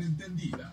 entendida, 0.00 0.72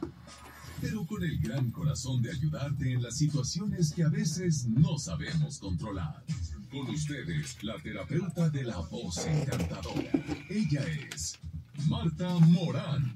pero 0.82 1.06
con 1.06 1.24
el 1.24 1.40
gran 1.40 1.72
corazón 1.72 2.22
de 2.22 2.32
ayudarte 2.32 2.94
en 2.94 3.04
las 3.04 3.18
situaciones 3.18 3.92
que 3.94 4.04
a 4.04 4.10
veces 4.10 4.66
no 4.68 4.98
sabemos 4.98 5.60
controlar. 5.60 6.24
Con 6.72 6.88
ustedes, 6.90 7.64
la 7.64 7.76
terapeuta 7.78 8.50
de 8.50 8.64
la 8.64 8.78
voz 8.78 9.26
encantadora. 9.26 10.12
Ella 10.50 10.82
es 11.12 11.40
Marta 11.88 12.30
Morán. 12.40 13.16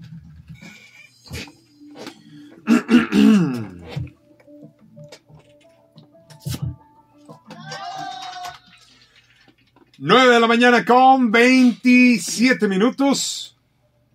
9 9.99 10.33
de 10.33 10.39
la 10.39 10.47
mañana 10.47 10.83
con 10.83 11.31
27 11.31 12.67
minutos. 12.67 13.52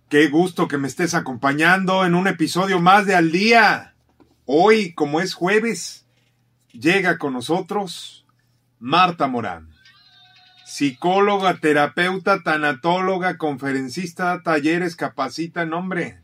Qué 0.09 0.27
gusto 0.27 0.67
que 0.67 0.79
me 0.79 0.87
estés 0.87 1.13
acompañando 1.13 2.03
en 2.03 2.15
un 2.15 2.27
episodio 2.27 2.79
más 2.79 3.05
de 3.05 3.13
Al 3.13 3.31
Día. 3.31 3.93
Hoy, 4.45 4.95
como 4.95 5.21
es 5.21 5.35
jueves, 5.35 6.07
llega 6.71 7.19
con 7.19 7.33
nosotros 7.33 8.25
Marta 8.79 9.27
Morán. 9.27 9.69
Psicóloga, 10.65 11.59
terapeuta, 11.59 12.41
tanatóloga, 12.41 13.37
conferencista, 13.37 14.41
talleres, 14.41 14.95
capacita, 14.95 15.67
nombre. 15.67 16.23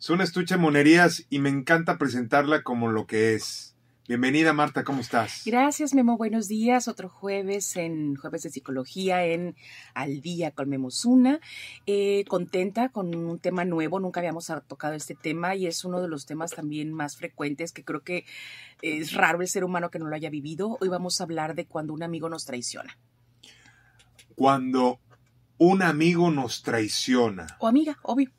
Es 0.00 0.10
una 0.10 0.24
estuche 0.24 0.56
de 0.56 0.60
monerías 0.60 1.24
y 1.30 1.38
me 1.38 1.48
encanta 1.48 1.98
presentarla 1.98 2.64
como 2.64 2.90
lo 2.90 3.06
que 3.06 3.36
es 3.36 3.71
Bienvenida 4.12 4.52
Marta, 4.52 4.84
¿cómo 4.84 5.00
estás? 5.00 5.40
Gracias 5.46 5.94
Memo, 5.94 6.18
buenos 6.18 6.46
días. 6.46 6.86
Otro 6.86 7.08
jueves 7.08 7.78
en 7.78 8.14
Jueves 8.14 8.42
de 8.42 8.50
Psicología 8.50 9.24
en 9.24 9.56
Al 9.94 10.20
Día 10.20 10.50
con 10.50 10.68
Memosuna. 10.68 11.40
Eh, 11.86 12.26
contenta 12.28 12.90
con 12.90 13.14
un 13.14 13.38
tema 13.38 13.64
nuevo, 13.64 14.00
nunca 14.00 14.20
habíamos 14.20 14.52
tocado 14.68 14.92
este 14.92 15.14
tema 15.14 15.54
y 15.54 15.66
es 15.66 15.86
uno 15.86 16.02
de 16.02 16.08
los 16.08 16.26
temas 16.26 16.50
también 16.50 16.92
más 16.92 17.16
frecuentes 17.16 17.72
que 17.72 17.84
creo 17.84 18.02
que 18.02 18.26
es 18.82 19.14
raro 19.14 19.40
el 19.40 19.48
ser 19.48 19.64
humano 19.64 19.90
que 19.90 19.98
no 19.98 20.08
lo 20.08 20.14
haya 20.14 20.28
vivido. 20.28 20.76
Hoy 20.82 20.88
vamos 20.88 21.18
a 21.18 21.24
hablar 21.24 21.54
de 21.54 21.64
cuando 21.64 21.94
un 21.94 22.02
amigo 22.02 22.28
nos 22.28 22.44
traiciona. 22.44 22.98
Cuando 24.34 25.00
un 25.64 25.80
amigo 25.80 26.32
nos 26.32 26.64
traiciona. 26.64 27.46
O 27.60 27.68
amiga, 27.68 27.96
obvio. 28.02 28.30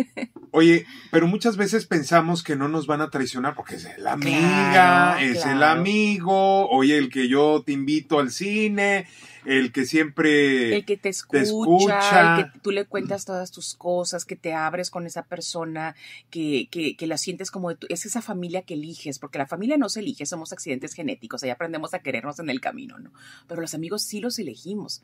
Oye, 0.50 0.84
pero 1.12 1.28
muchas 1.28 1.56
veces 1.56 1.86
pensamos 1.86 2.42
que 2.42 2.56
no 2.56 2.66
nos 2.66 2.88
van 2.88 3.00
a 3.00 3.08
traicionar 3.08 3.54
porque 3.54 3.76
es 3.76 3.86
la 3.98 4.14
amiga, 4.14 5.22
es 5.22 5.46
el 5.46 5.62
amigo, 5.62 6.68
oye, 6.68 6.98
el 6.98 7.08
que 7.08 7.26
yo 7.26 7.62
te 7.64 7.72
invito 7.72 8.18
al 8.18 8.30
cine, 8.30 9.06
el 9.46 9.72
que 9.72 9.86
siempre 9.86 10.76
el 10.76 10.84
que 10.84 10.98
te 10.98 11.08
escucha, 11.08 12.40
el 12.40 12.52
que 12.52 12.58
tú 12.58 12.70
le 12.70 12.84
cuentas 12.84 13.24
todas 13.24 13.50
tus 13.50 13.74
cosas, 13.74 14.26
que 14.26 14.36
te 14.36 14.52
abres 14.52 14.90
con 14.90 15.06
esa 15.06 15.22
persona, 15.22 15.94
que, 16.28 16.68
que, 16.70 16.96
que 16.96 17.06
la 17.06 17.16
sientes 17.16 17.50
como 17.50 17.70
de 17.70 17.76
tu, 17.76 17.86
es 17.88 18.04
esa 18.04 18.20
familia 18.20 18.60
que 18.60 18.74
eliges, 18.74 19.18
porque 19.18 19.38
la 19.38 19.46
familia 19.46 19.78
no 19.78 19.88
se 19.88 20.00
elige, 20.00 20.26
somos 20.26 20.52
accidentes 20.52 20.92
genéticos, 20.92 21.42
ahí 21.44 21.50
aprendemos 21.50 21.94
a 21.94 22.00
querernos 22.00 22.40
en 22.40 22.50
el 22.50 22.60
camino, 22.60 22.98
¿no? 22.98 23.12
Pero 23.46 23.62
los 23.62 23.72
amigos 23.72 24.02
sí 24.02 24.20
los 24.20 24.38
elegimos. 24.38 25.02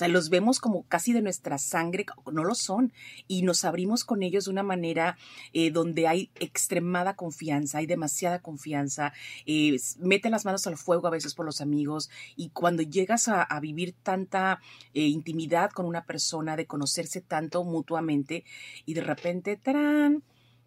O 0.00 0.02
sea, 0.02 0.08
los 0.08 0.30
vemos 0.30 0.60
como 0.60 0.84
casi 0.84 1.12
de 1.12 1.20
nuestra 1.20 1.58
sangre, 1.58 2.06
no 2.32 2.42
lo 2.42 2.54
son, 2.54 2.90
y 3.28 3.42
nos 3.42 3.66
abrimos 3.66 4.02
con 4.02 4.22
ellos 4.22 4.46
de 4.46 4.50
una 4.50 4.62
manera 4.62 5.18
eh, 5.52 5.70
donde 5.70 6.08
hay 6.08 6.30
extremada 6.36 7.16
confianza, 7.16 7.76
hay 7.76 7.86
demasiada 7.86 8.38
confianza, 8.38 9.12
eh, 9.44 9.76
mete 9.98 10.30
las 10.30 10.46
manos 10.46 10.66
al 10.66 10.78
fuego 10.78 11.06
a 11.06 11.10
veces 11.10 11.34
por 11.34 11.44
los 11.44 11.60
amigos, 11.60 12.08
y 12.34 12.48
cuando 12.48 12.82
llegas 12.82 13.28
a, 13.28 13.46
vivir 13.60 13.94
tanta 14.02 14.62
eh, 14.94 15.02
intimidad 15.02 15.70
con 15.70 15.84
una 15.84 16.06
persona, 16.06 16.56
de 16.56 16.64
conocerse 16.64 17.20
tanto 17.20 17.62
mutuamente, 17.62 18.46
y 18.86 18.94
de 18.94 19.02
repente, 19.02 19.58
¡tarán! 19.58 20.22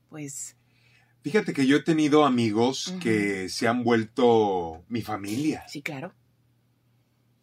Pues... 0.09 0.57
Fíjate 1.23 1.53
que 1.53 1.65
yo 1.65 1.77
he 1.77 1.81
tenido 1.81 2.23
amigos 2.23 2.93
que 3.01 3.49
se 3.49 3.67
han 3.67 3.83
vuelto 3.83 4.83
mi 4.89 5.01
familia. 5.01 5.63
Sí, 5.67 5.81
claro 5.81 6.13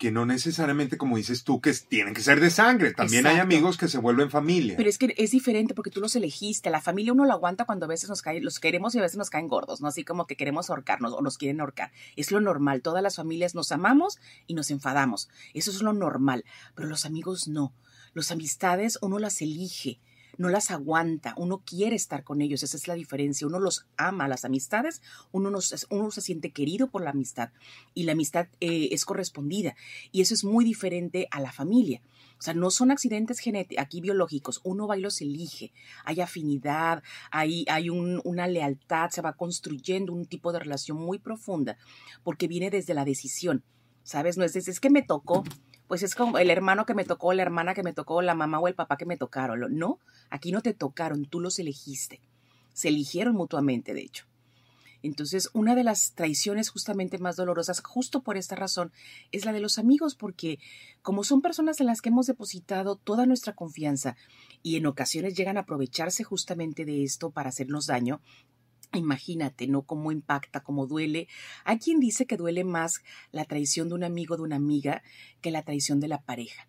que 0.01 0.11
no 0.11 0.25
necesariamente, 0.25 0.97
como 0.97 1.19
dices 1.19 1.45
tú, 1.45 1.61
que 1.61 1.75
tienen 1.75 2.15
que 2.15 2.23
ser 2.23 2.41
de 2.41 2.49
sangre. 2.49 2.95
También 2.95 3.27
hay 3.27 3.37
amigos 3.37 3.77
que 3.77 3.87
se 3.87 3.99
vuelven 3.99 4.31
familia. 4.31 4.79
Pero 4.79 4.89
es 4.89 4.97
que 4.97 5.15
es 5.19 5.31
diferente 5.31 5.75
porque 5.75 5.91
tú 5.91 6.01
los 6.01 6.17
elegiste. 6.17 6.71
La 6.71 6.81
familia 6.81 7.13
uno 7.13 7.27
lo 7.27 7.35
aguanta 7.35 7.67
cuando 7.67 7.85
a 7.85 7.89
veces 7.89 8.09
nos 8.09 8.23
cae, 8.23 8.41
los 8.41 8.61
queremos 8.61 8.95
y 8.95 8.99
a 8.99 9.03
veces 9.03 9.19
nos 9.19 9.29
caen 9.29 9.47
gordos, 9.47 9.83
¿no? 9.83 9.89
Así 9.89 10.03
como 10.03 10.27
que 10.27 10.37
queremos 10.37 10.71
ahorcarnos 10.71 11.13
o 11.13 11.21
nos 11.21 11.37
quieren 11.37 11.61
ahorcar. 11.61 11.93
Es 12.17 12.33
lo 12.33 12.41
normal. 12.41 12.81
Todas 12.81 13.03
las 13.03 13.17
familias 13.17 13.55
nos 13.55 13.73
amamos 13.73 14.19
y 14.47 14.55
nos 14.55 14.71
enfadamos. 14.71 15.29
Eso 15.53 15.71
es 15.71 15.83
lo 15.83 15.93
normal. 15.93 16.47
Pero 16.75 16.89
los 16.89 17.05
amigos 17.05 17.47
no. 17.47 17.75
Los 18.15 18.31
amistades 18.31 18.99
uno 19.03 19.19
las 19.19 19.43
elige 19.43 20.01
no 20.39 20.49
las 20.49 20.71
aguanta, 20.71 21.35
uno 21.37 21.63
quiere 21.65 21.97
estar 21.97 22.25
con 22.25 22.41
ellos, 22.41 22.63
esa 22.63 22.77
es 22.77 22.89
la 22.89 22.95
diferencia, 22.95 23.47
uno 23.47 23.59
los 23.59 23.87
ama, 23.97 24.29
las 24.29 24.45
amistades, 24.45 25.03
uno, 25.33 25.51
uno 25.91 26.11
se 26.11 26.21
siente 26.21 26.53
querido 26.53 26.89
por 26.89 27.03
la 27.03 27.11
amistad 27.11 27.51
y 27.95 28.05
la 28.05 28.13
amistad 28.13 28.49
eh, 28.61 28.89
es 28.93 29.05
correspondida 29.05 29.75
y 30.13 30.21
eso 30.21 30.35
es 30.35 30.45
muy 30.45 30.65
diferente 30.65 31.29
a 31.31 31.41
la 31.41 31.53
familia. 31.53 32.03
O 32.39 32.43
sea, 32.43 32.55
no 32.55 32.71
son 32.71 32.91
accidentes 32.91 33.39
genéticos, 33.39 33.83
aquí 33.83 34.01
biológicos, 34.01 34.61
uno 34.65 34.87
va 34.87 34.97
y 34.97 35.03
los 35.03 35.21
elige, 35.21 35.73
hay 36.07 36.23
afinidad, 36.23 37.03
hay, 37.31 37.67
hay 37.69 37.91
una 37.91 38.47
lealtad, 38.47 39.11
se 39.11 39.21
va 39.21 39.35
construyendo 39.35 40.15
un 40.15 40.25
tipo 40.25 40.51
de 40.51 40.61
relación 40.61 40.97
muy 40.97 41.19
profunda 41.19 41.77
porque 42.23 42.49
viene 42.49 42.71
desde 42.71 42.95
la 42.95 43.05
decisión, 43.05 43.63
¿sabes? 44.05 44.39
No 44.39 44.45
es 44.45 44.57
es 44.57 44.81
que 44.81 44.89
me 44.89 45.03
tocó, 45.03 45.45
pues 45.91 46.05
es 46.05 46.15
como 46.15 46.39
el 46.39 46.51
hermano 46.51 46.87
que 46.87 46.95
me 46.95 47.05
tocó, 47.05 47.33
la 47.33 47.43
hermana 47.43 47.75
que 47.75 47.83
me 47.83 47.93
tocó, 47.93 48.23
la 48.23 48.37
mamá 48.37 48.61
o 48.61 48.69
el 48.69 48.77
papá 48.77 48.97
que 48.97 49.07
me 49.07 49.17
tocaron. 49.17 49.77
No, 49.77 49.99
aquí 50.31 50.53
no 50.53 50.63
te 50.63 50.73
tocaron, 50.73 51.25
tú 51.25 51.41
los 51.41 51.59
elegiste. 51.59 52.21
Se 52.73 52.87
eligieron 52.87 53.35
mutuamente, 53.35 53.93
de 53.93 54.03
hecho. 54.03 54.27
Entonces, 55.03 55.51
una 55.53 55.75
de 55.75 55.83
las 55.83 56.13
traiciones 56.13 56.71
justamente 56.71 57.19
más 57.19 57.35
dolorosas, 57.35 57.83
justo 57.83 58.23
por 58.23 58.37
esta 58.37 58.55
razón, 58.55 58.93
es 59.33 59.45
la 59.45 59.53
de 59.53 59.59
los 59.59 59.79
amigos, 59.79 60.15
porque 60.15 60.61
como 61.03 61.25
son 61.25 61.43
personas 61.43 61.81
en 61.81 61.87
las 61.87 62.01
que 62.03 62.11
hemos 62.11 62.27
depositado 62.27 62.95
toda 62.95 63.27
nuestra 63.27 63.57
confianza 63.57 64.15
y 64.63 64.77
en 64.77 64.87
ocasiones 64.87 65.35
llegan 65.35 65.57
a 65.57 65.63
aprovecharse 65.63 66.23
justamente 66.23 66.85
de 66.85 67.03
esto 67.03 67.33
para 67.33 67.49
hacernos 67.49 67.87
daño, 67.87 68.21
Imagínate, 68.93 69.69
¿no? 69.69 69.83
Cómo 69.83 70.11
impacta, 70.11 70.61
cómo 70.61 70.87
duele. 70.87 71.29
Hay 71.65 71.79
quien 71.79 72.01
dice 72.01 72.27
que 72.27 72.37
duele 72.37 72.65
más 72.65 73.03
la 73.31 73.45
traición 73.45 73.89
de 73.89 73.95
un 73.95 74.03
amigo, 74.03 74.37
de 74.37 74.43
una 74.43 74.57
amiga, 74.57 75.03
que 75.41 75.53
la 75.53 75.63
traición 75.63 76.01
de 76.01 76.09
la 76.09 76.23
pareja. 76.23 76.67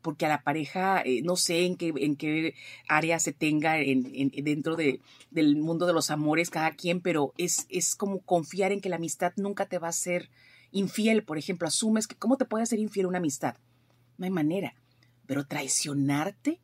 Porque 0.00 0.26
a 0.26 0.28
la 0.28 0.42
pareja, 0.42 1.00
eh, 1.02 1.22
no 1.22 1.36
sé 1.36 1.64
en 1.64 1.76
qué, 1.76 1.92
en 1.96 2.16
qué 2.16 2.54
área 2.88 3.20
se 3.20 3.32
tenga 3.32 3.78
en, 3.78 4.30
dentro 4.42 4.74
de, 4.74 5.00
del 5.30 5.56
mundo 5.56 5.86
de 5.86 5.92
los 5.92 6.10
amores 6.10 6.50
cada 6.50 6.72
quien, 6.72 7.00
pero 7.00 7.32
es, 7.38 7.66
es 7.68 7.94
como 7.94 8.20
confiar 8.20 8.72
en 8.72 8.80
que 8.80 8.88
la 8.88 8.96
amistad 8.96 9.32
nunca 9.36 9.66
te 9.66 9.78
va 9.78 9.86
a 9.88 9.92
ser 9.92 10.30
infiel. 10.72 11.22
Por 11.22 11.38
ejemplo, 11.38 11.68
asumes 11.68 12.08
que 12.08 12.16
cómo 12.16 12.36
te 12.36 12.44
puede 12.44 12.66
ser 12.66 12.80
infiel 12.80 13.06
una 13.06 13.18
amistad. 13.18 13.54
No 14.18 14.24
hay 14.24 14.32
manera. 14.32 14.74
Pero 15.26 15.46
traicionarte, 15.46 16.60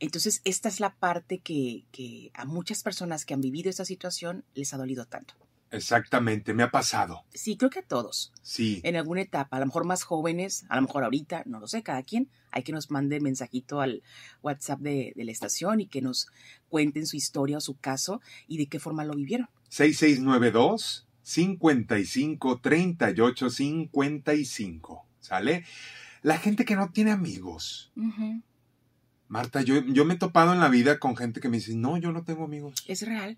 entonces, 0.00 0.40
esta 0.44 0.68
es 0.68 0.80
la 0.80 0.94
parte 0.94 1.38
que, 1.38 2.30
a 2.34 2.44
muchas 2.44 2.82
personas 2.82 3.24
que 3.24 3.34
han 3.34 3.40
vivido 3.40 3.70
esta 3.70 3.84
situación 3.84 4.44
les 4.54 4.74
ha 4.74 4.76
dolido 4.76 5.06
tanto. 5.06 5.34
Exactamente, 5.70 6.54
me 6.54 6.62
ha 6.62 6.70
pasado. 6.70 7.24
Sí, 7.32 7.56
creo 7.56 7.70
que 7.70 7.80
a 7.80 7.86
todos. 7.86 8.32
Sí. 8.42 8.80
En 8.84 8.94
alguna 8.96 9.22
etapa, 9.22 9.56
a 9.56 9.60
lo 9.60 9.66
mejor 9.66 9.84
más 9.84 10.04
jóvenes, 10.04 10.64
a 10.68 10.76
lo 10.76 10.82
mejor 10.82 11.02
ahorita, 11.02 11.42
no 11.46 11.58
lo 11.58 11.66
sé, 11.66 11.82
cada 11.82 12.02
quien. 12.02 12.30
Hay 12.52 12.62
que 12.62 12.72
nos 12.72 12.92
mande 12.92 13.20
mensajito 13.20 13.80
al 13.80 14.02
WhatsApp 14.42 14.78
de, 14.80 15.12
de 15.16 15.24
la 15.24 15.32
estación 15.32 15.80
y 15.80 15.88
que 15.88 16.00
nos 16.00 16.28
cuenten 16.68 17.06
su 17.06 17.16
historia 17.16 17.58
o 17.58 17.60
su 17.60 17.76
caso 17.76 18.20
y 18.46 18.58
de 18.58 18.66
qué 18.66 18.78
forma 18.78 19.04
lo 19.04 19.14
vivieron. 19.14 19.48
6692 19.70 21.08
55 21.22 22.60
38 22.60 23.50
55. 23.50 25.06
¿Sale? 25.18 25.64
La 26.22 26.38
gente 26.38 26.64
que 26.64 26.76
no 26.76 26.90
tiene 26.90 27.10
amigos. 27.10 27.92
Marta, 29.34 29.62
yo, 29.62 29.84
yo 29.86 30.04
me 30.04 30.14
he 30.14 30.16
topado 30.16 30.52
en 30.52 30.60
la 30.60 30.68
vida 30.68 31.00
con 31.00 31.16
gente 31.16 31.40
que 31.40 31.48
me 31.48 31.56
dice, 31.56 31.74
no, 31.74 31.98
yo 31.98 32.12
no 32.12 32.22
tengo 32.22 32.44
amigos. 32.44 32.84
Es 32.86 33.02
real. 33.02 33.36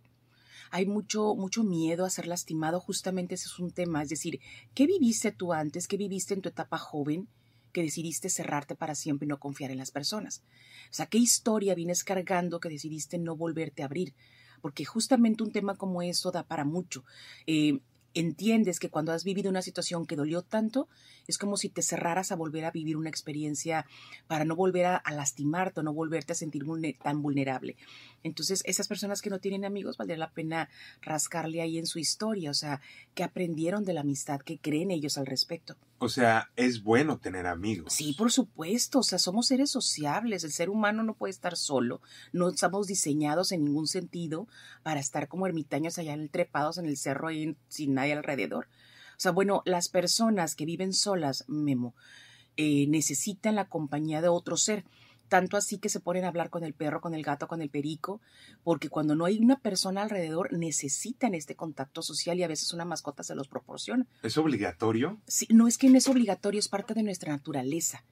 Hay 0.70 0.84
mucho, 0.84 1.34
mucho 1.34 1.64
miedo 1.64 2.04
a 2.04 2.10
ser 2.10 2.26
lastimado, 2.26 2.80
justamente 2.80 3.34
ese 3.34 3.46
es 3.46 3.58
un 3.58 3.70
tema. 3.70 4.02
Es 4.02 4.10
decir, 4.10 4.38
¿qué 4.74 4.86
viviste 4.86 5.32
tú 5.32 5.54
antes? 5.54 5.88
¿Qué 5.88 5.96
viviste 5.96 6.34
en 6.34 6.42
tu 6.42 6.50
etapa 6.50 6.76
joven? 6.76 7.28
que 7.72 7.82
decidiste 7.82 8.30
cerrarte 8.30 8.74
para 8.74 8.94
siempre 8.94 9.26
y 9.26 9.28
no 9.28 9.38
confiar 9.38 9.70
en 9.70 9.76
las 9.76 9.90
personas. 9.90 10.42
O 10.90 10.94
sea, 10.94 11.06
¿qué 11.06 11.18
historia 11.18 11.74
vienes 11.74 12.04
cargando 12.04 12.58
que 12.58 12.70
decidiste 12.70 13.18
no 13.18 13.36
volverte 13.36 13.82
a 13.82 13.86
abrir? 13.86 14.14
Porque 14.62 14.86
justamente 14.86 15.42
un 15.42 15.52
tema 15.52 15.76
como 15.76 16.00
esto 16.00 16.30
da 16.30 16.42
para 16.42 16.64
mucho. 16.64 17.04
Eh, 17.46 17.80
entiendes 18.20 18.80
que 18.80 18.90
cuando 18.90 19.12
has 19.12 19.24
vivido 19.24 19.50
una 19.50 19.62
situación 19.62 20.06
que 20.06 20.16
dolió 20.16 20.42
tanto, 20.42 20.88
es 21.26 21.38
como 21.38 21.56
si 21.56 21.68
te 21.68 21.82
cerraras 21.82 22.32
a 22.32 22.36
volver 22.36 22.64
a 22.64 22.70
vivir 22.70 22.96
una 22.96 23.10
experiencia 23.10 23.86
para 24.26 24.44
no 24.44 24.56
volver 24.56 24.86
a, 24.86 25.02
lastimarte 25.10 25.80
o 25.80 25.82
no 25.82 25.92
volverte 25.92 26.32
a 26.32 26.36
sentir 26.36 26.64
tan 27.02 27.22
vulnerable. 27.22 27.76
Entonces, 28.22 28.62
esas 28.64 28.88
personas 28.88 29.22
que 29.22 29.30
no 29.30 29.38
tienen 29.38 29.64
amigos, 29.64 29.96
valdría 29.96 30.16
la 30.16 30.32
pena 30.32 30.68
rascarle 31.02 31.60
ahí 31.60 31.78
en 31.78 31.86
su 31.86 31.98
historia, 31.98 32.50
o 32.50 32.54
sea, 32.54 32.80
qué 33.14 33.22
aprendieron 33.22 33.84
de 33.84 33.92
la 33.92 34.00
amistad, 34.00 34.40
qué 34.40 34.58
creen 34.58 34.90
ellos 34.90 35.18
al 35.18 35.26
respecto. 35.26 35.76
O 35.98 36.10
sea, 36.10 36.50
es 36.56 36.82
bueno 36.82 37.18
tener 37.18 37.46
amigos. 37.46 37.94
Sí, 37.94 38.12
por 38.12 38.30
supuesto, 38.30 38.98
o 38.98 39.02
sea, 39.02 39.18
somos 39.18 39.46
seres 39.46 39.70
sociables, 39.70 40.44
el 40.44 40.52
ser 40.52 40.68
humano 40.68 41.02
no 41.02 41.14
puede 41.14 41.30
estar 41.30 41.56
solo, 41.56 42.02
no 42.32 42.50
estamos 42.50 42.86
diseñados 42.86 43.50
en 43.52 43.64
ningún 43.64 43.86
sentido 43.86 44.46
para 44.82 45.00
estar 45.00 45.26
como 45.26 45.46
ermitaños 45.46 45.98
allá 45.98 46.16
trepados 46.30 46.76
en 46.76 46.86
el 46.86 46.98
cerro 46.98 47.28
sin 47.68 47.94
nadie 47.94 48.12
alrededor. 48.12 48.68
O 49.16 49.20
sea, 49.20 49.32
bueno, 49.32 49.62
las 49.64 49.88
personas 49.88 50.54
que 50.54 50.66
viven 50.66 50.92
solas, 50.92 51.44
Memo, 51.48 51.94
eh, 52.58 52.86
necesitan 52.88 53.54
la 53.54 53.68
compañía 53.68 54.20
de 54.20 54.28
otro 54.28 54.58
ser 54.58 54.84
tanto 55.28 55.56
así 55.56 55.78
que 55.78 55.88
se 55.88 56.00
ponen 56.00 56.24
a 56.24 56.28
hablar 56.28 56.50
con 56.50 56.64
el 56.64 56.74
perro, 56.74 57.00
con 57.00 57.14
el 57.14 57.22
gato, 57.22 57.48
con 57.48 57.62
el 57.62 57.70
perico, 57.70 58.20
porque 58.64 58.88
cuando 58.88 59.14
no 59.14 59.24
hay 59.24 59.38
una 59.38 59.58
persona 59.58 60.02
alrededor 60.02 60.52
necesitan 60.52 61.34
este 61.34 61.56
contacto 61.56 62.02
social 62.02 62.38
y 62.38 62.42
a 62.42 62.48
veces 62.48 62.72
una 62.72 62.84
mascota 62.84 63.22
se 63.22 63.34
los 63.34 63.48
proporciona. 63.48 64.06
¿Es 64.22 64.38
obligatorio? 64.38 65.20
Sí, 65.26 65.46
no 65.50 65.68
es 65.68 65.78
que 65.78 65.90
no 65.90 65.98
es 65.98 66.08
obligatorio, 66.08 66.60
es 66.60 66.68
parte 66.68 66.94
de 66.94 67.02
nuestra 67.02 67.32
naturaleza. 67.32 68.04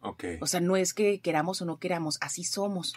Ok. 0.00 0.24
O 0.40 0.46
sea, 0.46 0.60
no 0.60 0.76
es 0.76 0.94
que 0.94 1.20
queramos 1.20 1.62
o 1.62 1.64
no 1.64 1.78
queramos, 1.78 2.18
así 2.20 2.44
somos. 2.44 2.94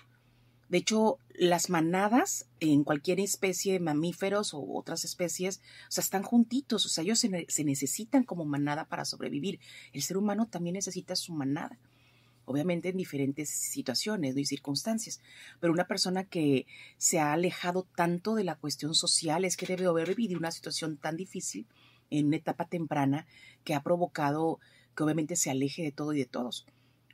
De 0.69 0.77
hecho, 0.77 1.17
las 1.33 1.71
manadas 1.71 2.45
en 2.59 2.83
cualquier 2.83 3.19
especie 3.19 3.73
de 3.73 3.79
mamíferos 3.79 4.53
o 4.53 4.63
otras 4.75 5.03
especies, 5.03 5.61
o 5.87 5.91
sea, 5.91 6.03
están 6.03 6.21
juntitos, 6.21 6.85
o 6.85 6.89
sea, 6.89 7.03
ellos 7.03 7.17
se, 7.17 7.45
se 7.49 7.63
necesitan 7.63 8.23
como 8.23 8.45
manada 8.45 8.85
para 8.85 9.05
sobrevivir. 9.05 9.59
El 9.93 10.03
ser 10.03 10.17
humano 10.17 10.47
también 10.47 10.75
necesita 10.75 11.15
su 11.15 11.33
manada 11.33 11.79
obviamente 12.49 12.89
en 12.89 12.97
diferentes 12.97 13.47
situaciones 13.47 14.35
y 14.35 14.43
circunstancias, 14.43 15.21
pero 15.59 15.71
una 15.71 15.85
persona 15.85 16.23
que 16.23 16.65
se 16.97 17.19
ha 17.19 17.31
alejado 17.31 17.87
tanto 17.95 18.33
de 18.33 18.43
la 18.43 18.55
cuestión 18.55 18.95
social 18.95 19.45
es 19.45 19.55
que 19.55 19.67
debe 19.67 19.85
haber 19.85 20.15
vivido 20.15 20.39
una 20.39 20.49
situación 20.49 20.97
tan 20.97 21.15
difícil 21.15 21.67
en 22.09 22.25
una 22.25 22.37
etapa 22.37 22.65
temprana 22.65 23.27
que 23.63 23.75
ha 23.75 23.83
provocado 23.83 24.59
que 24.95 25.03
obviamente 25.03 25.35
se 25.35 25.51
aleje 25.51 25.83
de 25.83 25.91
todo 25.91 26.11
y 26.13 26.17
de 26.17 26.25
todos. 26.25 26.65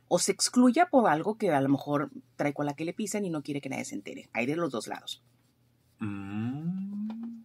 O 0.08 0.18
se 0.18 0.32
excluya 0.32 0.86
por 0.86 1.06
algo 1.06 1.36
que 1.36 1.50
a 1.50 1.60
lo 1.60 1.68
mejor 1.68 2.10
trae 2.36 2.54
con 2.54 2.64
la 2.64 2.72
que 2.72 2.86
le 2.86 2.94
pisan 2.94 3.26
y 3.26 3.30
no 3.30 3.42
quiere 3.42 3.60
que 3.60 3.68
nadie 3.68 3.84
se 3.84 3.94
entere. 3.94 4.30
Hay 4.32 4.46
de 4.46 4.56
los 4.56 4.70
dos 4.72 4.86
lados. 4.86 5.22
Mm, 5.98 7.42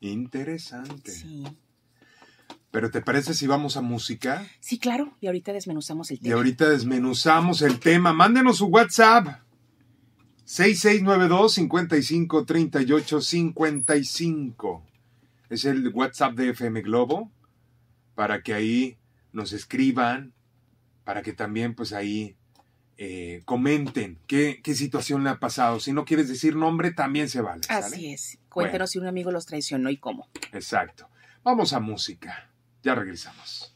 interesante. 0.00 1.10
Sí. 1.10 1.44
Pero 2.78 2.92
¿te 2.92 3.00
parece 3.00 3.34
si 3.34 3.48
vamos 3.48 3.76
a 3.76 3.80
música? 3.80 4.46
Sí, 4.60 4.78
claro. 4.78 5.12
Y 5.20 5.26
ahorita 5.26 5.52
desmenuzamos 5.52 6.12
el 6.12 6.20
tema. 6.20 6.28
Y 6.28 6.32
ahorita 6.32 6.68
desmenuzamos 6.68 7.60
el 7.62 7.80
tema. 7.80 8.12
Mándenos 8.12 8.58
su 8.58 8.66
WhatsApp. 8.66 9.40
6692 10.44 11.54
55 11.54 12.44
38 12.44 13.20
55. 13.20 14.86
Es 15.50 15.64
el 15.64 15.88
WhatsApp 15.88 16.34
de 16.34 16.50
FM 16.50 16.82
Globo. 16.82 17.32
Para 18.14 18.42
que 18.42 18.54
ahí 18.54 18.96
nos 19.32 19.52
escriban. 19.52 20.32
Para 21.02 21.22
que 21.22 21.32
también 21.32 21.74
pues 21.74 21.92
ahí 21.92 22.36
eh, 22.96 23.42
comenten 23.44 24.20
qué, 24.28 24.60
qué, 24.62 24.76
situación 24.76 25.24
le 25.24 25.30
ha 25.30 25.40
pasado. 25.40 25.80
Si 25.80 25.92
no 25.92 26.04
quieres 26.04 26.28
decir 26.28 26.54
nombre, 26.54 26.92
también 26.92 27.28
se 27.28 27.40
vale. 27.40 27.64
¿sale? 27.64 27.86
Así 27.86 28.12
es. 28.12 28.38
Cuéntanos 28.48 28.78
bueno. 28.78 28.86
si 28.86 28.98
un 29.00 29.06
amigo 29.08 29.32
los 29.32 29.46
traicionó 29.46 29.90
y 29.90 29.96
cómo. 29.96 30.28
Exacto. 30.52 31.08
Vamos 31.42 31.72
a 31.72 31.80
música. 31.80 32.47
Ya 32.82 32.94
regresamos. 32.94 33.74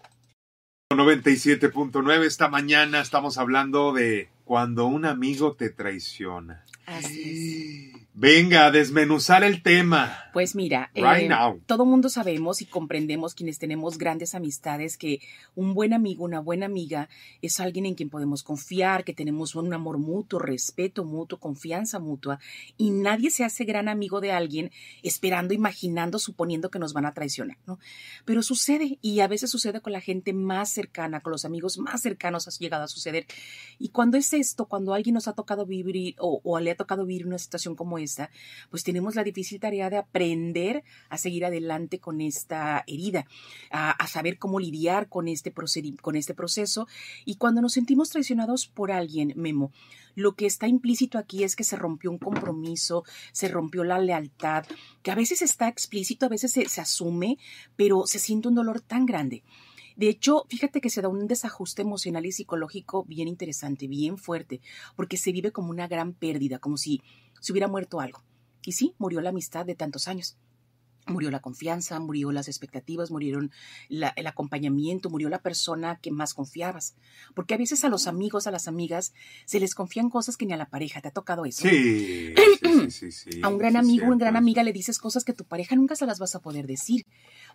97.9 0.91 2.25
esta 2.25 2.49
mañana 2.49 3.01
estamos 3.01 3.39
hablando 3.39 3.93
de 3.93 4.29
cuando 4.45 4.87
un 4.87 5.07
amigo 5.07 5.55
te 5.55 5.71
traiciona. 5.71 6.65
Así 6.87 7.93
es. 7.95 8.02
Venga, 8.15 8.67
a 8.67 8.71
desmenuzar 8.71 9.43
el 9.43 9.63
tema. 9.63 10.19
Pues 10.35 10.55
mira, 10.55 10.91
right 10.95 11.25
eh, 11.25 11.29
now. 11.29 11.61
todo 11.65 11.87
mundo 11.87 12.11
sabemos 12.11 12.61
y 12.61 12.67
comprendemos 12.67 13.35
quienes 13.35 13.59
tenemos 13.59 13.97
grandes 13.97 14.35
amistades 14.35 14.99
que 14.99 15.21
un 15.55 15.73
buen 15.73 15.95
amigo, 15.95 16.25
una 16.25 16.41
buena 16.41 16.67
amiga 16.67 17.09
es 17.41 17.59
alguien 17.59 17.87
en 17.87 17.95
quien 17.95 18.11
podemos 18.11 18.43
confiar, 18.43 19.05
que 19.05 19.15
tenemos 19.15 19.55
un 19.55 19.73
amor 19.73 19.97
mutuo, 19.97 20.39
respeto 20.39 21.05
mutuo, 21.05 21.39
confianza 21.39 22.01
mutua 22.01 22.39
y 22.77 22.91
nadie 22.91 23.31
se 23.31 23.45
hace 23.45 23.65
gran 23.65 23.89
amigo 23.89 24.21
de 24.21 24.33
alguien 24.33 24.71
esperando, 25.03 25.55
imaginando, 25.55 26.19
suponiendo 26.19 26.71
que 26.71 26.79
nos 26.79 26.93
van 26.93 27.07
a 27.07 27.15
traicionar, 27.15 27.57
¿no? 27.67 27.79
Pero 28.27 28.43
sucede 28.43 28.99
y 29.01 29.21
a 29.21 29.29
veces 29.29 29.51
sucede 29.51 29.81
con 29.81 29.93
la 29.93 30.01
gente 30.03 30.35
más 30.35 30.71
cercana, 30.71 31.21
con 31.21 31.33
los 31.33 31.47
amigos 31.47 31.79
más 31.79 32.03
cercanos 32.03 32.47
ha 32.47 32.51
llegado 32.59 32.85
a 32.85 32.89
suceder. 32.89 33.27
Y 33.79 33.89
cuando 33.89 34.19
es 34.19 34.35
esto, 34.35 34.67
cuando 34.67 34.93
alguien 34.93 35.15
nos 35.15 35.29
ha 35.29 35.33
tocado 35.33 35.65
vivir 35.65 36.15
o, 36.19 36.41
o 36.45 36.61
le 36.61 36.73
ha 36.73 36.77
tocado 36.77 37.07
vivir 37.07 37.27
una 37.27 37.39
situación 37.39 37.75
como 37.75 38.02
pues 38.71 38.85
tenemos 38.85 39.15
la 39.15 39.25
difícil 39.25 39.61
tarea 39.61 39.91
de 39.91 39.97
aprender 39.97 40.85
a 41.09 41.19
seguir 41.19 41.45
adelante 41.45 41.99
con 41.99 42.21
esta 42.21 42.85
herida, 42.87 43.27
a, 43.71 44.07
saber 44.07 44.39
cómo 44.39 44.61
lidiar 44.61 45.09
con 45.09 45.29
este, 45.29 45.53
con 46.01 46.17
este 46.17 46.35
proceso. 46.35 46.87
Y 47.25 47.37
cuando 47.37 47.61
nos 47.61 47.73
sentimos 47.73 48.11
traicionados 48.11 48.67
por 48.67 48.93
alguien, 48.93 49.33
Memo, 49.37 49.73
lo 50.15 50.35
que 50.35 50.47
está 50.47 50.69
implícito 50.69 51.19
aquí 51.19 51.45
es 51.45 51.57
que 51.57 51.65
se 51.65 51.77
rompió 51.77 52.11
un 52.11 52.19
compromiso, 52.19 53.05
se 53.33 53.49
rompió 53.49 53.85
la 53.85 53.99
lealtad, 53.99 54.65
que 55.03 55.11
a 55.11 55.15
veces 55.15 55.43
está 55.43 55.69
explícito, 55.69 56.27
a 56.27 56.29
veces 56.29 56.53
se 56.53 56.81
asume, 56.81 57.39
pero 57.77 58.07
se 58.07 58.19
siente 58.19 58.49
un 58.49 58.55
dolor 58.55 58.81
tan 58.81 59.07
grande. 59.07 59.43
De 59.97 60.09
hecho, 60.09 60.45
fíjate 60.49 60.81
que 60.81 60.91
se 60.91 61.03
da 61.03 61.09
un 61.09 61.27
desajuste 61.27 61.83
emocional 61.83 62.27
y 62.27 62.33
psicológico 62.33 63.05
bien 63.05 63.29
interesante, 63.29 63.89
bien 63.89 64.19
fuerte, 64.19 64.61
porque 64.97 65.17
se 65.17 65.33
vive 65.33 65.53
como 65.53 65.71
una 65.71 65.89
gran 65.89 66.13
pérdida, 66.13 66.59
como 66.59 66.77
si 66.77 67.03
se 67.41 67.53
hubiera 67.53 67.69
muerto 67.69 68.01
algo. 68.01 68.23
Y 68.65 68.73
sí, 68.73 68.95
murió 68.99 69.21
la 69.21 69.31
amistad 69.31 69.67
de 69.67 69.75
tantos 69.75 70.09
años. 70.09 70.37
Murió 71.07 71.31
la 71.31 71.41
confianza, 71.41 71.99
murió 72.01 72.33
las 72.33 72.49
expectativas, 72.49 73.11
murieron 73.11 73.51
la, 73.89 74.13
el 74.17 74.27
acompañamiento, 74.27 75.11
murió 75.11 75.29
la 75.29 75.43
persona 75.43 75.99
que 76.01 76.11
más 76.11 76.35
confiabas. 76.35 76.95
Porque 77.35 77.55
a 77.55 77.59
veces 77.59 77.85
a 77.85 77.89
los 77.89 78.07
amigos, 78.07 78.47
a 78.47 78.51
las 78.51 78.69
amigas, 78.69 79.13
se 79.45 79.61
les 79.61 79.75
confían 79.75 80.11
cosas 80.11 80.37
que 80.37 80.47
ni 80.47 80.53
a 80.53 80.57
la 80.57 80.71
pareja. 80.71 81.01
¿Te 81.01 81.09
ha 81.09 81.13
tocado 81.13 81.45
eso? 81.45 81.69
Sí. 81.69 82.35
sí, 82.89 82.91
sí, 82.91 83.13
sí 83.13 83.43
a 83.43 83.49
un 83.49 83.59
gran 83.59 83.77
amigo, 83.77 84.07
una 84.07 84.17
gran 84.17 84.37
amiga 84.37 84.63
le 84.63 84.73
dices 84.73 84.99
cosas 84.99 85.25
que 85.25 85.33
tu 85.33 85.45
pareja 85.45 85.77
nunca 85.77 85.97
se 85.97 86.07
las 86.07 86.19
vas 86.19 86.35
a 86.35 86.41
poder 86.41 86.67
decir. 86.67 87.07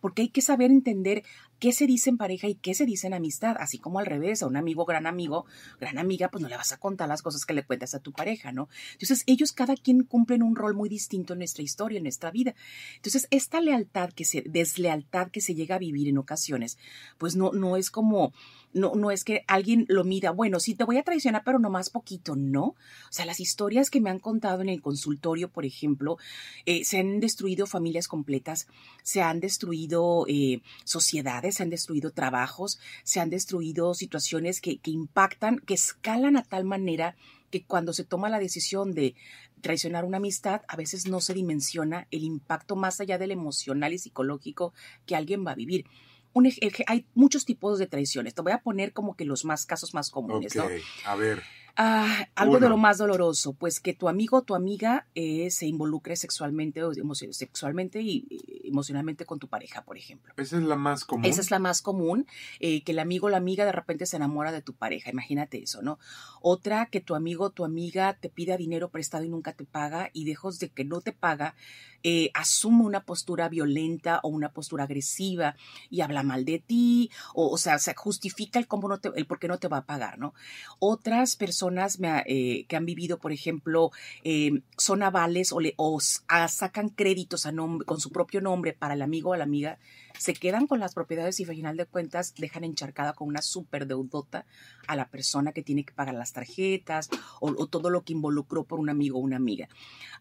Porque 0.02 0.24
hay 0.24 0.30
que 0.30 0.42
saber 0.42 0.70
entender 0.70 1.24
qué 1.60 1.72
se 1.72 1.88
dice 1.88 2.10
en 2.10 2.18
pareja 2.18 2.48
y 2.48 2.56
qué 2.56 2.74
se 2.74 2.86
dice 2.86 3.08
en 3.08 3.14
amistad. 3.14 3.56
Así 3.60 3.80
como 3.80 4.00
al 4.00 4.06
revés, 4.06 4.44
a 4.44 4.48
un 4.48 4.58
amigo, 4.58 4.86
gran 4.86 5.08
amigo, 5.08 5.46
gran 5.80 5.98
amiga, 5.98 6.30
pues 6.30 6.42
no 6.42 6.50
le 6.50 6.58
vas 6.58 6.72
a 6.72 6.78
contar 6.78 7.08
las 7.08 7.22
cosas 7.22 7.46
que 7.46 7.54
le 7.54 7.64
cuentas 7.64 7.96
a 7.96 8.00
tu 8.00 8.12
pareja, 8.12 8.52
¿no? 8.52 8.70
Entonces, 8.94 9.24
ellos 9.26 9.54
cada 9.54 9.76
quien 9.76 10.04
cumplen 10.04 10.44
un 10.44 10.56
rol 10.56 10.76
muy 10.76 10.90
distinto 10.90 11.34
en 11.34 11.40
nuestra 11.40 11.64
historia, 11.64 11.98
en 11.98 12.04
nuestra 12.04 12.32
vida. 12.32 12.54
Entonces, 12.96 13.28
esta 13.38 13.62
lealtad 13.62 14.12
que 14.12 14.26
se, 14.26 14.42
deslealtad 14.42 15.30
que 15.30 15.42
se 15.42 15.56
llega 15.56 15.76
a 15.76 15.80
vivir 15.80 16.08
en 16.08 16.18
ocasiones, 16.18 16.78
pues 17.18 17.36
no, 17.36 17.52
no 17.52 17.78
es 17.78 17.90
como, 17.90 18.34
no, 18.74 18.96
no 18.96 19.12
es 19.12 19.24
que 19.24 19.44
alguien 19.48 19.86
lo 19.88 20.04
mida, 20.04 20.32
bueno, 20.32 20.60
sí 20.60 20.76
te 20.76 20.84
voy 20.84 20.98
a 20.98 21.04
traicionar, 21.04 21.44
pero 21.46 21.60
no 21.60 21.70
más 21.70 21.90
poquito, 21.90 22.36
no. 22.36 22.64
O 22.66 22.76
sea, 23.12 23.26
las 23.26 23.40
historias 23.40 23.90
que 23.90 24.02
me 24.02 24.10
han 24.10 24.20
contado 24.20 24.62
en 24.62 24.70
el 24.70 24.82
consultorio, 24.82 25.50
por 25.50 25.66
ejemplo, 25.66 26.18
eh, 26.66 26.84
se 26.84 27.00
han 27.00 27.20
destruido 27.20 27.66
familias 27.66 28.08
completas, 28.08 28.68
se 29.04 29.22
han 29.22 29.40
destruido 29.40 30.26
eh, 30.28 30.62
sociedades, 30.84 31.56
se 31.56 31.64
han 31.64 31.70
destruido 31.70 32.12
trabajos, 32.12 32.80
se 33.04 33.20
han 33.20 33.30
destruido 33.30 33.94
situaciones 33.94 34.62
que, 34.62 34.78
que 34.78 34.92
impactan, 34.92 35.60
que 35.60 35.74
escalan 35.74 36.38
a 36.38 36.44
tal 36.44 36.66
manera 36.66 37.16
que 37.50 37.64
cuando 37.64 37.94
se 37.94 38.04
toma 38.04 38.30
la 38.30 38.40
decisión 38.40 38.94
de 38.94 39.16
traicionar 39.62 40.06
una 40.06 40.18
amistad, 40.18 40.62
a 40.68 40.76
veces 40.76 41.08
no 41.08 41.22
se 41.22 41.34
dimensiona 41.34 42.08
el 42.12 42.24
impacto 42.24 42.76
más 42.76 43.00
allá 43.00 43.18
del 43.18 43.32
emocional 43.32 43.94
y 43.94 44.00
psicológico 44.00 44.74
que 45.06 45.16
alguien 45.16 45.46
va 45.46 45.52
a 45.52 45.56
vivir. 45.56 45.86
Un, 46.34 46.52
hay 46.88 47.06
muchos 47.16 47.46
tipos 47.46 47.80
de 47.80 47.88
traiciones. 47.88 48.36
Te 48.36 48.42
voy 48.42 48.52
a 48.52 48.62
poner 48.62 48.94
como 48.94 49.16
que 49.16 49.26
los 49.26 49.46
más 49.46 49.66
casos 49.66 49.94
más 49.94 50.12
comunes, 50.12 50.56
¿no? 50.56 50.68
a 51.06 51.16
ver. 51.16 51.44
Ah, 51.78 52.28
algo 52.36 52.58
Uno. 52.58 52.62
de 52.62 52.70
lo 52.70 52.78
más 52.78 52.98
doloroso, 52.98 53.54
pues 53.54 53.80
que 53.80 53.94
tu 53.94 54.10
amigo 54.10 54.38
o 54.38 54.42
tu 54.42 54.56
amiga 54.56 55.08
eh, 55.16 55.50
se 55.52 55.68
involucre 55.68 56.16
sexualmente 56.16 56.84
o 56.84 56.92
sexualmente 57.32 58.02
y 58.02 58.18
y 58.30 58.68
emocionalmente 58.68 59.26
con 59.26 59.40
tu 59.40 59.48
pareja, 59.48 59.84
por 59.84 59.98
ejemplo. 59.98 60.34
Esa 60.38 60.58
es 60.58 60.64
la 60.64 60.76
más 60.76 61.06
común. 61.06 61.26
Esa 61.26 61.42
es 61.42 61.52
la 61.52 61.60
más 61.60 61.82
común, 61.82 62.28
eh, 62.60 62.84
que 62.84 62.92
el 62.92 63.00
amigo 63.00 63.28
o 63.28 63.30
la 63.30 63.38
amiga 63.38 63.66
de 63.66 63.72
repente 63.72 64.06
se 64.06 64.18
enamora 64.18 64.52
de 64.52 64.62
tu 64.62 64.74
pareja, 64.74 65.10
imagínate 65.10 65.62
eso, 65.62 65.82
¿no? 65.82 66.00
Otra, 66.42 66.88
que 66.88 67.02
tu 67.02 67.16
amigo 67.16 67.46
o 67.46 67.50
tu 67.50 67.66
amiga 67.66 68.14
te 68.20 68.30
pida 68.30 68.58
dinero 68.58 68.90
prestado 68.90 69.24
y 69.24 69.30
nunca 69.30 69.54
te 69.54 69.66
paga 69.66 70.10
y 70.14 70.26
dejos 70.26 70.60
de 70.60 70.70
que 70.70 70.84
no 70.84 71.02
te 71.02 71.14
paga, 71.14 71.56
eh, 72.04 72.32
asume 72.34 72.84
una 72.84 73.04
postura 73.04 73.50
violenta 73.50 74.20
o 74.24 74.30
una 74.30 74.50
postura 74.50 74.86
agresiva 74.86 75.56
y 75.90 76.02
habla 76.02 76.24
mal 76.24 76.46
de 76.46 76.60
ti, 76.60 77.12
o, 77.34 77.50
o 77.50 77.58
sea, 77.58 77.80
se 77.80 77.94
justifica 77.96 78.60
el, 78.60 78.68
cómo 78.68 78.88
no 78.88 79.00
te, 79.00 79.10
el 79.16 79.26
por 79.26 79.40
qué 79.40 79.48
no 79.48 79.58
te 79.58 79.68
va 79.68 79.78
a 79.78 79.86
pagar, 79.86 80.18
¿no? 80.18 80.34
Otras 80.80 81.36
personas 81.36 82.00
me 82.00 82.24
eh, 82.26 82.66
que 82.68 82.76
han 82.76 82.86
vivido, 82.86 83.20
por 83.20 83.32
ejemplo, 83.32 83.92
eh, 84.24 84.62
son 84.78 85.04
avales 85.04 85.52
o, 85.52 85.60
le, 85.60 85.74
o 85.78 86.00
ah, 86.28 86.48
sacan 86.48 86.90
créditos 86.90 87.46
a 87.46 87.54
con 87.86 88.00
su 88.00 88.12
propio 88.12 88.42
nombre 88.42 88.74
para 88.74 88.94
el 88.94 89.02
amigo 89.02 89.32
o 89.32 89.36
la 89.36 89.44
amiga, 89.44 89.80
se 90.18 90.34
quedan 90.34 90.68
con 90.68 90.80
las 90.80 90.94
propiedades 90.94 91.40
y 91.40 91.44
al 91.44 91.50
final 91.50 91.78
de 91.78 91.86
cuentas 91.86 92.34
dejan 92.38 92.64
encharcada 92.64 93.14
con 93.14 93.28
una 93.28 93.42
super 93.42 93.88
deudota 93.88 94.46
a 94.88 94.96
la 94.96 95.10
persona 95.10 95.52
que 95.52 95.64
tiene 95.64 95.84
que 95.84 95.94
pagar 95.94 96.16
las 96.16 96.34
tarjetas 96.34 97.10
o, 97.40 97.50
o 97.58 97.68
todo 97.68 97.90
lo 97.90 98.04
que 98.04 98.14
involucró 98.14 98.64
por 98.64 98.80
un 98.80 98.90
amigo 98.90 99.18
o 99.18 99.22
una 99.22 99.38
amiga. 99.38 99.68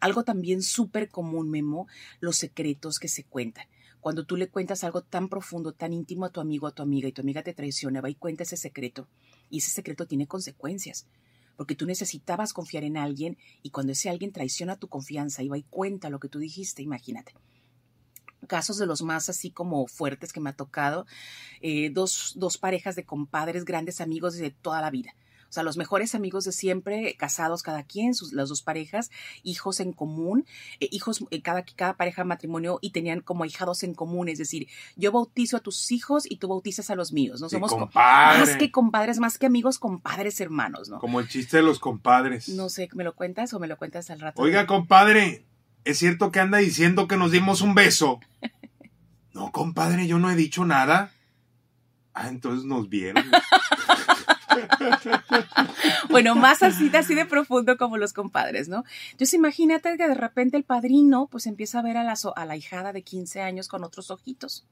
Algo 0.00 0.24
también 0.24 0.62
súper 0.62 1.08
común, 1.08 1.50
Memo, 1.50 1.86
los 2.20 2.36
secretos 2.36 2.98
que 2.98 3.08
se 3.08 3.24
cuentan. 3.24 3.66
cuando 4.00 4.24
tú 4.24 4.36
le 4.36 4.48
cuentas 4.48 4.84
algo 4.84 5.02
tan 5.02 5.28
profundo, 5.28 5.72
tan 5.72 5.92
íntimo 5.92 6.26
a 6.26 6.30
tu 6.30 6.40
amigo, 6.40 6.68
a 6.68 6.72
tu 6.72 6.82
amiga, 6.82 7.08
y 7.08 7.12
tu 7.12 7.22
amiga 7.22 7.42
te 7.42 7.54
traiciona, 7.54 8.00
va 8.00 8.08
y 8.08 8.14
cuenta 8.14 8.44
ese 8.44 8.56
secreto. 8.56 9.08
Y 9.50 9.58
ese 9.58 9.70
secreto 9.70 10.06
tiene 10.06 10.28
consecuencias. 10.28 11.06
Porque 11.56 11.74
tú 11.74 11.86
necesitabas 11.86 12.52
confiar 12.52 12.84
en 12.84 12.98
alguien 12.98 13.36
y 13.62 13.70
cuando 13.70 13.92
ese 13.92 14.08
alguien 14.08 14.30
traiciona 14.30 14.76
tu 14.76 14.88
confianza 14.88 15.42
y 15.42 15.48
va 15.48 15.58
y 15.58 15.64
cuenta 15.64 16.10
lo 16.10 16.20
que 16.20 16.28
tú 16.28 16.38
dijiste, 16.38 16.82
imagínate 16.82 17.32
casos 18.46 18.78
de 18.78 18.86
los 18.86 19.02
más 19.02 19.28
así 19.28 19.50
como 19.50 19.86
fuertes 19.86 20.32
que 20.32 20.40
me 20.40 20.50
ha 20.50 20.54
tocado, 20.54 21.06
eh, 21.60 21.90
dos, 21.90 22.32
dos 22.36 22.58
parejas 22.58 22.96
de 22.96 23.04
compadres, 23.04 23.64
grandes 23.64 24.00
amigos 24.00 24.36
de 24.36 24.50
toda 24.50 24.80
la 24.80 24.90
vida. 24.90 25.14
O 25.48 25.52
sea, 25.52 25.62
los 25.62 25.76
mejores 25.76 26.14
amigos 26.14 26.44
de 26.44 26.52
siempre, 26.52 27.14
casados 27.16 27.62
cada 27.62 27.84
quien, 27.84 28.14
sus, 28.14 28.32
las 28.32 28.48
dos 28.48 28.62
parejas, 28.62 29.10
hijos 29.42 29.80
en 29.80 29.92
común, 29.92 30.44
eh, 30.80 30.88
hijos, 30.90 31.24
eh, 31.30 31.40
cada, 31.40 31.64
cada 31.64 31.96
pareja 31.96 32.24
matrimonio 32.24 32.78
y 32.82 32.90
tenían 32.90 33.20
como 33.20 33.44
hijados 33.44 33.82
en 33.82 33.94
común, 33.94 34.28
es 34.28 34.38
decir, 34.38 34.68
yo 34.96 35.12
bautizo 35.12 35.56
a 35.56 35.60
tus 35.60 35.92
hijos 35.92 36.30
y 36.30 36.36
tú 36.36 36.48
bautizas 36.48 36.90
a 36.90 36.94
los 36.94 37.12
míos, 37.12 37.40
¿no? 37.40 37.48
Somos 37.48 37.72
más 37.94 38.56
que 38.56 38.70
compadres, 38.70 39.18
más 39.18 39.38
que 39.38 39.46
amigos, 39.46 39.78
compadres 39.78 40.40
hermanos, 40.40 40.88
¿no? 40.88 40.98
Como 40.98 41.20
el 41.20 41.28
chiste 41.28 41.58
de 41.58 41.62
los 41.62 41.78
compadres. 41.78 42.48
No 42.48 42.68
sé, 42.68 42.88
¿me 42.92 43.04
lo 43.04 43.14
cuentas 43.14 43.54
o 43.54 43.60
me 43.60 43.68
lo 43.68 43.76
cuentas 43.76 44.10
al 44.10 44.20
rato? 44.20 44.42
Oiga, 44.42 44.66
compadre, 44.66 45.44
¿es 45.86 45.98
cierto 45.98 46.30
que 46.30 46.40
anda 46.40 46.58
diciendo 46.58 47.08
que 47.08 47.16
nos 47.16 47.30
dimos 47.30 47.62
un 47.62 47.74
beso? 47.74 48.20
no, 49.32 49.50
compadre, 49.52 50.06
yo 50.06 50.18
no 50.18 50.30
he 50.30 50.36
dicho 50.36 50.66
nada. 50.66 51.12
Ah, 52.12 52.28
entonces 52.28 52.64
nos 52.64 52.88
vieron. 52.88 53.24
bueno, 56.10 56.34
más 56.34 56.62
así, 56.62 56.90
así 56.94 57.14
de 57.14 57.24
profundo 57.24 57.76
como 57.76 57.98
los 57.98 58.12
compadres, 58.12 58.68
¿no? 58.68 58.84
Entonces 59.12 59.34
imagínate 59.34 59.96
que 59.96 60.08
de 60.08 60.14
repente 60.14 60.56
el 60.56 60.64
padrino 60.64 61.28
pues 61.30 61.46
empieza 61.46 61.78
a 61.78 61.82
ver 61.82 61.96
a 61.96 62.04
la, 62.04 62.14
a 62.34 62.44
la 62.44 62.56
hijada 62.56 62.92
de 62.92 63.02
15 63.02 63.42
años 63.42 63.68
con 63.68 63.84
otros 63.84 64.10
ojitos. 64.10 64.66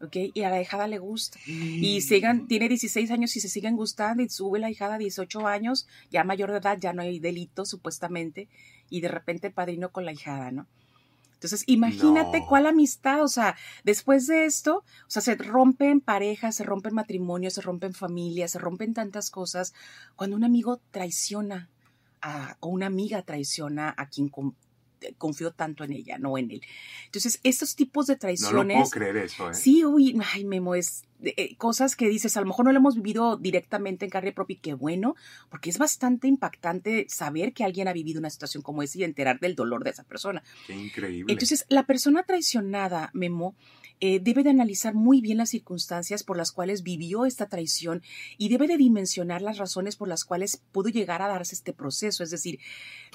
¿ok? 0.00 0.16
Y 0.34 0.42
a 0.42 0.50
la 0.50 0.60
hijada 0.60 0.86
le 0.86 0.98
gusta. 0.98 1.38
Y 1.46 2.00
sigan, 2.02 2.46
tiene 2.46 2.68
16 2.68 3.10
años 3.10 3.34
y 3.36 3.40
se 3.40 3.48
siguen 3.48 3.76
gustando 3.76 4.22
y 4.22 4.28
sube 4.28 4.58
la 4.58 4.70
hijada 4.70 4.96
a 4.96 4.98
18 4.98 5.46
años, 5.46 5.86
ya 6.10 6.24
mayor 6.24 6.50
de 6.50 6.58
edad, 6.58 6.78
ya 6.78 6.92
no 6.92 7.02
hay 7.02 7.18
delito 7.18 7.64
supuestamente, 7.64 8.48
y 8.90 9.00
de 9.00 9.08
repente 9.08 9.48
el 9.48 9.52
padrino 9.52 9.90
con 9.90 10.04
la 10.04 10.12
hijada, 10.12 10.50
¿no? 10.50 10.66
Entonces, 11.44 11.64
imagínate 11.66 12.42
cuál 12.48 12.66
amistad, 12.66 13.22
o 13.22 13.28
sea, 13.28 13.54
después 13.82 14.26
de 14.26 14.46
esto, 14.46 14.76
o 14.78 15.10
sea, 15.10 15.20
se 15.20 15.34
rompen 15.34 16.00
parejas, 16.00 16.54
se 16.54 16.64
rompen 16.64 16.94
matrimonios, 16.94 17.52
se 17.52 17.60
rompen 17.60 17.92
familias, 17.92 18.52
se 18.52 18.58
rompen 18.58 18.94
tantas 18.94 19.30
cosas, 19.30 19.74
cuando 20.16 20.36
un 20.36 20.44
amigo 20.44 20.80
traiciona 20.90 21.68
a, 22.22 22.56
o 22.60 22.68
una 22.68 22.86
amiga 22.86 23.20
traiciona 23.20 23.94
a 23.94 24.08
quien 24.08 24.32
confió 25.18 25.52
tanto 25.52 25.84
en 25.84 25.92
ella, 25.92 26.16
no 26.16 26.38
en 26.38 26.50
él. 26.50 26.62
Entonces, 27.04 27.38
estos 27.42 27.76
tipos 27.76 28.06
de 28.06 28.16
traiciones. 28.16 28.76
No 28.78 28.82
puedo 28.82 28.90
creer 28.90 29.16
eso, 29.18 29.50
¿eh? 29.50 29.54
Sí, 29.54 29.84
uy, 29.84 30.18
ay, 30.32 30.46
Memo, 30.46 30.74
es 30.74 31.04
eh, 31.22 31.56
cosas 31.56 31.96
que 31.96 32.08
dices, 32.08 32.36
a 32.36 32.40
lo 32.40 32.46
mejor 32.46 32.66
no 32.66 32.72
lo 32.72 32.78
hemos 32.78 32.96
vivido 32.96 33.36
directamente 33.36 34.04
en 34.04 34.10
carne 34.10 34.32
propia 34.32 34.54
y 34.54 34.58
qué 34.58 34.74
bueno, 34.74 35.14
porque 35.48 35.70
es 35.70 35.78
bastante 35.78 36.28
impactante 36.28 37.06
saber 37.08 37.52
que 37.52 37.64
alguien 37.64 37.88
ha 37.88 37.92
vivido 37.92 38.18
una 38.18 38.30
situación 38.30 38.62
como 38.62 38.82
esa 38.82 38.98
y 38.98 39.04
enterar 39.04 39.40
del 39.40 39.54
dolor 39.54 39.84
de 39.84 39.90
esa 39.90 40.04
persona. 40.04 40.42
Qué 40.66 40.74
increíble. 40.74 41.32
Entonces, 41.32 41.64
la 41.68 41.84
persona 41.84 42.22
traicionada, 42.24 43.10
Memo, 43.14 43.54
eh, 44.00 44.20
debe 44.20 44.42
de 44.42 44.50
analizar 44.50 44.92
muy 44.94 45.20
bien 45.20 45.38
las 45.38 45.50
circunstancias 45.50 46.24
por 46.24 46.36
las 46.36 46.52
cuales 46.52 46.82
vivió 46.82 47.26
esta 47.26 47.48
traición 47.48 48.02
y 48.36 48.48
debe 48.48 48.66
de 48.66 48.76
dimensionar 48.76 49.40
las 49.40 49.58
razones 49.58 49.96
por 49.96 50.08
las 50.08 50.24
cuales 50.24 50.60
pudo 50.72 50.88
llegar 50.88 51.22
a 51.22 51.28
darse 51.28 51.54
este 51.54 51.72
proceso. 51.72 52.22
Es 52.22 52.30
decir, 52.30 52.58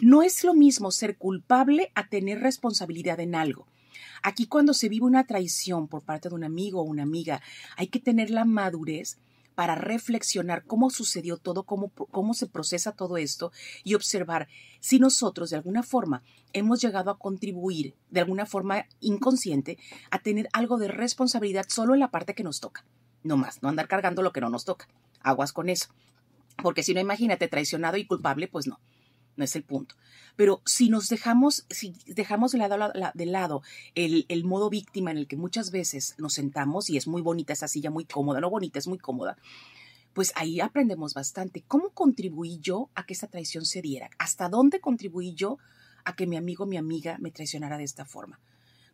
no 0.02 0.24
es 0.24 0.44
lo 0.44 0.54
mismo 0.54 0.92
ser 0.92 1.18
culpable 1.18 1.92
a 1.96 2.08
tener 2.08 2.40
responsabilidad 2.40 3.20
en 3.20 3.36
algo. 3.36 3.68
Aquí 4.24 4.48
cuando 4.48 4.74
se 4.74 4.90
vive 4.90 5.06
una 5.06 5.26
traición 5.26 5.88
por 5.88 6.04
parte 6.04 6.30
de 6.30 6.36
un 6.36 6.44
amigo 6.44 6.82
o 6.82 6.84
una 6.84 7.04
amiga, 7.04 7.42
hay 7.78 7.88
que 7.88 8.00
tener 8.00 8.30
la 8.30 8.46
madurez 8.46 9.18
para 9.56 9.76
reflexionar 9.76 10.64
cómo 10.64 10.90
sucedió 10.90 11.38
todo, 11.38 11.64
cómo, 11.64 11.90
cómo 11.90 12.34
se 12.34 12.48
procesa 12.48 12.94
todo 12.94 13.18
esto 13.18 13.52
y 13.84 13.94
observar 13.94 14.48
si 14.80 15.00
nosotros 15.00 15.50
de 15.50 15.58
alguna 15.58 15.84
forma 15.84 16.24
hemos 16.54 16.82
llegado 16.82 17.12
a 17.12 17.18
contribuir 17.18 17.94
de 18.10 18.22
alguna 18.22 18.46
forma 18.46 18.86
inconsciente 19.02 19.78
a 20.12 20.20
tener 20.20 20.48
algo 20.54 20.78
de 20.78 20.88
responsabilidad 20.88 21.66
solo 21.68 21.94
en 21.94 22.00
la 22.00 22.10
parte 22.10 22.36
que 22.36 22.44
nos 22.46 22.62
toca. 22.62 22.86
No 23.22 23.36
más, 23.36 23.62
no 23.62 23.68
andar 23.68 23.90
cargando 23.90 24.22
lo 24.22 24.32
que 24.32 24.40
no 24.40 24.50
nos 24.50 24.64
toca. 24.64 24.88
Aguas 25.22 25.52
con 25.52 25.68
eso. 25.68 25.90
Porque 26.64 26.82
si 26.82 26.94
no, 26.94 27.02
imagínate, 27.02 27.50
traicionado 27.50 27.98
y 27.98 28.08
culpable, 28.08 28.48
pues 28.48 28.66
no 28.66 28.80
no 29.40 29.46
es 29.46 29.56
el 29.56 29.64
punto. 29.64 29.96
Pero 30.36 30.62
si 30.66 30.90
nos 30.90 31.08
dejamos, 31.08 31.66
si 31.70 31.96
dejamos 32.06 32.52
de 32.52 32.60
lado, 32.60 32.92
de 33.14 33.26
lado 33.26 33.64
el, 33.96 34.26
el, 34.28 34.44
modo 34.44 34.70
víctima 34.70 35.12
en 35.12 35.18
el 35.18 35.28
que 35.28 35.38
muchas 35.38 35.72
veces 35.72 36.14
nos 36.18 36.34
sentamos, 36.34 36.90
y 36.90 36.98
es 36.98 37.08
muy 37.08 37.22
bonita 37.22 37.54
esa 37.54 37.68
silla, 37.68 37.90
muy 37.90 38.06
cómoda, 38.06 38.42
no 38.42 38.50
bonita, 38.50 38.78
es 38.78 38.88
muy 38.88 39.00
cómoda, 39.00 39.38
pues 40.14 40.34
ahí 40.36 40.60
aprendemos 40.60 41.14
bastante. 41.14 41.64
¿Cómo 41.68 41.90
contribuí 41.92 42.60
yo 42.60 42.90
a 42.94 43.06
que 43.06 43.14
esa 43.14 43.28
traición 43.28 43.66
se 43.66 43.82
diera? 43.82 44.10
¿Hasta 44.20 44.50
dónde 44.50 44.82
contribuí 44.82 45.34
yo 45.34 45.58
a 46.04 46.16
que 46.16 46.28
mi 46.28 46.36
amigo, 46.36 46.66
mi 46.66 46.78
amiga 46.78 47.18
me 47.20 47.32
traicionara 47.32 47.78
de 47.78 47.86
esta 47.86 48.06
forma? 48.06 48.40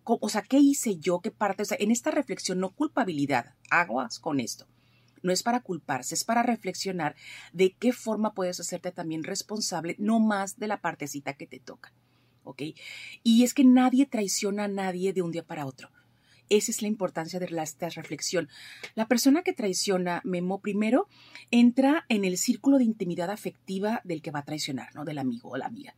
O 0.04 0.30
sea, 0.30 0.44
¿qué 0.44 0.60
hice 0.60 0.98
yo? 0.98 1.20
¿Qué 1.20 1.32
parte? 1.32 1.64
O 1.64 1.66
sea, 1.66 1.78
en 1.80 1.90
esta 1.90 2.12
reflexión, 2.12 2.60
no 2.60 2.70
culpabilidad, 2.70 3.56
aguas 3.72 4.20
con 4.20 4.40
esto 4.40 4.68
no 5.25 5.34
es 5.34 5.44
para 5.44 5.60
culparse, 5.60 6.15
es 6.15 6.24
para 6.24 6.44
reflexionar 6.44 7.15
de 7.51 7.74
qué 7.74 7.91
forma 7.91 8.34
puedes 8.34 8.60
hacerte 8.60 8.91
también 8.91 9.24
responsable, 9.24 9.96
no 10.00 10.20
más 10.20 10.58
de 10.58 10.67
la 10.67 10.82
partecita 10.82 11.34
que 11.34 11.48
te 11.48 11.60
toca. 11.60 11.91
¿Ok? 12.44 12.62
Y 13.24 13.44
es 13.44 13.55
que 13.55 13.63
nadie 13.63 14.05
traiciona 14.05 14.65
a 14.65 14.67
nadie 14.67 15.13
de 15.13 15.24
un 15.24 15.32
día 15.32 15.44
para 15.44 15.65
otro. 15.65 15.89
Esa 16.48 16.70
es 16.70 16.84
la 16.84 16.88
importancia 16.88 17.39
de 17.39 17.48
esta 17.48 17.89
reflexión. 17.89 18.50
La 18.94 19.08
persona 19.08 19.41
que 19.41 19.53
traiciona, 19.53 20.22
Memo, 20.24 20.62
primero 20.62 21.08
entra 21.50 22.05
en 22.08 22.24
el 22.24 22.38
círculo 22.38 22.77
de 22.77 22.84
intimidad 22.84 23.32
afectiva 23.32 24.01
del 24.03 24.22
que 24.22 24.29
va 24.29 24.39
a 24.39 24.46
traicionar, 24.46 24.94
¿no? 24.94 25.05
Del 25.05 25.17
amigo 25.17 25.50
o 25.50 25.58
la 25.58 25.65
amiga 25.65 25.96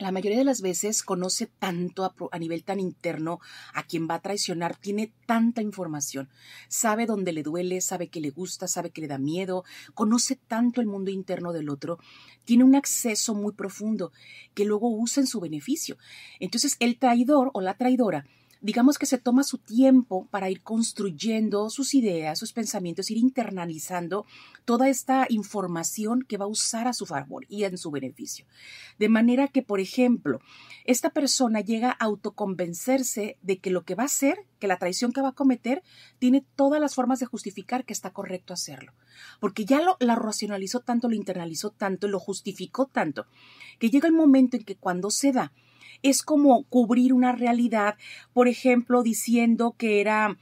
la 0.00 0.12
mayoría 0.12 0.38
de 0.38 0.44
las 0.44 0.62
veces 0.62 1.02
conoce 1.02 1.46
tanto 1.46 2.14
a, 2.32 2.38
nivel 2.38 2.64
tan 2.64 2.80
interno 2.80 3.38
a 3.74 3.82
quien 3.82 4.08
va 4.08 4.14
a 4.14 4.20
traicionar, 4.20 4.76
tiene 4.76 5.12
tanta 5.26 5.60
información, 5.60 6.30
sabe 6.68 7.04
dónde 7.04 7.32
le 7.32 7.42
duele, 7.42 7.82
sabe 7.82 8.08
que 8.08 8.20
le 8.20 8.30
gusta, 8.30 8.66
sabe 8.66 8.90
que 8.90 9.02
le 9.02 9.08
da 9.08 9.18
miedo, 9.18 9.62
conoce 9.92 10.36
tanto 10.36 10.80
el 10.80 10.86
mundo 10.86 11.10
interno 11.10 11.52
del 11.52 11.68
otro, 11.68 11.98
tiene 12.46 12.64
un 12.64 12.74
acceso 12.74 13.34
muy 13.34 13.52
profundo 13.52 14.10
que 14.54 14.64
luego 14.64 14.88
usa 14.88 15.20
en 15.20 15.26
su 15.26 15.38
beneficio. 15.38 15.98
Entonces 16.40 16.76
el 16.80 16.98
traidor 16.98 17.50
o 17.52 17.60
la 17.60 17.74
traidora 17.74 18.24
digamos 18.60 18.98
que 18.98 19.06
se 19.06 19.18
toma 19.18 19.42
su 19.42 19.58
tiempo 19.58 20.26
para 20.30 20.50
ir 20.50 20.62
construyendo 20.62 21.70
sus 21.70 21.94
ideas, 21.94 22.38
sus 22.38 22.52
pensamientos, 22.52 23.10
ir 23.10 23.16
internalizando 23.16 24.26
toda 24.64 24.88
esta 24.88 25.26
información 25.28 26.22
que 26.22 26.36
va 26.36 26.44
a 26.44 26.48
usar 26.48 26.86
a 26.86 26.92
su 26.92 27.06
favor 27.06 27.46
y 27.48 27.64
en 27.64 27.78
su 27.78 27.90
beneficio. 27.90 28.46
De 28.98 29.08
manera 29.08 29.48
que, 29.48 29.62
por 29.62 29.80
ejemplo, 29.80 30.40
esta 30.84 31.10
persona 31.10 31.60
llega 31.60 31.90
a 31.90 32.04
autoconvencerse 32.04 33.38
de 33.42 33.58
que 33.58 33.70
lo 33.70 33.84
que 33.84 33.94
va 33.94 34.04
a 34.04 34.06
hacer, 34.06 34.46
que 34.58 34.68
la 34.68 34.78
traición 34.78 35.12
que 35.12 35.22
va 35.22 35.28
a 35.28 35.32
cometer, 35.32 35.82
tiene 36.18 36.44
todas 36.54 36.80
las 36.80 36.94
formas 36.94 37.18
de 37.20 37.26
justificar 37.26 37.84
que 37.84 37.92
está 37.92 38.10
correcto 38.10 38.52
hacerlo. 38.52 38.92
Porque 39.40 39.64
ya 39.64 39.80
lo 39.80 39.96
la 40.00 40.16
racionalizó 40.16 40.80
tanto, 40.80 41.08
lo 41.08 41.14
internalizó 41.14 41.70
tanto, 41.70 42.08
lo 42.08 42.20
justificó 42.20 42.86
tanto, 42.86 43.26
que 43.78 43.90
llega 43.90 44.06
el 44.06 44.14
momento 44.14 44.56
en 44.56 44.64
que 44.64 44.76
cuando 44.76 45.10
se 45.10 45.32
da, 45.32 45.52
es 46.02 46.22
como 46.22 46.64
cubrir 46.64 47.12
una 47.12 47.32
realidad, 47.32 47.96
por 48.32 48.48
ejemplo, 48.48 49.02
diciendo 49.02 49.74
que 49.76 50.00
era 50.00 50.38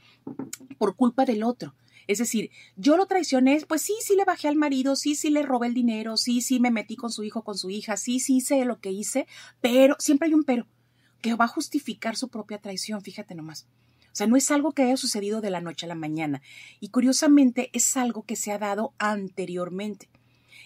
por 0.77 0.95
culpa 0.95 1.25
del 1.25 1.43
otro. 1.43 1.75
Es 2.07 2.17
decir, 2.17 2.49
yo 2.75 2.97
lo 2.97 3.05
traicioné, 3.05 3.61
pues 3.67 3.83
sí, 3.83 3.93
sí 4.01 4.15
le 4.15 4.25
bajé 4.25 4.47
al 4.47 4.55
marido, 4.55 4.95
sí, 4.95 5.13
sí 5.13 5.29
le 5.29 5.43
robé 5.43 5.67
el 5.67 5.75
dinero, 5.75 6.17
sí, 6.17 6.41
sí 6.41 6.59
me 6.59 6.71
metí 6.71 6.95
con 6.95 7.11
su 7.11 7.23
hijo, 7.23 7.43
con 7.43 7.55
su 7.55 7.69
hija, 7.69 7.97
sí, 7.97 8.19
sí 8.19 8.37
hice 8.37 8.65
lo 8.65 8.79
que 8.79 8.91
hice, 8.91 9.27
pero 9.61 9.95
siempre 9.99 10.27
hay 10.27 10.33
un 10.33 10.43
pero 10.43 10.65
que 11.21 11.35
va 11.35 11.45
a 11.45 11.49
justificar 11.49 12.15
su 12.15 12.29
propia 12.29 12.57
traición, 12.57 13.01
fíjate 13.01 13.35
nomás. 13.35 13.67
O 14.11 14.15
sea, 14.19 14.25
no 14.25 14.37
es 14.37 14.49
algo 14.49 14.71
que 14.71 14.81
haya 14.81 14.97
sucedido 14.97 15.39
de 15.39 15.51
la 15.51 15.61
noche 15.61 15.85
a 15.85 15.89
la 15.89 15.95
mañana. 15.95 16.41
Y 16.79 16.89
curiosamente 16.89 17.69
es 17.73 17.95
algo 17.95 18.23
que 18.23 18.35
se 18.35 18.51
ha 18.51 18.57
dado 18.57 18.93
anteriormente. 18.97 20.09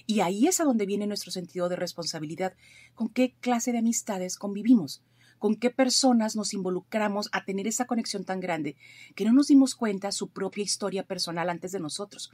Y 0.06 0.20
ahí 0.20 0.48
es 0.48 0.60
a 0.60 0.66
donde 0.66 0.86
viene 0.86 1.08
nuestro 1.08 1.32
sentido 1.32 1.70
de 1.70 1.76
responsabilidad. 1.76 2.54
¿Con 2.94 3.10
qué 3.10 3.36
clase 3.40 3.72
de 3.72 3.80
amistades 3.80 4.38
convivimos? 4.38 5.02
¿Con 5.40 5.56
qué 5.56 5.70
personas 5.70 6.36
nos 6.36 6.54
involucramos 6.54 7.30
a 7.32 7.44
tener 7.44 7.68
esa 7.68 7.86
conexión 7.86 8.24
tan 8.24 8.40
grande 8.40 8.76
que 9.16 9.26
no 9.26 9.34
nos 9.34 9.48
dimos 9.48 9.76
cuenta 9.76 10.12
su 10.12 10.30
propia 10.30 10.64
historia 10.64 11.04
personal 11.04 11.50
antes 11.50 11.72
de 11.72 11.80
nosotros? 11.80 12.32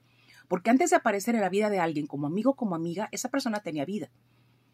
Porque 0.47 0.69
antes 0.69 0.89
de 0.89 0.95
aparecer 0.95 1.35
en 1.35 1.41
la 1.41 1.49
vida 1.49 1.69
de 1.69 1.79
alguien 1.79 2.07
como 2.07 2.27
amigo, 2.27 2.55
como 2.55 2.75
amiga, 2.75 3.09
esa 3.11 3.29
persona 3.29 3.61
tenía 3.61 3.85
vida. 3.85 4.09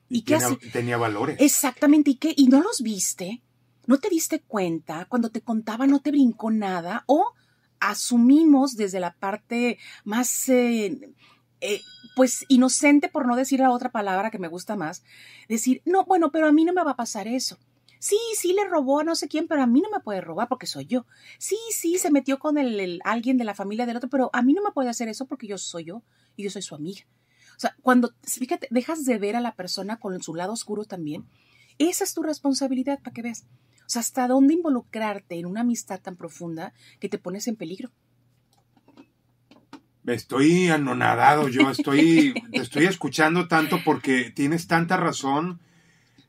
¿Y, 0.08 0.24
qué 0.24 0.38
tenía, 0.38 0.58
tenía 0.72 0.98
valores. 0.98 1.38
Exactamente. 1.40 2.12
¿Y 2.12 2.16
qué? 2.16 2.34
¿Y 2.36 2.48
no 2.48 2.62
los 2.62 2.82
viste? 2.82 3.42
¿No 3.88 4.00
te 4.00 4.10
diste 4.10 4.42
cuenta? 4.42 5.06
Cuando 5.06 5.30
te 5.30 5.42
contaba 5.42 5.88
no 5.88 6.00
te 6.00 6.12
brincó 6.12 6.52
nada. 6.52 7.04
O 7.08 7.34
asumimos 7.80 8.76
desde 8.76 9.00
la 9.00 9.14
parte 9.14 9.78
más 10.04 10.50
eh, 10.50 11.14
eh, 11.62 11.82
pues 12.16 12.46
inocente, 12.48 13.10
por 13.10 13.28
no 13.28 13.36
decir 13.36 13.60
la 13.60 13.72
otra 13.72 13.92
palabra 13.92 14.32
que 14.32 14.40
me 14.40 14.48
gusta 14.48 14.76
más, 14.76 15.04
decir, 15.48 15.82
no, 15.86 16.06
bueno, 16.06 16.32
pero 16.32 16.48
a 16.48 16.52
mí 16.52 16.66
no 16.66 16.74
me 16.74 16.84
va 16.84 16.92
a 16.92 16.96
pasar 16.96 17.28
eso. 17.28 17.60
Sí, 18.00 18.18
sí 18.38 18.54
le 18.54 18.66
robó 18.66 19.00
a 19.00 19.04
no 19.04 19.16
sé 19.16 19.28
quién, 19.28 19.48
pero 19.48 19.62
a 19.62 19.68
mí 19.68 19.82
no 19.82 19.90
me 19.90 20.00
puede 20.00 20.22
robar 20.22 20.48
porque 20.48 20.68
soy 20.68 20.86
yo. 20.86 21.06
Sí, 21.40 21.58
sí, 21.72 21.98
se 21.98 22.12
metió 22.12 22.40
con 22.40 22.58
el, 22.58 23.00
alguien 23.04 23.38
de 23.38 23.46
la 23.46 23.56
familia 23.56 23.86
del 23.86 23.98
otro, 23.98 24.10
pero 24.10 24.30
a 24.34 24.42
mí 24.42 24.54
no 24.54 24.62
me 24.62 24.72
puede 24.72 24.90
hacer 24.90 25.08
eso 25.10 25.26
porque 25.26 25.48
yo 25.48 25.58
soy 25.58 25.86
yo 25.86 26.04
y 26.36 26.44
yo 26.44 26.50
soy 26.50 26.62
su 26.62 26.76
amiga. 26.76 27.02
O 27.58 27.60
sea, 27.60 27.76
cuando, 27.82 28.14
fíjate, 28.24 28.68
dejas 28.70 29.06
de 29.06 29.18
ver 29.18 29.36
a 29.36 29.42
la 29.42 29.56
persona 29.56 29.98
con 29.98 30.22
su 30.22 30.36
lado 30.36 30.54
oscuro 30.54 30.86
también, 30.86 31.26
esa 31.78 32.04
es 32.04 32.14
tu 32.14 32.22
responsabilidad 32.22 33.00
para 33.00 33.14
que 33.14 33.22
veas. 33.22 33.46
O 33.86 33.90
sea, 33.90 34.02
hasta 34.02 34.28
dónde 34.28 34.54
involucrarte 34.54 35.36
en 35.36 35.46
una 35.46 35.62
amistad 35.62 36.02
tan 36.02 36.16
profunda 36.16 36.74
que 37.00 37.10
te 37.10 37.18
pones 37.18 37.48
en 37.48 37.56
peligro. 37.56 37.92
Estoy 40.08 40.68
anonadado, 40.68 41.48
yo 41.48 41.72
estoy, 41.72 42.34
te 42.52 42.62
estoy 42.62 42.86
escuchando 42.86 43.48
tanto 43.48 43.82
porque 43.84 44.32
tienes 44.32 44.68
tanta 44.68 44.98
razón 44.98 45.60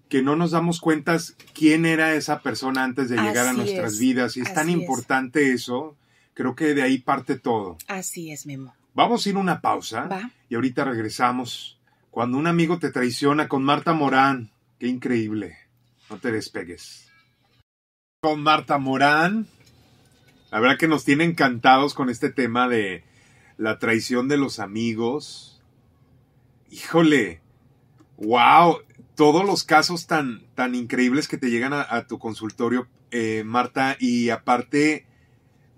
que 0.09 0.23
no 0.23 0.37
nos 0.37 0.52
damos 0.52 0.80
cuenta 0.80 1.18
quién 1.52 1.85
era 1.85 2.14
esa 2.14 2.40
persona 2.40 2.85
antes 2.85 3.09
de 3.09 3.16
llegar 3.16 3.49
a 3.49 3.52
nuestras 3.52 3.95
es, 3.95 3.99
vidas. 3.99 4.37
Y 4.37 4.40
es 4.40 4.54
tan 4.54 4.68
es. 4.68 4.76
importante 4.76 5.52
eso. 5.52 5.97
Creo 6.33 6.54
que 6.54 6.75
de 6.75 6.83
ahí 6.83 6.99
parte 6.99 7.38
todo. 7.38 7.76
Así 7.88 8.30
es, 8.30 8.47
Memo. 8.47 8.75
Vamos 8.95 9.26
a 9.26 9.28
ir 9.28 9.37
a 9.37 9.40
una 9.40 9.61
pausa 9.61 10.02
Va. 10.04 10.30
y 10.49 10.54
ahorita 10.54 10.85
regresamos. 10.85 11.78
Cuando 12.11 12.38
un 12.38 12.47
amigo 12.47 12.78
te 12.78 12.90
traiciona 12.90 13.49
con 13.49 13.62
Marta 13.62 13.92
Morán. 13.92 14.50
Qué 14.78 14.87
increíble. 14.87 15.56
No 16.09 16.18
te 16.18 16.30
despegues. 16.30 17.11
Con 18.21 18.42
Marta 18.42 18.78
Morán. 18.78 19.47
La 20.50 20.61
verdad 20.61 20.78
que 20.78 20.88
nos 20.88 21.04
tiene 21.04 21.25
encantados 21.25 21.95
con 21.95 22.09
este 22.09 22.30
tema 22.30 22.68
de 22.68 23.04
la 23.56 23.78
traición 23.78 24.28
de 24.28 24.36
los 24.36 24.58
amigos. 24.58 25.62
Híjole. 26.70 27.40
Wow. 28.18 28.78
Todos 29.14 29.46
los 29.46 29.64
casos 29.64 30.06
tan, 30.06 30.46
tan 30.54 30.75
increíbles 30.75 31.28
que 31.28 31.38
te 31.38 31.50
llegan 31.50 31.72
a, 31.72 32.06
tu 32.06 32.18
consultorio, 32.18 32.86
eh, 33.10 33.44
Marta. 33.46 33.96
Y 33.98 34.28
aparte, 34.28 35.05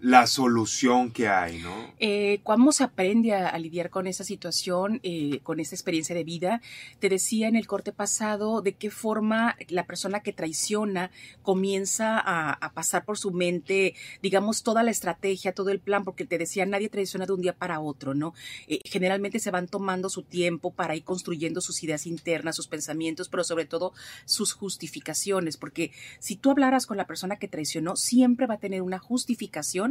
la 0.00 0.28
solución 0.28 1.10
que 1.10 1.26
hay, 1.28 1.58
¿no? 1.58 1.74
Eh, 1.98 2.40
¿Cómo 2.44 2.70
se 2.70 2.84
aprende 2.84 3.34
a, 3.34 3.58
lidiar 3.58 3.90
con 3.90 4.06
esa 4.06 4.22
situación, 4.22 5.00
eh, 5.02 5.40
con 5.42 5.58
esa 5.58 5.74
experiencia 5.74 6.14
de 6.14 6.22
vida? 6.22 6.62
Te 7.00 7.08
decía 7.08 7.48
en 7.48 7.56
el 7.56 7.66
corte 7.66 7.92
pasado 7.92 8.62
de 8.62 8.74
qué 8.74 8.90
forma 8.90 9.56
la 9.68 9.86
persona 9.86 10.20
que 10.20 10.32
traiciona 10.32 11.10
comienza 11.42 12.16
a, 12.18 12.52
a 12.52 12.72
pasar 12.72 13.04
por 13.04 13.18
su 13.18 13.32
mente, 13.32 13.94
digamos, 14.22 14.62
toda 14.62 14.84
la 14.84 14.92
estrategia, 14.92 15.52
todo 15.52 15.70
el 15.70 15.80
plan, 15.80 16.04
porque 16.04 16.24
te 16.24 16.38
decía, 16.38 16.64
nadie 16.64 16.88
traiciona 16.88 17.26
de 17.26 17.32
un 17.32 17.40
día 17.40 17.56
para 17.56 17.80
otro, 17.80 18.14
¿no? 18.14 18.34
Eh, 18.68 18.80
generalmente 18.84 19.40
se 19.40 19.50
van 19.50 19.66
tomando 19.66 20.10
su 20.10 20.22
tiempo 20.22 20.72
para 20.72 20.94
ir 20.94 21.02
construyendo 21.02 21.60
sus 21.60 21.82
ideas 21.82 22.06
internas, 22.06 22.54
sus 22.54 22.68
pensamientos, 22.68 23.28
pero 23.28 23.42
sobre 23.42 23.64
todo 23.64 23.92
sus 24.26 24.52
justificaciones, 24.52 25.56
porque 25.56 25.90
si 26.20 26.36
tú 26.36 26.52
hablaras 26.52 26.86
con 26.86 26.96
la 26.96 27.06
persona 27.08 27.36
que 27.36 27.48
traicionó, 27.48 27.96
siempre 27.96 28.46
va 28.46 28.54
a 28.54 28.58
tener 28.58 28.82
una 28.82 29.00
justificación 29.00 29.87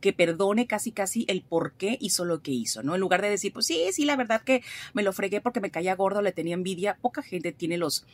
que 0.00 0.12
perdone 0.12 0.66
casi 0.66 0.92
casi 0.92 1.24
el 1.28 1.42
por 1.42 1.72
qué 1.72 1.98
hizo 2.00 2.24
lo 2.24 2.42
que 2.42 2.52
hizo, 2.52 2.82
¿no? 2.82 2.94
En 2.94 3.00
lugar 3.00 3.22
de 3.22 3.30
decir, 3.30 3.52
pues 3.52 3.66
sí, 3.66 3.86
sí, 3.92 4.04
la 4.04 4.16
verdad 4.16 4.42
que 4.42 4.62
me 4.94 5.02
lo 5.02 5.12
fregué 5.12 5.40
porque 5.40 5.60
me 5.60 5.70
caía 5.70 5.94
gordo, 5.94 6.22
le 6.22 6.32
tenía 6.32 6.54
envidia, 6.54 6.96
poca 7.00 7.22
gente 7.22 7.52
tiene 7.52 7.76
los 7.76 8.06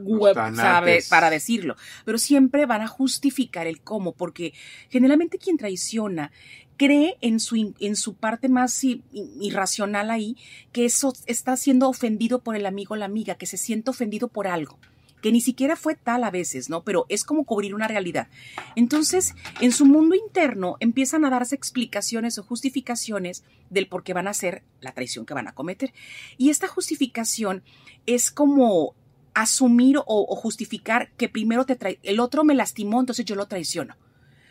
web, 0.00 0.34
sabe, 0.56 1.02
para 1.08 1.30
decirlo, 1.30 1.76
pero 2.04 2.18
siempre 2.18 2.66
van 2.66 2.82
a 2.82 2.88
justificar 2.88 3.66
el 3.66 3.80
cómo, 3.80 4.12
porque 4.12 4.52
generalmente 4.90 5.38
quien 5.38 5.56
traiciona 5.56 6.32
cree 6.76 7.16
en 7.20 7.38
su, 7.38 7.74
en 7.78 7.94
su 7.94 8.14
parte 8.14 8.48
más 8.48 8.82
irracional 8.82 10.10
ahí, 10.10 10.36
que 10.72 10.84
eso 10.84 11.12
está 11.26 11.56
siendo 11.56 11.88
ofendido 11.88 12.40
por 12.40 12.56
el 12.56 12.66
amigo 12.66 12.94
o 12.94 12.96
la 12.96 13.04
amiga, 13.04 13.36
que 13.36 13.46
se 13.46 13.56
siente 13.56 13.90
ofendido 13.90 14.28
por 14.28 14.48
algo 14.48 14.78
que 15.24 15.32
ni 15.32 15.40
siquiera 15.40 15.74
fue 15.74 15.94
tal 15.94 16.22
a 16.22 16.30
veces, 16.30 16.68
¿no? 16.68 16.82
Pero 16.82 17.06
es 17.08 17.24
como 17.24 17.44
cubrir 17.44 17.74
una 17.74 17.88
realidad. 17.88 18.28
Entonces, 18.76 19.34
en 19.62 19.72
su 19.72 19.86
mundo 19.86 20.14
interno 20.14 20.76
empiezan 20.80 21.24
a 21.24 21.30
darse 21.30 21.54
explicaciones 21.54 22.36
o 22.36 22.42
justificaciones 22.42 23.42
del 23.70 23.88
por 23.88 24.02
qué 24.04 24.12
van 24.12 24.26
a 24.26 24.32
hacer 24.32 24.62
la 24.82 24.92
traición 24.92 25.24
que 25.24 25.32
van 25.32 25.48
a 25.48 25.54
cometer. 25.54 25.94
Y 26.36 26.50
esta 26.50 26.68
justificación 26.68 27.62
es 28.04 28.30
como 28.30 28.94
asumir 29.32 29.96
o, 29.96 30.04
o 30.06 30.36
justificar 30.36 31.10
que 31.16 31.30
primero 31.30 31.64
te 31.64 31.74
trae, 31.76 31.98
el 32.02 32.20
otro 32.20 32.44
me 32.44 32.54
lastimó, 32.54 33.00
entonces 33.00 33.24
yo 33.24 33.34
lo 33.34 33.46
traiciono. 33.46 33.96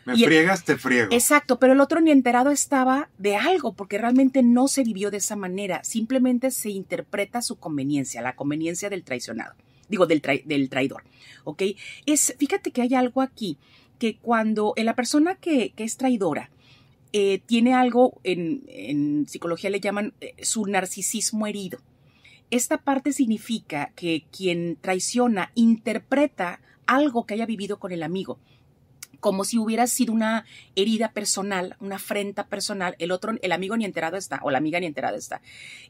Me 0.05 0.15
Y- 0.15 0.23
friegas, 0.25 0.63
te 0.65 0.75
friego. 0.75 1.09
Exacto, 1.13 1.59
pero 1.59 1.73
el 1.73 1.81
otro 1.81 2.01
ni 2.01 2.09
enterado 2.09 2.49
estaba 2.49 3.09
de 3.19 3.35
algo, 3.35 3.73
porque 3.73 3.99
realmente 3.99 4.41
no 4.41 4.67
se 4.67 4.83
vivió 4.83 5.11
de 5.11 5.17
esa 5.17 5.35
manera, 5.35 5.83
simplemente 5.83 6.49
se 6.49 6.71
interpreta 6.71 7.43
su 7.43 7.57
conveniencia, 7.57 8.23
la 8.23 8.35
conveniencia 8.35 8.89
del 8.89 9.03
traicionado, 9.03 9.53
digo, 9.89 10.05
del, 10.05 10.21
del 10.45 10.69
traidor, 10.69 11.03
¿ok? 11.43 11.63
Es, 12.05 12.35
fíjate 12.37 12.71
que 12.71 12.81
hay 12.81 12.93
algo 12.95 13.21
aquí, 13.21 13.57
que 13.99 14.17
cuando 14.17 14.73
eh, 14.75 14.83
la 14.83 14.95
persona 14.95 15.35
que, 15.35 15.71
que 15.71 15.83
es 15.83 15.97
traidora 15.97 16.49
eh, 17.11 17.41
tiene 17.45 17.73
algo, 17.73 18.19
en, 18.23 18.63
en 18.67 19.27
psicología 19.27 19.69
le 19.69 19.79
llaman 19.79 20.13
eh, 20.19 20.33
su 20.41 20.65
narcisismo 20.65 21.47
herido. 21.47 21.79
Esta 22.49 22.77
parte 22.79 23.13
significa 23.13 23.91
que 23.95 24.25
quien 24.35 24.77
traiciona 24.79 25.51
interpreta 25.55 26.59
algo 26.85 27.25
que 27.25 27.35
haya 27.35 27.45
vivido 27.45 27.79
con 27.79 27.91
el 27.91 28.03
amigo 28.03 28.39
como 29.23 29.45
si 29.45 29.57
hubiera 29.57 29.87
sido 29.87 30.13
una 30.13 30.43
herida 30.75 31.13
personal, 31.13 31.77
una 31.79 31.95
afrenta 31.95 32.47
personal, 32.47 32.97
el 32.99 33.09
otro, 33.09 33.33
el 33.41 33.51
amigo 33.53 33.77
ni 33.77 33.85
enterado 33.85 34.17
está, 34.17 34.41
o 34.43 34.51
la 34.51 34.57
amiga 34.57 34.81
ni 34.81 34.85
enterada 34.85 35.17
está. 35.17 35.41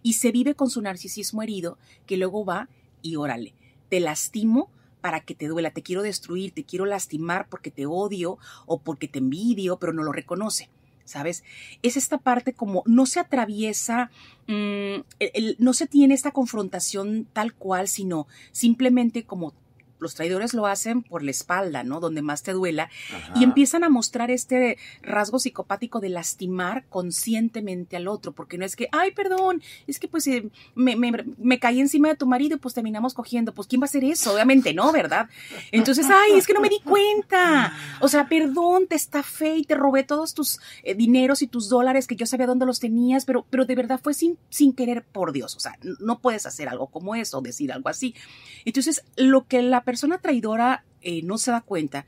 Y 0.03 0.13
se 0.13 0.31
vive 0.31 0.53
con 0.53 0.69
su 0.69 0.83
narcisismo 0.83 1.41
herido, 1.41 1.79
que 2.05 2.15
luego 2.15 2.45
va 2.45 2.69
y 3.01 3.15
órale, 3.15 3.55
te 3.93 3.99
lastimo 3.99 4.71
para 5.01 5.19
que 5.19 5.35
te 5.35 5.47
duela, 5.47 5.69
te 5.69 5.83
quiero 5.83 6.01
destruir, 6.01 6.51
te 6.51 6.63
quiero 6.63 6.87
lastimar 6.87 7.47
porque 7.47 7.69
te 7.69 7.85
odio 7.85 8.39
o 8.65 8.79
porque 8.79 9.07
te 9.07 9.19
envidio, 9.19 9.77
pero 9.77 9.93
no 9.93 10.01
lo 10.01 10.11
reconoce. 10.11 10.71
¿Sabes? 11.05 11.43
Es 11.83 11.95
esta 11.95 12.17
parte 12.17 12.53
como 12.53 12.81
no 12.87 13.05
se 13.05 13.19
atraviesa, 13.19 14.09
mm, 14.47 15.01
no 15.59 15.73
se 15.73 15.85
tiene 15.85 16.15
esta 16.15 16.31
confrontación 16.31 17.27
tal 17.33 17.53
cual, 17.53 17.87
sino 17.87 18.25
simplemente 18.51 19.25
como 19.25 19.53
los 20.03 20.13
traidores 20.15 20.53
lo 20.53 20.67
hacen 20.67 21.01
por 21.01 21.23
la 21.23 21.31
espalda, 21.31 21.83
¿no? 21.83 21.99
Donde 21.99 22.21
más 22.21 22.43
te 22.43 22.53
duela, 22.53 22.89
Ajá. 23.15 23.33
y 23.35 23.43
empiezan 23.43 23.83
a 23.83 23.89
mostrar 23.89 24.29
este 24.29 24.77
rasgo 25.01 25.39
psicopático 25.39 25.99
de 25.99 26.09
lastimar 26.09 26.85
conscientemente 26.89 27.95
al 27.95 28.07
otro, 28.07 28.33
porque 28.33 28.57
no 28.57 28.65
es 28.65 28.75
que, 28.75 28.87
ay, 28.91 29.11
perdón, 29.11 29.61
es 29.87 29.99
que 29.99 30.07
pues 30.07 30.27
eh, 30.27 30.49
me, 30.75 30.95
me, 30.95 31.11
me 31.37 31.59
caí 31.59 31.79
encima 31.79 32.09
de 32.09 32.15
tu 32.15 32.27
marido 32.27 32.55
y 32.55 32.59
pues 32.59 32.73
terminamos 32.73 33.13
cogiendo, 33.13 33.53
pues 33.53 33.67
¿quién 33.67 33.81
va 33.81 33.85
a 33.85 33.87
hacer 33.87 34.03
eso? 34.03 34.33
Obviamente 34.33 34.73
no, 34.73 34.91
¿verdad? 34.91 35.29
Entonces, 35.71 36.07
ay, 36.09 36.33
es 36.37 36.45
que 36.45 36.53
no 36.53 36.61
me 36.61 36.69
di 36.69 36.79
cuenta, 36.81 37.73
o 38.01 38.07
sea, 38.07 38.27
perdón, 38.27 38.87
te 38.87 38.95
estafé 38.95 39.55
y 39.55 39.63
te 39.63 39.75
robé 39.75 40.03
todos 40.03 40.33
tus 40.33 40.59
eh, 40.83 40.95
dineros 40.95 41.41
y 41.41 41.47
tus 41.47 41.69
dólares 41.69 42.07
que 42.07 42.15
yo 42.15 42.25
sabía 42.25 42.47
dónde 42.47 42.65
los 42.65 42.79
tenías, 42.79 43.25
pero, 43.25 43.45
pero 43.49 43.65
de 43.65 43.75
verdad 43.75 43.99
fue 44.03 44.13
sin, 44.13 44.37
sin 44.49 44.73
querer, 44.73 45.03
por 45.03 45.31
Dios, 45.31 45.55
o 45.55 45.59
sea, 45.59 45.77
no 45.99 46.19
puedes 46.19 46.45
hacer 46.45 46.67
algo 46.67 46.87
como 46.87 47.15
eso, 47.15 47.41
decir 47.41 47.71
algo 47.71 47.89
así. 47.89 48.15
Entonces, 48.65 49.03
lo 49.15 49.45
que 49.47 49.61
la 49.61 49.83
persona 49.83 49.92
traidora 50.19 50.83
eh, 51.01 51.21
no 51.23 51.37
se 51.37 51.51
da 51.51 51.61
cuenta 51.61 52.05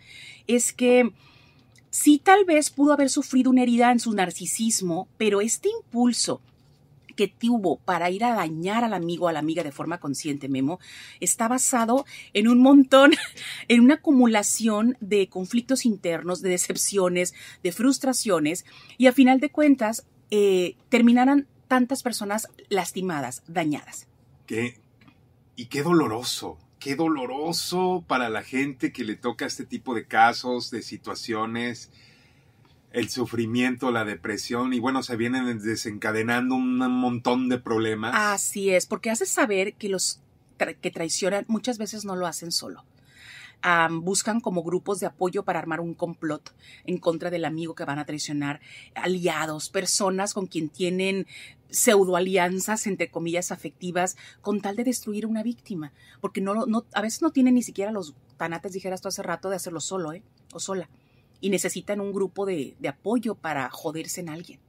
es 0.48 0.72
que 0.74 1.12
sí 1.90 2.20
tal 2.24 2.46
vez 2.46 2.70
pudo 2.70 2.94
haber 2.94 3.10
sufrido 3.10 3.50
una 3.50 3.64
herida 3.64 3.92
en 3.92 4.00
su 4.00 4.14
narcisismo, 4.14 5.08
pero 5.18 5.42
este 5.42 5.70
impulso 5.70 6.42
que 7.16 7.28
tuvo 7.30 7.78
para 7.78 8.10
ir 8.10 8.26
a 8.26 8.34
dañar 8.36 8.84
al 8.84 8.94
amigo 8.94 9.26
o 9.26 9.28
a 9.30 9.32
la 9.34 9.40
amiga 9.40 9.64
de 9.64 9.72
forma 9.72 10.00
consciente, 10.00 10.50
Memo, 10.50 10.80
está 11.22 11.48
basado 11.48 12.06
en 12.34 12.50
un 12.50 12.60
montón, 12.60 13.12
en 13.70 13.80
una 13.80 13.96
acumulación 13.96 14.98
de 15.00 15.30
conflictos 15.30 15.86
internos, 15.86 16.42
de 16.42 16.50
decepciones, 16.50 17.34
de 17.64 17.72
frustraciones, 17.72 18.66
y 18.98 19.08
a 19.08 19.14
final 19.14 19.40
de 19.40 19.50
cuentas 19.50 20.06
eh, 20.30 20.76
terminarán 20.90 21.48
tantas 21.70 22.04
personas 22.04 22.50
lastimadas, 22.68 23.44
dañadas. 23.48 24.08
Qué- 24.46 24.78
y 25.56 25.68
qué 25.68 25.84
doloroso, 25.84 26.58
qué 26.80 26.96
doloroso 26.96 28.04
para 28.08 28.30
la 28.30 28.44
gente 28.44 28.92
que 28.92 29.04
le 29.04 29.16
toca 29.16 29.46
este 29.46 29.66
tipo 29.66 29.96
de 29.96 30.06
casos, 30.06 30.72
de 30.72 30.82
situaciones, 30.82 31.90
el 32.92 33.10
sufrimiento, 33.10 33.92
la 33.92 34.06
depresión, 34.06 34.74
y 34.74 34.80
bueno, 34.80 35.04
se 35.04 35.16
vienen 35.18 35.60
desencadenando 35.62 36.56
un 36.56 36.78
montón 36.78 37.50
de 37.50 37.58
problemas. 37.58 38.12
Así 38.16 38.70
es, 38.70 38.86
porque 38.86 39.10
hace 39.10 39.26
saber 39.26 39.74
que 39.74 39.90
los 39.90 40.22
tra- 40.58 40.78
que 40.80 40.92
traicionan 40.92 41.46
muchas 41.48 41.78
veces 41.78 42.06
no 42.06 42.16
lo 42.16 42.26
hacen 42.28 42.52
solo. 42.52 42.86
Buscan 43.90 44.42
como 44.42 44.64
grupos 44.64 45.00
de 45.00 45.08
apoyo 45.08 45.44
para 45.44 45.60
armar 45.60 45.80
un 45.80 45.94
complot 45.94 46.54
en 46.86 46.98
contra 46.98 47.30
del 47.30 47.46
amigo 47.46 47.74
que 47.74 47.86
van 47.86 48.00
a 48.00 48.06
traicionar, 48.06 48.62
aliados, 48.94 49.70
personas 49.70 50.34
con 50.34 50.46
quien 50.46 50.70
tienen 50.70 51.26
pseudo 51.70 52.16
alianzas, 52.16 52.88
entre 52.88 53.10
comillas, 53.10 53.52
afectivas, 53.52 54.18
con 54.42 54.62
tal 54.62 54.76
de 54.76 54.84
destruir 54.84 55.26
a 55.26 55.28
una 55.28 55.44
víctima, 55.44 55.92
porque 56.22 56.42
no, 56.42 56.66
no, 56.66 56.86
a 56.94 57.02
veces 57.02 57.22
no 57.22 57.32
tienen 57.32 57.56
ni 57.56 57.64
siquiera 57.64 57.92
los 57.92 58.16
tanates, 58.38 58.74
dijeras 58.74 59.02
tú 59.02 59.08
hace 59.08 59.24
rato, 59.24 59.50
de 59.50 59.56
hacerlo 59.56 59.82
solo, 59.82 60.14
¿eh? 60.14 60.22
O 60.54 60.60
sola. 60.60 60.90
Y 61.42 61.50
necesitan 61.50 62.00
un 62.00 62.14
grupo 62.14 62.46
de, 62.46 62.76
de 62.80 62.88
apoyo 62.88 63.36
para 63.36 63.70
joderse 63.70 64.22
en 64.22 64.30
alguien. 64.30 64.60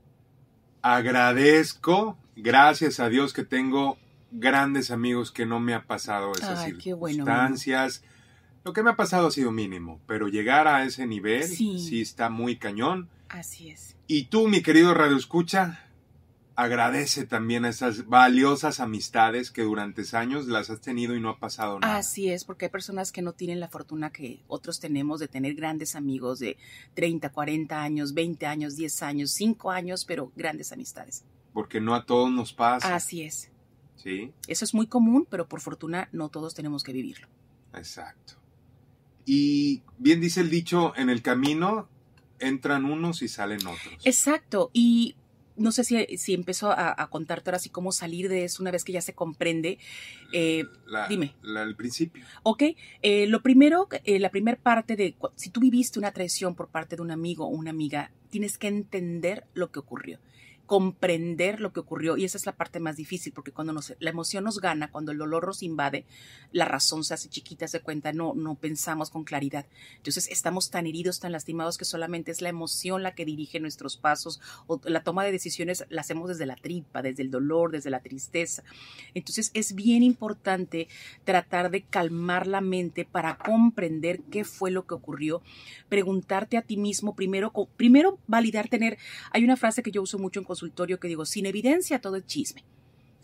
Agradezco, 0.83 2.17
gracias 2.35 2.99
a 3.01 3.09
Dios 3.09 3.33
que 3.33 3.45
tengo 3.45 3.99
grandes 4.31 4.91
amigos 4.91 5.33
que 5.33 5.47
no 5.47 5.61
me 5.61 5.75
ha 5.75 5.87
pasado 5.87 6.33
esas 6.33 6.61
Ay, 6.61 6.79
qué 6.79 6.93
bueno, 6.93 7.25
circunstancias. 7.25 8.03
Lo 8.67 8.73
que 8.73 8.83
me 8.83 8.91
ha 8.91 8.97
pasado 8.97 9.29
ha 9.29 9.31
sido 9.31 9.53
mínimo, 9.53 10.01
pero 10.09 10.27
llegar 10.27 10.67
a 10.67 10.85
ese 10.85 11.07
nivel 11.07 11.45
Sí. 11.45 11.79
sí, 11.79 12.01
está 12.01 12.31
muy 12.31 12.57
cañón. 12.57 13.09
Así 13.29 13.71
es. 13.71 13.95
Y 14.09 14.25
tú, 14.25 14.49
mi 14.49 14.61
querido 14.61 14.93
Radio 14.93 15.17
Escucha, 15.17 15.85
agradece 16.57 17.27
también 17.27 17.65
a 17.65 17.69
esas 17.69 18.09
valiosas 18.09 18.81
amistades 18.81 19.53
que 19.53 19.63
durante 19.63 20.03
años 20.17 20.49
las 20.49 20.69
has 20.69 20.81
tenido 20.81 21.15
y 21.15 21.21
no 21.21 21.29
ha 21.29 21.39
pasado 21.39 21.79
nada. 21.79 21.99
Así 21.99 22.29
es, 22.29 22.45
porque 22.45 22.65
hay 22.65 22.71
personas 22.73 23.13
que 23.13 23.23
no 23.23 23.35
tienen 23.35 23.61
la 23.61 23.69
fortuna 23.69 24.11
que 24.11 24.43
otros 24.49 24.81
tenemos 24.81 25.21
de 25.21 25.29
tener 25.29 25.55
grandes 25.55 25.95
amigos 25.95 26.41
de 26.41 26.57
30, 26.95 27.31
40 27.31 27.81
años, 27.81 28.15
20 28.15 28.47
años, 28.47 28.75
10 28.75 29.03
años, 29.05 29.31
5 29.31 29.71
años, 29.71 30.05
pero 30.05 30.33
grandes 30.35 30.73
amistades. 30.73 31.25
Porque 31.53 31.81
no 31.81 31.95
a 31.95 32.05
todos 32.05 32.33
nos 32.33 32.53
pasa. 32.53 32.97
Así 32.97 33.23
es. 33.23 33.49
Sí, 33.95 34.33
Eso 34.49 34.65
es 34.65 34.75
muy 34.75 34.89
común, 34.89 35.25
pero 35.31 35.47
por 35.47 35.61
fortuna 35.61 36.09
no 36.11 36.31
todos 36.31 36.53
tenemos 36.53 36.83
que 36.83 36.93
vivirlo. 36.93 37.29
exacto. 37.73 38.35
Y 39.27 39.83
bien 39.99 40.21
dice 40.23 40.41
el 40.41 40.49
dicho, 40.51 40.95
en 40.97 41.11
el 41.11 41.21
camino 41.21 41.89
entran 42.39 42.85
unos 42.87 43.21
y 43.23 43.29
salen 43.29 43.59
otros. 43.67 43.95
Exacto, 44.05 44.71
y 44.73 45.17
no 45.57 45.73
sé 45.73 45.85
si, 45.85 46.17
si 46.19 46.33
empezó 46.35 46.71
a, 46.71 46.95
a 46.97 47.09
contarte 47.09 47.51
ahora 47.51 47.59
sí 47.59 47.69
cómo 47.71 47.91
salir 47.91 48.29
de 48.29 48.45
eso 48.45 48.63
una 48.63 48.71
vez 48.71 48.85
que 48.85 48.93
ya 48.93 49.01
se 49.01 49.15
comprende. 49.15 49.79
Eh, 50.33 50.65
La- 50.87 51.09
dime. 51.09 51.35
la- 51.43 51.63
al 51.63 51.75
principio. 51.77 52.25
ok, 52.43 52.63
eh, 53.03 53.27
lo 53.27 53.43
primero, 53.43 53.89
eh, 54.05 54.19
la 54.21 54.31
primera 54.31 54.59
parte 54.59 54.97
de 54.97 55.17
si 55.35 55.51
tú 55.51 55.61
viviste 55.61 55.99
una 55.99 56.13
traición 56.13 56.55
por 56.55 56.69
parte 56.69 56.95
de 56.97 57.03
un 57.03 57.11
amigo 57.11 57.47
o 57.47 57.49
una 57.49 57.71
amiga, 57.71 58.13
tienes 58.31 58.59
que 58.59 58.69
entender 58.69 59.45
lo 59.55 59.71
que 59.73 59.79
ocurrió 59.81 60.21
comprender 60.67 61.61
lo 61.61 61.73
que 61.73 61.81
ocurrió 61.81 62.17
y 62.17 62.25
esa 62.25 62.37
es 62.37 62.47
la 62.47 62.57
parte 62.57 62.81
más 62.81 62.97
difícil 62.97 63.33
porque 63.33 63.53
cuando 63.53 63.73
nos, 63.73 63.95
la 63.99 64.11
emoción 64.11 64.45
nos 64.45 64.61
gana, 64.61 64.91
cuando 64.91 65.13
el 65.13 65.19
dolor 65.19 65.47
nos 65.47 65.63
invade, 65.63 66.05
la 66.53 66.65
razón 66.65 67.05
se 67.05 67.15
hace 67.15 67.29
chiquita, 67.29 67.69
se 67.69 67.81
cuenta, 67.81 68.13
no, 68.13 68.35
no 68.35 68.57
pensamos 68.57 69.11
con 69.11 69.25
claridad. 69.25 69.67
Entonces 69.97 70.29
estamos 70.31 70.71
tan 70.71 70.87
heridos, 70.87 71.21
tan 71.21 71.33
lastimados 71.33 71.79
que 71.79 71.85
solamente 71.85 72.33
es 72.33 72.43
la 72.43 72.49
emoción 72.49 73.03
la 73.03 73.15
que 73.15 73.25
dirige 73.25 73.61
nuestros 73.61 73.97
pasos 73.97 74.41
o 74.67 74.81
la 74.85 75.03
toma 75.03 75.25
de 75.25 75.33
decisiones 75.33 75.85
la 75.89 76.01
hacemos 76.01 76.29
desde 76.29 76.47
la 76.47 76.57
tripa, 76.57 77.03
desde 77.03 77.23
el 77.23 77.31
dolor, 77.31 77.71
desde 77.71 77.91
la 77.91 78.01
tristeza. 78.01 78.65
Entonces 79.15 79.51
es 79.55 79.75
bien 79.75 80.03
importante 80.03 80.89
tratar 81.25 81.71
de 81.71 81.83
calmar 81.83 82.47
la 82.47 82.61
mente 82.61 83.05
para 83.05 83.39
comprender 83.39 84.21
qué 84.31 84.45
fue 84.45 84.71
lo 84.71 84.87
que 84.87 84.95
ocurrió, 84.95 85.43
preguntarte 85.89 86.57
a 86.57 86.63
ti 86.63 86.77
mismo 86.77 87.15
primero, 87.15 87.53
primero 87.77 88.19
validar, 88.27 88.69
tener, 88.69 88.99
hay 89.31 89.45
una 89.45 89.57
frase 89.57 89.83
que 89.83 89.91
yo 89.91 90.03
uso 90.03 90.19
mucho 90.19 90.41
en 90.41 90.45
consultorio 90.57 90.99
que 90.99 91.09
digo, 91.09 91.27
sin 91.27 91.45
evidencia 91.45 92.01
todo 92.01 92.17
es 92.17 92.27
chisme. 92.27 92.65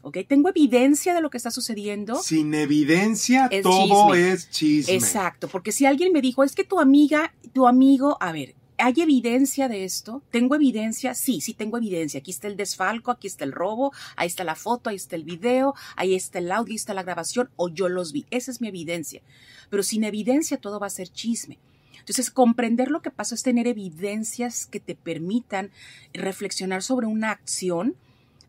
¿Ok? 0.03 0.18
Tengo 0.29 0.51
evidencia 0.51 1.14
de 1.14 1.23
lo 1.23 1.31
que 1.31 1.38
está 1.38 1.51
sucediendo. 1.51 2.21
Sin 2.23 2.53
evidencia, 2.55 3.47
Es 3.51 3.62
todo 3.62 4.11
chisme. 4.12 4.33
es 4.33 4.51
chisme. 4.51 4.95
Exacto, 4.95 5.49
porque 5.49 5.73
si 5.73 5.87
alguien 5.87 6.12
me 6.12 6.21
dijo, 6.21 6.45
es 6.45 6.55
que 6.55 6.64
tu 6.64 6.79
amiga, 6.81 7.33
tu 7.55 7.66
amigo, 7.66 8.18
a 8.21 8.33
ver, 8.33 8.55
¿hay 8.79 8.95
evidencia 8.97 9.68
de 9.68 9.85
esto? 9.85 10.21
¿Tengo 10.31 10.57
evidencia? 10.57 11.14
Sí, 11.14 11.40
sí 11.40 11.55
tengo 11.55 11.79
evidencia. 11.79 12.18
Aquí 12.18 12.33
está 12.33 12.49
el 12.49 12.57
desfalco, 12.57 13.12
aquí 13.12 13.29
está 13.29 13.45
el 13.45 13.53
robo, 13.53 13.92
ahí 14.16 14.27
está 14.27 14.45
la 14.45 14.57
foto, 14.57 14.90
ahí 14.90 14.97
está 14.97 15.14
el 15.16 15.25
video, 15.25 15.75
ahí 15.97 16.14
está 16.14 16.40
el 16.40 16.51
audio, 16.53 16.73
ahí 16.73 16.77
está 16.77 16.92
la 16.95 17.05
grabación, 17.05 17.49
o 17.57 17.68
yo 17.71 17.88
los 17.88 18.12
vi. 18.12 18.27
Esa 18.31 18.51
es 18.51 18.61
mi 18.61 18.68
evidencia. 18.68 19.23
Pero 19.71 19.83
sin 19.85 20.03
evidencia 20.05 20.59
todo 20.59 20.81
va 20.81 20.88
a 20.88 20.90
ser 20.90 21.09
chisme. 21.09 21.59
Entonces, 22.03 22.31
comprender 22.31 22.91
lo 22.91 23.01
que 23.01 23.11
pasó 23.11 23.35
es 23.35 23.43
tener 23.43 23.67
evidencias 23.69 24.67
que 24.67 24.81
te 24.81 24.95
permitan 24.95 25.71
reflexionar 26.12 26.83
sobre 26.83 27.07
una 27.07 27.31
acción 27.31 27.95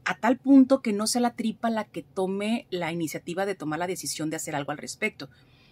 a 0.05 0.17
tal 0.17 0.37
punto 0.37 0.81
que 0.81 0.91
no 0.91 1.07
sea 1.07 1.21
la 1.21 1.33
tripa 1.33 1.69
la 1.69 1.85
que 1.85 2.01
tome 2.03 2.65
la 2.71 2.91
iniciativa 2.91 3.45
de 3.45 3.55
tomar 3.55 3.79
la 3.79 3.87
decisión 3.87 4.29
de 4.29 4.35
hacer 4.35 4.55
algo 4.55 4.71
al 4.71 4.77
respecto, 4.77 5.29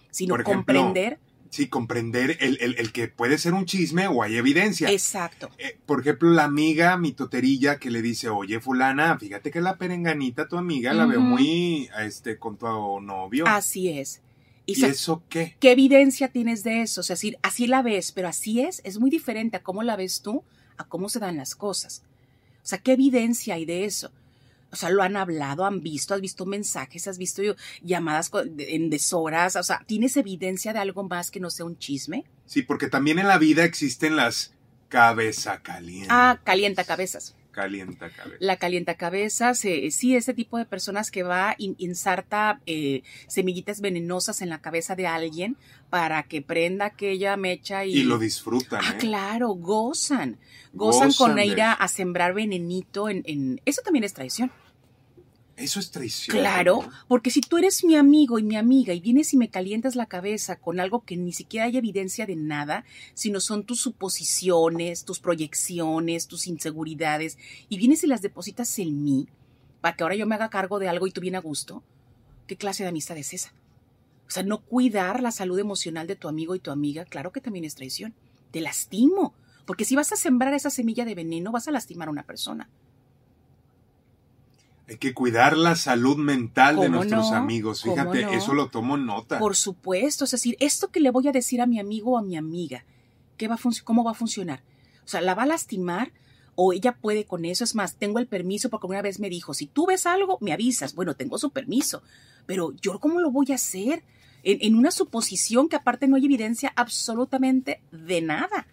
sino 0.10 0.36
ejemplo, 0.36 0.56
comprender. 0.80 1.20
Sí, 1.50 1.67
comprender 1.67 2.38
el, 2.39 2.58
el- 2.62 2.76
el 2.80 2.94
que 2.94 3.10
puede 3.10 3.38
ser 3.38 3.54
un 3.54 3.65
chisme 3.65 4.08
o 4.08 4.24
hay 4.24 4.38
evidencia. 4.38 4.89
Exacto. 4.89 5.50
Eh, 5.58 5.78
por 5.86 6.00
ejemplo, 6.00 6.30
la 6.30 6.46
amiga 6.46 6.96
mitoterilla 6.96 7.78
que 7.78 7.89
le 7.91 8.02
dice, 8.02 8.30
oye, 8.30 8.62
fulana, 8.62 9.17
fíjate 9.20 9.52
que 9.52 9.60
la 9.60 9.78
perenganita, 9.78 10.48
tu 10.48 10.56
amiga, 10.58 10.94
la 10.94 11.06
veo 11.06 11.20
Ujú. 11.20 11.28
muy 11.30 11.89
este, 12.00 12.38
con 12.38 12.56
tu 12.58 13.02
novio. 13.02 13.44
Así 13.48 13.89
es. 13.89 14.22
Y 14.65 14.74
¿Y 14.74 14.76
sa- 14.76 14.88
eso 14.88 15.24
qué? 15.30 15.56
¿Qué 15.60 15.71
evidencia 15.71 16.28
tienes 16.30 16.63
de 16.63 16.82
eso? 16.82 17.02
O 17.02 17.04
sea, 17.04 17.15
si 17.15 17.36
así 17.41 17.67
la 17.67 17.82
ves, 17.82 18.12
pero 18.12 18.28
así 18.28 18.62
es, 18.62 18.82
es 18.84 19.00
muy 19.00 19.10
diferente 19.10 19.58
a 19.58 19.63
cómo 19.63 19.84
la 19.84 19.95
ves 19.95 20.21
tú, 20.21 20.43
a 20.78 20.86
cómo 20.86 21.10
se 21.10 21.19
dan 21.19 21.38
las 21.38 21.56
cosas. 21.56 22.04
O 22.63 22.67
sea, 22.67 22.78
¿qué 22.78 22.93
evidencia 22.93 23.56
hay 23.56 23.65
de 23.65 23.86
eso? 23.86 24.12
O 24.71 24.76
sea, 24.78 24.89
lo 24.89 25.04
han 25.04 25.17
hablado, 25.17 25.65
han 25.65 25.82
visto, 25.82 26.13
has 26.13 26.21
visto 26.21 26.45
mensajes, 26.45 27.08
has 27.08 27.17
visto 27.17 27.41
llamadas 27.82 28.32
en 28.58 28.89
deshoras, 28.89 29.58
o 29.58 29.63
sea, 29.63 29.84
¿tienes 29.86 30.15
evidencia 30.15 30.71
de 30.71 30.80
algo 30.80 31.04
más 31.04 31.30
que 31.32 31.41
no 31.41 31.50
sea 31.50 31.65
un 31.65 31.78
chisme? 31.78 32.24
Sí, 32.45 32.62
porque 32.62 32.88
también 32.88 33.19
en 33.19 33.28
la 33.28 33.38
vida 33.38 33.65
existen 33.65 34.15
las 34.15 34.54
cabeza 34.88 35.62
caliente. 35.62 36.08
Ah, 36.10 36.39
calienta 36.43 36.84
cabezas. 36.86 37.36
Calienta 37.52 38.10
cabeza. 38.10 38.38
La 38.40 38.56
calienta 38.58 38.96
cabezas, 38.96 39.64
eh, 39.66 39.92
sí, 39.92 40.16
ese 40.16 40.34
tipo 40.34 40.58
de 40.58 40.66
personas 40.66 41.12
que 41.12 41.24
va, 41.24 41.56
in- 41.58 41.76
inserta 41.80 42.62
eh, 42.66 43.04
semillitas 43.28 43.82
venenosas 43.82 44.42
en 44.42 44.50
la 44.50 44.62
cabeza 44.62 44.96
de 44.96 45.08
alguien 45.08 45.58
para 45.90 46.24
que 46.24 46.42
prenda 46.42 46.86
aquella 46.86 47.36
mecha 47.38 47.84
y, 47.86 47.98
Y 48.00 48.04
lo 48.04 48.18
disfrutan, 48.18 48.82
Ah, 48.84 48.94
¿eh? 48.94 48.98
claro, 49.00 49.50
gozan. 49.50 50.38
Gozan, 50.74 51.10
Gozan 51.10 51.14
con 51.14 51.36
de 51.36 51.46
ir 51.46 51.62
a, 51.62 51.74
a 51.74 51.88
sembrar 51.90 52.34
venenito 52.34 53.10
en, 53.10 53.24
en- 53.26 53.62
Eso 53.66 53.82
también 53.82 54.06
es 54.06 54.14
traición. 54.14 54.52
Eso 55.62 55.80
es 55.80 55.91
traición. 55.91 56.38
Claro, 56.38 56.89
porque 57.08 57.30
si 57.30 57.41
tú 57.41 57.58
eres 57.58 57.84
mi 57.84 57.95
amigo 57.95 58.39
y 58.39 58.43
mi 58.43 58.56
amiga 58.58 58.93
y 58.93 59.00
vienes 59.00 59.34
y 59.34 59.38
me 59.38 59.50
calientas 59.50 59.95
la 59.95 60.08
cabeza 60.08 60.56
con 60.56 60.80
algo 60.80 61.04
que 61.06 61.17
ni 61.17 61.34
siquiera 61.34 61.67
hay 61.67 61.78
evidencia 61.78 62.26
de 62.26 62.36
nada, 62.36 62.84
sino 63.13 63.39
son 63.39 63.63
tus 63.63 63.80
suposiciones, 63.82 65.06
tus 65.06 65.19
proyecciones, 65.19 66.28
tus 66.28 66.47
inseguridades, 66.47 67.38
y 67.69 67.78
vienes 67.78 68.04
y 68.04 68.08
las 68.08 68.21
depositas 68.21 68.78
en 68.80 69.04
mí 69.04 69.28
para 69.82 69.95
que 69.95 70.04
ahora 70.04 70.15
yo 70.15 70.28
me 70.28 70.36
haga 70.36 70.50
cargo 70.50 70.80
de 70.80 70.88
algo 70.88 71.08
y 71.08 71.12
tú 71.12 71.21
bien 71.21 71.36
a 71.36 71.41
gusto, 71.41 71.84
¿qué 72.47 72.56
clase 72.56 72.84
de 72.84 72.89
amistad 72.89 73.17
es 73.17 73.34
esa? 73.34 73.54
O 74.28 74.30
sea, 74.30 74.43
no 74.43 74.62
cuidar 74.62 75.21
la 75.21 75.32
salud 75.32 75.60
emocional 75.60 76.08
de 76.08 76.15
tu 76.15 76.28
amigo 76.28 76.56
y 76.56 76.60
tu 76.60 76.71
amiga, 76.71 77.04
claro 77.04 77.32
que 77.32 77.41
también 77.41 77.65
es 77.65 77.76
traición. 77.76 78.13
Te 78.52 78.62
lastimo, 78.62 79.34
porque 79.65 79.84
si 79.84 79.95
vas 79.95 80.12
a 80.13 80.15
sembrar 80.15 80.54
esa 80.54 80.69
semilla 80.69 81.04
de 81.04 81.15
veneno, 81.15 81.52
vas 81.52 81.67
a 81.67 81.71
lastimar 81.71 82.08
a 82.08 82.12
una 82.12 82.24
persona. 82.24 82.69
Hay 84.91 84.97
que 84.97 85.13
cuidar 85.13 85.56
la 85.56 85.77
salud 85.77 86.17
mental 86.17 86.75
de 86.75 86.88
¿Cómo 86.88 86.97
nuestros 86.97 87.32
no? 87.32 87.38
amigos. 87.38 87.82
¿Cómo 87.82 87.95
Fíjate, 87.95 88.23
no? 88.23 88.32
eso 88.32 88.54
lo 88.54 88.67
tomo 88.67 88.97
nota. 88.97 89.39
Por 89.39 89.56
supuesto, 89.56 90.25
es 90.25 90.32
decir, 90.32 90.58
esto 90.60 90.89
que 90.89 90.99
le 90.99 91.12
voy 91.12 91.30
a 91.30 91.32
decir 91.32 91.62
a 91.62 91.65
mi 91.65 91.80
amigo 91.80 92.12
o 92.12 92.17
a 92.17 92.21
mi 92.21 92.36
amiga, 92.36 92.84
¿qué 93.38 93.47
va 93.47 93.56
a 93.56 93.60
¿cómo 93.86 94.04
va 94.04 94.12
a 94.12 94.15
funcionar? 94.15 94.63
O 95.06 95.08
sea, 95.08 95.21
¿la 95.21 95.34
va 95.34 95.43
a 95.43 95.45
lastimar 95.45 96.12
o 96.56 96.73
ella 96.73 96.91
puede 96.91 97.23
con 97.23 97.45
eso? 97.45 97.63
Es 97.63 97.73
más, 97.73 97.95
tengo 97.95 98.19
el 98.19 98.27
permiso 98.27 98.69
porque 98.69 98.88
una 98.88 99.01
vez 99.01 99.21
me 99.21 99.30
dijo, 99.30 99.54
si 99.54 99.65
tú 99.65 99.86
ves 99.86 100.06
algo, 100.06 100.38
me 100.41 100.51
avisas. 100.51 100.93
Bueno, 100.93 101.15
tengo 101.15 101.38
su 101.38 101.51
permiso, 101.51 102.04
pero 102.45 102.73
yo 102.82 102.99
cómo 102.99 103.21
lo 103.21 103.32
voy 103.32 103.54
a 103.54 103.56
hacer? 103.56 104.04
En, 104.43 104.58
en 104.60 104.75
una 104.75 104.91
suposición 104.91 105.69
que 105.69 105.77
aparte 105.77 106.10
no 106.10 106.17
hay 106.17 106.25
evidencia 106.25 106.73
absolutamente 106.75 107.80
de 107.93 108.19
nada. 108.19 108.67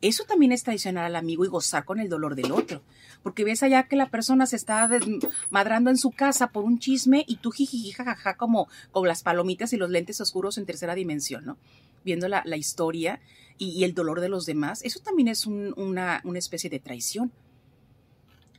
Eso 0.00 0.24
también 0.24 0.52
es 0.52 0.62
traicionar 0.62 1.04
al 1.04 1.16
amigo 1.16 1.44
y 1.44 1.48
gozar 1.48 1.84
con 1.84 1.98
el 1.98 2.08
dolor 2.08 2.36
del 2.36 2.52
otro. 2.52 2.82
Porque 3.22 3.42
ves 3.44 3.62
allá 3.64 3.88
que 3.88 3.96
la 3.96 4.10
persona 4.10 4.46
se 4.46 4.54
está 4.54 4.86
desmadrando 4.86 5.90
en 5.90 5.96
su 5.96 6.12
casa 6.12 6.48
por 6.48 6.64
un 6.64 6.78
chisme 6.78 7.24
y 7.26 7.36
tú 7.36 7.50
jijiji 7.50 7.90
jajaja 7.90 8.36
como 8.36 8.68
con 8.92 9.08
las 9.08 9.22
palomitas 9.24 9.72
y 9.72 9.76
los 9.76 9.90
lentes 9.90 10.20
oscuros 10.20 10.56
en 10.56 10.66
tercera 10.66 10.94
dimensión, 10.94 11.44
¿no? 11.44 11.56
Viendo 12.04 12.28
la, 12.28 12.44
historia 12.56 13.20
y, 13.58 13.82
el 13.82 13.92
dolor 13.94 14.20
de 14.20 14.28
los 14.28 14.46
demás. 14.46 14.82
Eso 14.84 15.00
también 15.00 15.26
es 15.28 15.46
un- 15.46 15.74
una, 15.76 16.20
una 16.24 16.38
especie 16.38 16.70
de 16.70 16.78
traición. 16.78 17.32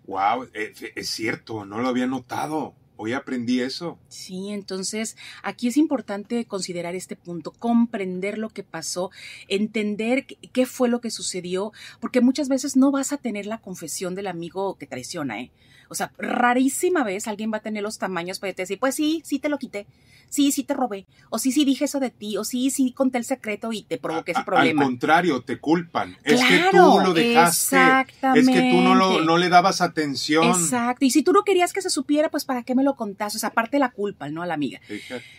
Wow, 0.07 0.49
es 0.53 1.09
cierto, 1.09 1.65
no 1.65 1.79
lo 1.79 1.87
había 1.87 2.07
notado. 2.07 2.73
Hoy 3.01 3.13
aprendí 3.13 3.61
eso. 3.61 3.97
Sí, 4.09 4.49
entonces 4.49 5.15
aquí 5.41 5.69
es 5.69 5.77
importante 5.77 6.43
considerar 6.43 6.95
este 6.95 7.15
punto, 7.15 7.53
comprender 7.53 8.37
lo 8.37 8.49
que 8.49 8.63
pasó, 8.63 9.09
entender 9.47 10.25
qué- 10.25 10.65
fue 10.65 10.89
lo 10.89 10.99
que 10.99 11.09
sucedió, 11.09 11.71
porque 12.01 12.19
muchas 12.19 12.49
veces 12.49 12.75
no 12.75 12.91
vas 12.91 13.13
a 13.13 13.17
tener 13.17 13.45
la 13.45 13.61
confesión 13.61 14.15
del 14.15 14.27
amigo 14.27 14.75
que 14.77 14.85
traiciona, 14.85 15.39
¿eh? 15.39 15.51
O 15.89 15.95
sea, 15.95 16.11
rarísima 16.17 17.03
vez 17.03 17.27
alguien 17.27 17.51
va 17.51 17.57
a 17.57 17.61
tener 17.61 17.83
los 17.83 17.97
tamaños 17.97 18.39
para 18.39 18.53
decir, 18.53 18.79
pues 18.79 18.95
sí, 18.95 19.21
sí 19.25 19.39
te 19.39 19.49
lo 19.49 19.57
quité, 19.57 19.87
sí, 20.29 20.51
sí 20.51 20.63
te 20.63 20.73
robé, 20.73 21.05
o 21.29 21.39
sí, 21.39 21.51
sí 21.51 21.65
dije 21.65 21.85
eso 21.85 21.99
de 21.99 22.11
ti, 22.11 22.37
o 22.37 22.43
sí, 22.43 22.69
sí 22.69 22.91
conté 22.91 23.17
el 23.17 23.25
secreto 23.25 23.73
y 23.73 23.81
te 23.83 23.97
provoqué 23.97 24.31
ese 24.33 24.43
problema. 24.43 24.81
Al 24.81 24.87
contrario, 24.87 25.41
te 25.41 25.59
culpan. 25.59 26.15
es 26.23 26.43
que 26.43 26.65
tú 26.71 26.99
lo 27.03 27.13
dejaste. 27.13 27.77
Es 28.35 28.47
que 28.47 28.71
tú 28.71 28.81
no, 28.81 28.95
lo, 28.95 29.15
exactamente. 29.15 29.25
no 29.25 29.37
le 29.37 29.49
dabas 29.49 29.81
atención. 29.81 30.45
Exacto, 30.45 31.05
y 31.05 31.09
si 31.09 31.23
tú 31.23 31.33
no 31.33 31.43
querías 31.43 31.73
que 31.73 31.81
se 31.81 31.89
supiera, 31.89 32.29
pues 32.29 32.45
¿para 32.45 32.63
qué 32.63 32.75
me 32.75 32.83
lo 32.83 32.95
contaste? 32.95 33.37
O 33.37 33.39
sea, 33.39 33.49
aparte 33.49 33.79
la 33.79 33.89
culpa, 33.89 34.29
¿no? 34.29 34.43
A 34.43 34.45
la 34.45 34.53
amiga. 34.53 34.79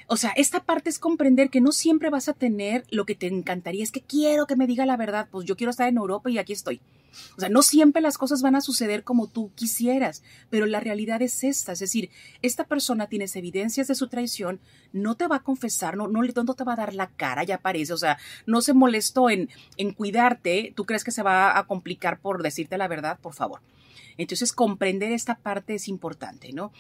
O 0.07 0.17
sea, 0.17 0.31
esta 0.37 0.61
parte 0.61 0.91
es 0.91 0.99
comprender 0.99 1.51
que 1.51 1.61
no 1.61 1.73
siempre 1.73 2.11
vas 2.11 2.29
a 2.29 2.33
tener 2.33 2.85
lo 2.91 3.07
que 3.07 3.15
te 3.15 3.29
encantaría. 3.29 3.85
Es 3.85 3.93
que 3.93 4.01
quiero 4.01 4.47
que 4.47 4.57
me 4.57 4.67
diga 4.67 4.85
la 4.87 4.97
verdad. 4.97 5.29
Pues 5.31 5.47
yo 5.47 5.57
quiero 5.57 5.71
estar 5.71 5.89
en 5.89 5.97
Europa 5.97 6.31
y 6.31 6.39
aquí 6.39 6.53
estoy. 6.53 6.81
O 7.37 7.41
sea, 7.41 7.49
no 7.49 7.63
siempre 7.63 8.03
las 8.03 8.19
cosas 8.19 8.43
van 8.43 8.57
a 8.57 8.61
suceder 8.61 9.05
como 9.05 9.29
tú 9.29 9.53
quisieras, 9.55 10.23
pero 10.49 10.67
la 10.67 10.81
realidad 10.81 11.23
es 11.23 11.45
esta. 11.45 11.73
Es 11.73 11.81
decir, 11.81 12.11
esta 12.43 12.65
persona 12.65 13.07
tienes 13.07 13.37
evidencias 13.37 13.89
de 13.89 13.95
su 13.95 14.09
traición, 14.09 14.61
no 14.93 15.17
te 15.17 15.27
va 15.27 15.37
a 15.37 15.43
confesar, 15.43 15.97
no, 15.97 16.09
no, 16.09 16.23
no 16.23 16.55
te 16.55 16.65
va 16.65 16.73
a 16.73 16.77
dar 16.77 16.95
la 16.95 17.09
cara, 17.09 17.45
ya 17.45 17.59
parece. 17.59 17.93
O 17.93 17.99
sea, 17.99 18.19
no 18.47 18.61
se 18.61 18.75
molestó 18.75 19.31
en, 19.31 19.49
en 19.77 19.93
cuidarte. 19.93 20.73
¿Tú 20.77 20.85
crees 20.85 21.05
que 21.05 21.11
se 21.11 21.23
va 21.23 21.59
a 21.59 21.67
complicar 21.67 22.21
por 22.21 22.43
decirte 22.43 22.79
la 22.79 22.89
verdad? 22.89 23.19
Por 23.21 23.35
favor. 23.35 23.61
Entonces, 24.17 24.53
comprender 24.53 25.13
esta 25.13 25.37
parte 25.37 25.75
es 25.75 25.89
importante, 25.89 26.53
¿no? 26.53 26.73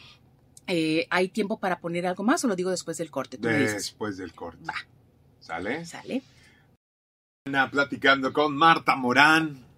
Eh, 0.66 1.07
¿Hay 1.11 1.29
tiempo 1.29 1.59
para 1.59 1.81
poner 1.81 2.07
algo 2.07 2.23
más 2.23 2.45
o 2.45 2.49
lo 2.49 2.55
digo 2.55 2.71
después 2.71 2.99
del 2.99 3.11
corte? 3.11 3.38
después 3.38 4.16
del 4.19 4.35
corte. 4.35 4.64
Va. 4.64 4.75
¿Sale? 5.40 5.85
Sale. 5.85 6.23
Platicando 7.71 8.33
con 8.33 8.57
Marta 8.57 8.95
Morán. 8.95 9.70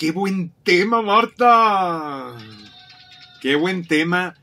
¡Qué 0.00 0.12
buen 0.12 0.50
tema, 0.62 1.02
Marta! 1.02 2.34
¡Qué 3.42 3.54
buen 3.54 3.86
tema 3.86 4.34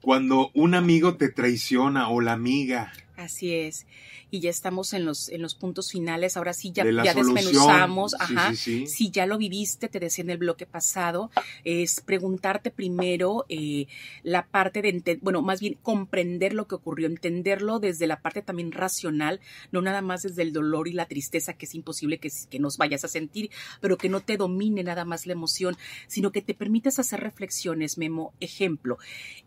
cuando 0.00 0.50
un 0.54 0.74
amigo 0.74 1.18
te 1.18 1.28
traiciona 1.28 2.08
o 2.08 2.22
la 2.22 2.32
amiga! 2.32 2.94
Así 3.16 3.54
es 3.54 3.86
y 4.32 4.40
ya 4.40 4.48
estamos 4.48 4.94
en 4.94 5.04
los, 5.04 5.28
en 5.28 5.42
los 5.42 5.54
puntos 5.54 5.90
finales. 5.90 6.38
Ahora 6.38 6.54
sí 6.54 6.72
ya, 6.72 6.84
ya 7.04 7.12
desmenuzamos, 7.12 8.14
ajá. 8.18 8.54
Si 8.54 9.10
ya 9.10 9.26
lo 9.26 9.36
viviste, 9.36 9.88
te 9.88 10.00
decía 10.00 10.24
en 10.24 10.30
el 10.30 10.38
bloque 10.38 10.64
pasado, 10.64 11.30
es 11.64 12.00
preguntarte 12.00 12.70
primero 12.70 13.44
eh, 13.50 13.86
la 14.22 14.46
parte 14.46 14.80
de, 14.80 15.18
bueno, 15.20 15.42
más 15.42 15.60
bien 15.60 15.76
comprender 15.82 16.54
lo 16.54 16.66
que 16.66 16.76
ocurrió, 16.76 17.08
entenderlo 17.08 17.78
desde 17.78 18.06
la 18.06 18.22
parte 18.22 18.40
también 18.40 18.72
racional, 18.72 19.40
no 19.70 19.82
nada 19.82 20.00
más 20.00 20.22
desde 20.22 20.40
el 20.40 20.54
dolor 20.54 20.88
y 20.88 20.94
la 20.94 21.04
tristeza, 21.04 21.52
que 21.52 21.66
es 21.66 21.74
imposible 21.74 22.18
que, 22.18 22.30
que 22.48 22.58
nos 22.58 22.78
vayas 22.78 23.04
a 23.04 23.08
sentir, 23.08 23.50
pero 23.82 23.98
que 23.98 24.08
no 24.08 24.20
te 24.20 24.38
domine 24.38 24.82
nada 24.82 25.04
más 25.04 25.26
la 25.26 25.34
emoción, 25.34 25.76
sino 26.06 26.32
que 26.32 26.40
te 26.40 26.54
permitas 26.54 26.98
hacer 26.98 27.20
reflexiones, 27.20 27.98
Memo. 27.98 28.32
Ejemplo, 28.40 28.96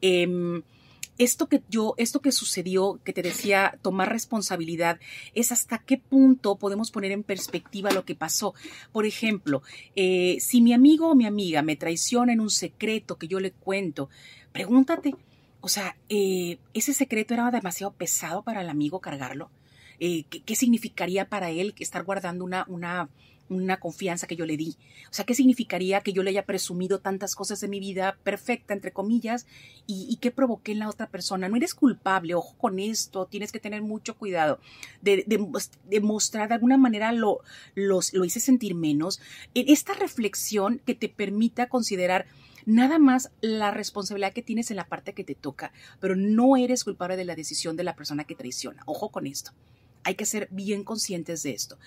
eh, 0.02 0.62
esto 1.18 1.48
que 1.48 1.62
yo, 1.70 1.94
esto 1.98 2.22
que 2.22 2.32
sucedió, 2.32 3.00
que 3.04 3.14
te 3.14 3.22
decía, 3.22 3.78
tomar 3.82 4.12
responsabilidad, 4.12 5.00
es 5.34 5.52
hasta 5.52 5.80
qué 5.80 5.98
punto 5.98 6.58
podemos 6.58 6.92
poner 6.92 7.12
en 7.12 7.24
perspectiva 7.24 7.92
lo 7.92 8.06
que 8.06 8.16
pasó. 8.16 8.54
Por 8.92 9.06
ejemplo, 9.06 9.62
eh, 9.96 10.38
si 10.40 10.62
mi 10.62 10.74
amigo 10.74 11.10
o 11.10 11.16
mi 11.16 11.26
amiga 11.26 11.62
me 11.62 11.76
traiciona 11.76 12.34
en 12.34 12.40
un 12.40 12.50
secreto 12.50 13.18
que 13.18 13.28
yo 13.28 13.40
le 13.40 13.52
cuento, 13.52 14.10
pregúntate, 14.52 15.16
o 15.62 15.68
sea, 15.68 15.96
eh, 16.10 16.58
¿ese 16.74 16.94
secreto 16.94 17.34
era 17.34 17.50
demasiado 17.52 17.94
pesado 17.94 18.44
para 18.44 18.62
el 18.62 18.70
amigo 18.70 19.00
cargarlo? 19.00 19.50
Eh, 20.00 20.26
¿qué, 20.30 20.44
¿qué, 20.44 20.56
significaría 20.56 21.30
para 21.30 21.50
él 21.50 21.74
estar 21.80 22.04
guardando 22.04 22.44
una, 22.44 22.66
una 22.68 23.10
una 23.50 23.80
confianza 23.80 24.28
que 24.28 24.36
yo 24.36 24.46
le 24.46 24.58
di. 24.58 24.76
O 25.10 25.14
sea, 25.14 25.26
¿qué 25.26 25.34
significaría 25.34 26.02
que 26.02 26.14
yo 26.14 26.24
le 26.24 26.32
haya 26.32 26.46
presumido 26.46 27.00
tantas 27.00 27.36
cosas 27.36 27.60
de 27.60 27.68
mi 27.68 27.80
vida 27.80 28.18
perfecta, 28.24 28.74
entre 28.74 28.92
comillas, 28.92 29.46
y, 29.88 30.18
qué 30.22 30.32
provoqué 30.32 30.72
en 30.72 30.80
la 30.80 30.90
otra 30.90 31.08
persona? 31.08 31.50
No 31.50 31.56
eres 31.56 31.76
culpable, 31.76 32.36
ojo 32.36 32.56
con 32.58 32.80
esto, 32.80 33.26
tienes 33.28 33.52
que 33.52 33.60
tener 33.60 33.82
mucho 33.82 34.16
cuidado 34.16 34.60
de, 35.02 35.24
de, 35.28 36.00
mostrar 36.02 36.48
de 36.50 36.56
alguna 36.56 36.78
manera 36.78 37.12
lo, 37.12 37.40
los, 37.76 38.14
lo 38.14 38.26
hice 38.26 38.40
sentir 38.40 38.76
menos. 38.76 39.22
En 39.54 39.70
esta 39.70 39.94
reflexión 39.94 40.82
que 40.86 40.96
te 40.96 41.10
permita 41.10 41.70
considerar 41.70 42.26
nada 42.66 42.98
más 42.98 43.32
la 43.42 43.72
responsabilidad 43.72 44.34
que 44.34 44.42
tienes 44.42 44.72
en 44.72 44.78
la 44.78 44.88
parte 44.88 45.14
que 45.14 45.24
te 45.24 45.36
toca, 45.36 45.72
pero 46.00 46.16
no 46.16 46.58
eres 46.58 46.84
culpable 46.84 47.16
de 47.16 47.26
la 47.26 47.36
decisión 47.36 47.78
de 47.78 47.84
la 47.84 47.96
persona 47.96 48.24
que 48.24 48.36
traiciona. 48.36 48.82
Ojo 48.86 49.10
con 49.10 49.28
esto 49.28 49.52
hay 50.06 50.16
que 50.16 50.26
ser 50.26 50.48
bien 50.52 50.84
conscientes 50.84 51.44
de 51.44 51.52
esto. 51.52 51.78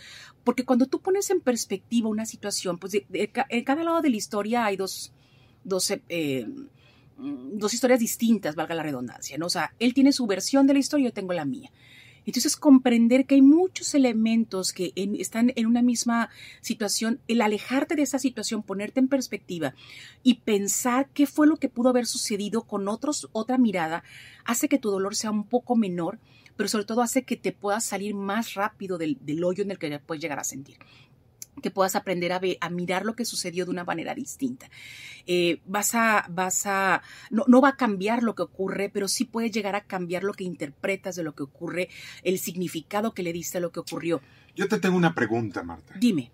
Porque 0.44 0.64
cuando 0.64 0.86
tú 0.86 1.00
pones 1.00 1.30
en 1.30 1.40
perspectiva 1.40 2.08
una 2.08 2.26
situación, 2.26 2.78
pues 2.78 2.92
en 3.12 3.64
cada 3.64 3.84
lado 3.84 4.02
de 4.02 4.10
la 4.10 4.16
historia 4.16 4.64
hay 4.66 4.76
dos, 4.76 5.12
dos, 5.64 5.92
eh, 6.08 6.46
dos 7.16 7.72
historias 7.72 8.00
distintas, 8.00 8.56
valga 8.56 8.74
la 8.74 8.82
redundancia, 8.82 9.38
¿no? 9.38 9.46
O 9.46 9.50
sea, 9.50 9.72
él 9.78 9.94
tiene 9.94 10.12
su 10.12 10.26
versión 10.26 10.66
de 10.66 10.74
la 10.74 10.80
historia, 10.80 11.06
yo 11.06 11.12
tengo 11.12 11.32
la 11.32 11.44
mía. 11.44 11.70
Entonces, 12.26 12.56
comprender 12.56 13.24
que 13.24 13.36
hay 13.36 13.42
muchos 13.42 13.94
elementos 13.94 14.74
que 14.74 14.92
están 15.18 15.52
en 15.56 15.64
una 15.64 15.80
misma 15.80 16.28
situación, 16.60 17.20
el 17.26 17.40
alejarte 17.40 17.94
de 17.94 18.02
esa 18.02 18.18
situación, 18.18 18.62
ponerte 18.62 19.00
en 19.00 19.08
perspectiva 19.08 19.74
y 20.22 20.34
pensar 20.34 21.08
qué 21.14 21.26
fue 21.26 21.46
lo 21.46 21.56
que 21.56 21.70
pudo 21.70 21.88
haber 21.88 22.04
sucedido 22.04 22.64
con 22.64 22.86
otros, 22.88 23.30
otra 23.32 23.56
mirada, 23.56 24.04
hace 24.44 24.68
que 24.68 24.78
tu 24.78 24.90
dolor 24.90 25.16
sea 25.16 25.30
un 25.30 25.44
poco 25.44 25.74
menor 25.74 26.18
pero 26.58 26.68
sobre 26.68 26.84
todo 26.84 27.02
hace 27.02 27.22
que 27.22 27.36
te 27.36 27.52
puedas 27.52 27.84
salir 27.84 28.14
más 28.14 28.54
rápido 28.54 28.98
del, 28.98 29.16
hoyo 29.44 29.62
en 29.62 29.70
el 29.70 29.78
que 29.78 29.96
puedes 30.00 30.20
llegar 30.20 30.40
a 30.40 30.44
sentir 30.44 30.76
que 31.62 31.72
puedas 31.72 31.96
aprender 31.96 32.32
a, 32.32 32.38
ver, 32.38 32.56
a 32.60 32.70
mirar 32.70 33.04
lo 33.04 33.16
que 33.16 33.24
sucedió 33.24 33.64
de 33.64 33.72
una 33.72 33.82
manera 33.82 34.14
distinta. 34.14 34.70
Eh, 35.26 35.60
vas 35.66 35.92
a, 35.96 36.24
vas 36.30 36.66
a, 36.66 37.02
no, 37.30 37.44
no, 37.48 37.60
va 37.60 37.70
a 37.70 37.76
cambiar 37.76 38.22
lo 38.22 38.36
que 38.36 38.42
ocurre, 38.42 38.90
pero 38.90 39.08
sí 39.08 39.24
puede 39.24 39.50
llegar 39.50 39.74
a 39.74 39.80
cambiar 39.80 40.22
lo 40.22 40.34
que 40.34 40.44
interpretas 40.44 41.16
de 41.16 41.24
lo 41.24 41.34
que 41.34 41.42
ocurre, 41.42 41.88
el 42.22 42.38
significado 42.38 43.12
que 43.12 43.24
le 43.24 43.32
diste 43.32 43.58
a 43.58 43.60
lo 43.60 43.72
que 43.72 43.80
ocurrió. 43.80 44.20
Yo 44.54 44.68
te 44.68 44.78
tengo 44.78 44.96
una 44.96 45.16
pregunta, 45.16 45.64
Marta. 45.64 45.94
Dime. 45.98 46.30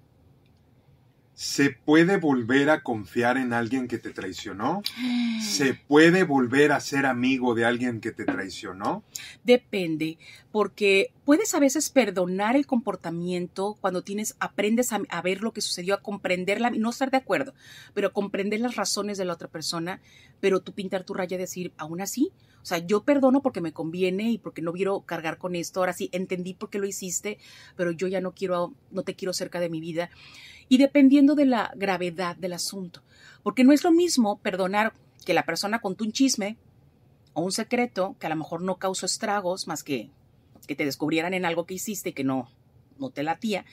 ¿Se 1.35 1.71
puede 1.71 2.17
volver 2.17 2.71
a 2.71 2.83
confiar 2.83 3.37
en 3.37 3.53
alguien 3.53 3.89
que 3.89 3.99
te 3.99 4.11
traicionó? 4.11 4.83
¿Se 5.43 5.75
puede 5.75 6.23
volver 6.23 6.73
a 6.73 6.81
ser 6.81 7.07
amigo 7.07 7.55
de 7.55 7.65
alguien 7.65 8.01
que 8.01 8.13
te 8.13 8.25
traicionó? 8.25 9.03
Depende, 9.43 10.19
porque 10.55 11.11
puedes 11.25 11.53
a 11.57 11.59
veces 11.59 11.91
perdonar 11.91 12.55
el 12.55 12.65
comportamiento 12.65 13.77
cuando 13.81 14.03
tienes, 14.03 14.37
aprendes 14.39 14.93
a, 14.93 15.21
ver 15.21 15.43
lo 15.43 15.53
que 15.53 15.61
sucedió, 15.61 15.97
a 15.97 16.01
comprenderla, 16.01 16.71
no 16.71 16.91
estar 16.91 17.11
de 17.11 17.17
acuerdo, 17.17 17.55
pero 17.93 18.13
comprender 18.13 18.61
las 18.61 18.77
razones 18.77 19.19
de 19.19 19.25
la 19.25 19.33
otra 19.33 19.49
persona, 19.49 20.01
pero 20.39 20.61
tú 20.61 20.73
pintar 20.73 21.03
tu 21.03 21.13
raya 21.13 21.35
y 21.35 21.41
decir, 21.41 21.73
aún 21.77 22.01
así, 22.01 22.31
o 22.63 22.65
sea, 22.65 22.79
yo 22.79 23.03
perdono 23.03 23.43
porque 23.43 23.61
me 23.61 23.73
conviene 23.73 24.31
y 24.31 24.39
porque 24.39 24.63
no 24.63 24.73
quiero 24.73 25.01
cargar 25.01 25.39
con 25.39 25.57
esto. 25.57 25.81
Ahora 25.81 25.93
sí, 25.93 26.09
entendí 26.13 26.55
por 26.55 26.71
qué 26.71 26.79
lo 26.79 26.87
hiciste, 26.87 27.39
pero 27.75 27.91
yo 27.91 28.07
ya 28.07 28.21
no 28.21 28.31
quiero, 28.31 28.75
no 28.93 29.03
te 29.03 29.17
quiero 29.17 29.33
cerca 29.33 29.59
de 29.59 29.71
mi 29.71 29.81
vida 29.81 30.09
y 30.69 30.79
dependiendo 30.79 31.35
de 31.35 31.47
la 31.47 31.73
gravedad 31.75 32.37
del 32.37 32.53
asunto. 32.53 33.03
Porque 33.43 33.65
no 33.65 33.73
es 33.73 33.83
lo 33.83 33.91
mismo 33.91 34.39
perdonar 34.39 34.93
que 35.27 35.35
la 35.35 35.47
persona 35.47 35.81
contó 35.81 36.05
un 36.05 36.13
chisme 36.13 36.57
o 37.33 37.43
un 37.43 37.51
secreto 37.51 38.15
que 38.21 38.27
a 38.27 38.31
lo 38.31 38.37
mejor 38.37 38.63
no 38.63 38.77
causó 38.77 39.05
estragos 39.05 39.67
más 39.67 39.83
que 39.83 40.13
que 40.67 40.77
te 40.77 40.85
descubrieran 40.85 41.35
en 41.35 41.45
algo 41.45 41.67
que 41.67 41.75
hiciste 41.75 42.13
que 42.13 42.25
no, 42.25 42.51
no 42.99 43.11
te 43.11 43.23
latía, 43.23 43.65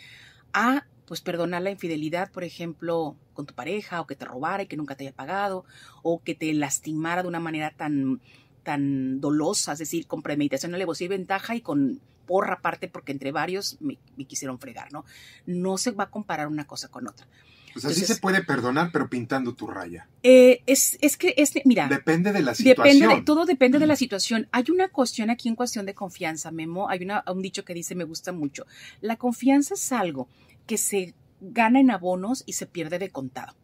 a 0.53 0.85
pues 1.05 1.21
perdonar 1.21 1.61
la 1.61 1.71
infidelidad, 1.71 2.31
por 2.31 2.43
ejemplo, 2.43 3.17
con 3.33 3.45
tu 3.45 3.53
pareja, 3.53 3.99
o 3.99 4.07
que 4.07 4.15
te 4.15 4.23
robara 4.23 4.63
y 4.63 4.67
que 4.67 4.77
nunca 4.77 4.95
te 4.95 5.05
haya 5.05 5.15
pagado, 5.15 5.65
o 6.03 6.21
que 6.21 6.35
te 6.35 6.53
lastimara 6.53 7.21
de 7.21 7.27
una 7.27 7.41
manera 7.41 7.71
tan, 7.71 8.21
tan 8.63 9.19
dolosa, 9.19 9.73
es 9.73 9.79
decir, 9.79 10.07
con 10.07 10.21
premeditación, 10.21 10.73
alevosía 10.73 11.05
y 11.05 11.09
ventaja 11.09 11.55
y 11.55 11.61
con 11.61 11.99
porra 12.25 12.53
aparte 12.53 12.87
porque 12.87 13.11
entre 13.11 13.33
varios 13.33 13.77
me, 13.81 13.97
quisieron 14.25 14.57
fregar, 14.57 14.93
¿no? 14.93 15.03
No 15.45 15.77
se 15.77 15.91
va 15.91 16.05
a 16.05 16.09
comparar 16.09 16.47
una 16.47 16.65
cosa 16.65 16.87
con 16.87 17.07
otra. 17.07 17.27
Pues 17.73 17.85
así 17.85 18.05
se 18.05 18.15
puede 18.17 18.43
perdonar, 18.43 18.91
pero 18.91 19.09
pintando 19.09 19.53
tu 19.53 19.67
raya. 19.67 20.07
Eh, 20.23 20.61
es, 20.65 20.97
es, 21.01 21.17
que, 21.17 21.33
es, 21.37 21.53
mira. 21.65 21.87
Depende 21.87 22.33
de 22.33 22.41
la 22.41 22.53
situación. 22.53 22.99
Depende 22.99 23.23
todo 23.23 23.45
depende 23.45 23.79
de 23.79 23.87
la 23.87 23.95
situación. 23.95 24.47
Hay 24.51 24.65
una 24.69 24.89
cuestión 24.89 25.29
aquí 25.29 25.47
en 25.47 25.55
cuestión 25.55 25.85
de 25.85 25.93
confianza, 25.93 26.51
Memo. 26.51 26.89
Hay 26.89 27.03
una, 27.03 27.23
un 27.27 27.41
dicho 27.41 27.63
que 27.63 27.73
dice, 27.73 27.95
me 27.95 28.03
gusta 28.03 28.31
mucho. 28.31 28.65
La 28.99 29.15
confianza 29.15 29.73
es 29.75 29.91
algo 29.91 30.27
que 30.67 30.77
se 30.77 31.13
gana 31.39 31.79
en 31.79 31.91
abonos 31.91 32.43
y 32.45 32.53
se 32.53 32.65
pierde 32.65 32.99
de 32.99 33.09
contado. 33.09 33.55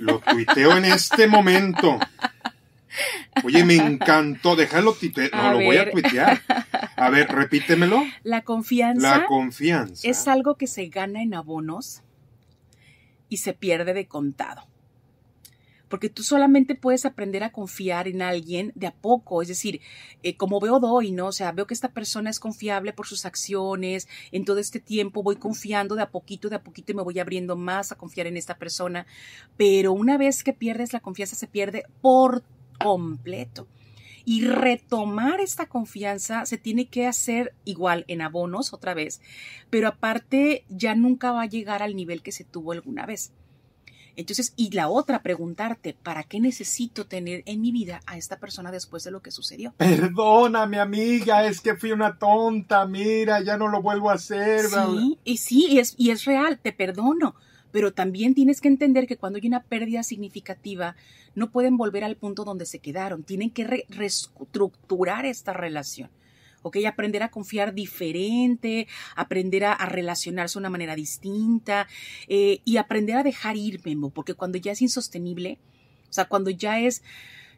Lo 0.00 0.20
tuiteo 0.20 0.76
en 0.76 0.84
este 0.86 1.26
momento. 1.26 1.98
Oye, 3.42 3.64
me 3.64 3.74
encantó, 3.74 4.54
déjalo, 4.54 4.96
no, 5.32 5.52
lo 5.52 5.64
voy 5.64 5.76
a 5.76 5.90
tuitear. 5.90 6.40
A 6.96 7.10
ver, 7.10 7.28
repítemelo. 7.28 8.04
La 8.22 8.42
confianza. 8.42 9.18
La 9.18 9.26
confianza. 9.26 10.08
Es 10.08 10.28
algo 10.28 10.56
que 10.56 10.66
se 10.66 10.86
gana 10.86 11.22
en 11.22 11.34
abonos 11.34 12.03
y 13.34 13.38
se 13.38 13.52
pierde 13.52 13.94
de 13.94 14.06
contado. 14.06 14.62
Porque 15.88 16.08
tú 16.08 16.22
solamente 16.22 16.74
puedes 16.74 17.04
aprender 17.04 17.42
a 17.44 17.52
confiar 17.52 18.08
en 18.08 18.22
alguien 18.22 18.72
de 18.74 18.86
a 18.86 18.94
poco, 18.94 19.42
es 19.42 19.48
decir, 19.48 19.80
eh, 20.22 20.36
como 20.36 20.58
veo 20.60 20.80
doy, 20.80 21.10
¿no? 21.10 21.26
O 21.26 21.32
sea, 21.32 21.52
veo 21.52 21.66
que 21.66 21.74
esta 21.74 21.92
persona 21.92 22.30
es 22.30 22.40
confiable 22.40 22.92
por 22.92 23.06
sus 23.06 23.26
acciones, 23.26 24.08
en 24.32 24.44
todo 24.44 24.58
este 24.58 24.80
tiempo 24.80 25.22
voy 25.22 25.36
confiando 25.36 25.94
de 25.94 26.02
a 26.02 26.10
poquito, 26.10 26.48
de 26.48 26.56
a 26.56 26.62
poquito 26.62 26.92
y 26.92 26.94
me 26.94 27.02
voy 27.02 27.18
abriendo 27.18 27.54
más 27.56 27.92
a 27.92 27.96
confiar 27.96 28.26
en 28.26 28.36
esta 28.36 28.56
persona, 28.56 29.06
pero 29.56 29.92
una 29.92 30.16
vez 30.16 30.42
que 30.42 30.52
pierdes 30.52 30.92
la 30.92 31.00
confianza 31.00 31.36
se 31.36 31.46
pierde 31.46 31.84
por 32.00 32.42
completo. 32.78 33.66
Y 34.24 34.46
retomar 34.46 35.40
esta 35.40 35.66
confianza 35.66 36.46
se 36.46 36.56
tiene 36.56 36.86
que 36.86 37.06
hacer 37.06 37.54
igual 37.64 38.04
en 38.08 38.22
abonos 38.22 38.72
otra 38.72 38.94
vez, 38.94 39.20
pero 39.70 39.88
aparte 39.88 40.64
ya 40.68 40.94
nunca 40.94 41.32
va 41.32 41.42
a 41.42 41.46
llegar 41.46 41.82
al 41.82 41.94
nivel 41.94 42.22
que 42.22 42.32
se 42.32 42.44
tuvo 42.44 42.72
alguna 42.72 43.04
vez. 43.04 43.32
Entonces, 44.16 44.52
y 44.56 44.70
la 44.70 44.88
otra, 44.88 45.22
preguntarte, 45.22 45.96
¿para 46.00 46.22
qué 46.22 46.40
necesito 46.40 47.06
tener 47.06 47.42
en 47.46 47.60
mi 47.60 47.72
vida 47.72 48.00
a 48.06 48.16
esta 48.16 48.38
persona 48.38 48.70
después 48.70 49.02
de 49.04 49.10
lo 49.10 49.22
que 49.22 49.30
sucedió? 49.30 49.74
Perdóname, 49.76 50.78
amiga, 50.78 51.44
es 51.46 51.60
que 51.60 51.74
fui 51.74 51.90
una 51.90 52.16
tonta, 52.18 52.86
mira, 52.86 53.42
ya 53.42 53.56
no 53.56 53.68
lo 53.68 53.82
vuelvo 53.82 54.10
a 54.10 54.14
hacer. 54.14 54.66
Sí, 54.66 55.18
y 55.24 55.36
sí, 55.38 55.66
y 55.68 55.78
es, 55.80 55.94
y 55.98 56.10
es 56.10 56.24
real, 56.24 56.60
te 56.60 56.72
perdono, 56.72 57.34
pero 57.74 57.92
también 57.92 58.34
tienes 58.34 58.60
que 58.60 58.68
entender 58.68 59.08
que 59.08 59.16
cuando 59.16 59.40
hay 59.42 59.48
una 59.48 59.64
pérdida 59.64 60.04
significativa, 60.04 60.94
no 61.34 61.50
pueden 61.50 61.76
volver 61.76 62.04
al 62.04 62.14
punto 62.14 62.44
donde 62.44 62.66
se 62.66 62.78
quedaron, 62.78 63.24
tienen 63.24 63.50
que 63.50 63.84
reestructurar 63.88 65.26
esta 65.26 65.52
relación. 65.52 66.08
¿ok? 66.62 66.76
Aprender 66.86 67.24
a 67.24 67.32
confiar 67.32 67.74
diferente, 67.74 68.86
aprender 69.16 69.64
a, 69.64 69.74
relacionarse 69.86 70.54
de 70.54 70.60
una 70.60 70.70
manera 70.70 70.94
distinta 70.94 71.88
eh, 72.28 72.60
y 72.64 72.76
aprender 72.76 73.16
a 73.16 73.24
dejar 73.24 73.56
ir, 73.56 73.80
Memo, 73.84 74.10
porque 74.10 74.34
cuando 74.34 74.56
ya 74.56 74.70
es 74.70 74.80
insostenible, 74.80 75.58
o 76.08 76.12
sea, 76.12 76.26
cuando 76.26 76.50
ya 76.50 76.78
es, 76.78 77.02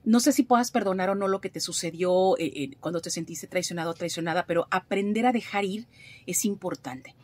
no 0.03 0.21
sé 0.21 0.33
si 0.33 0.45
puedas 0.45 0.71
perdonar 0.71 1.11
o 1.11 1.15
no 1.15 1.29
lo 1.29 1.43
que 1.43 1.51
te 1.51 1.61
sucedió 1.61 2.39
eh, 2.39 2.53
eh, 2.55 2.71
cuando 2.81 3.03
te 3.03 3.11
sentiste 3.11 3.49
traicionado 3.49 3.91
o 3.91 3.95
traicionada, 3.95 4.47
pero 4.47 4.67
aprender 4.71 5.27
a 5.27 5.33
dejar 5.33 5.67
ir 5.67 5.87
es 6.25 6.47
importante 6.47 7.15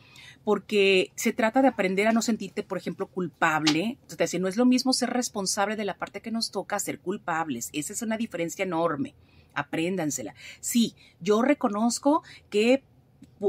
porque 0.43 1.11
se 1.15 1.33
trata 1.33 1.61
de 1.61 1.69
aprender 1.69 2.07
a 2.07 2.11
no 2.11 2.21
sentirte, 2.21 2.63
por 2.63 2.77
ejemplo, 2.77 3.07
culpable. 3.07 3.97
Es 4.09 4.17
decir, 4.17 4.41
no 4.41 4.47
es 4.47 4.57
lo 4.57 4.65
mismo 4.65 4.93
ser 4.93 5.09
responsable 5.09 5.75
de 5.75 5.85
la 5.85 5.97
parte 5.97 6.21
que 6.21 6.31
nos 6.31 6.51
toca 6.51 6.79
ser 6.79 6.99
culpables. 6.99 7.69
Esa 7.73 7.93
es 7.93 8.01
una 8.01 8.17
diferencia 8.17 8.63
enorme 8.63 9.15
apréndansela. 9.55 10.33
Sí, 10.59 10.95
yo 11.19 11.41
reconozco 11.41 12.23
que 12.49 12.83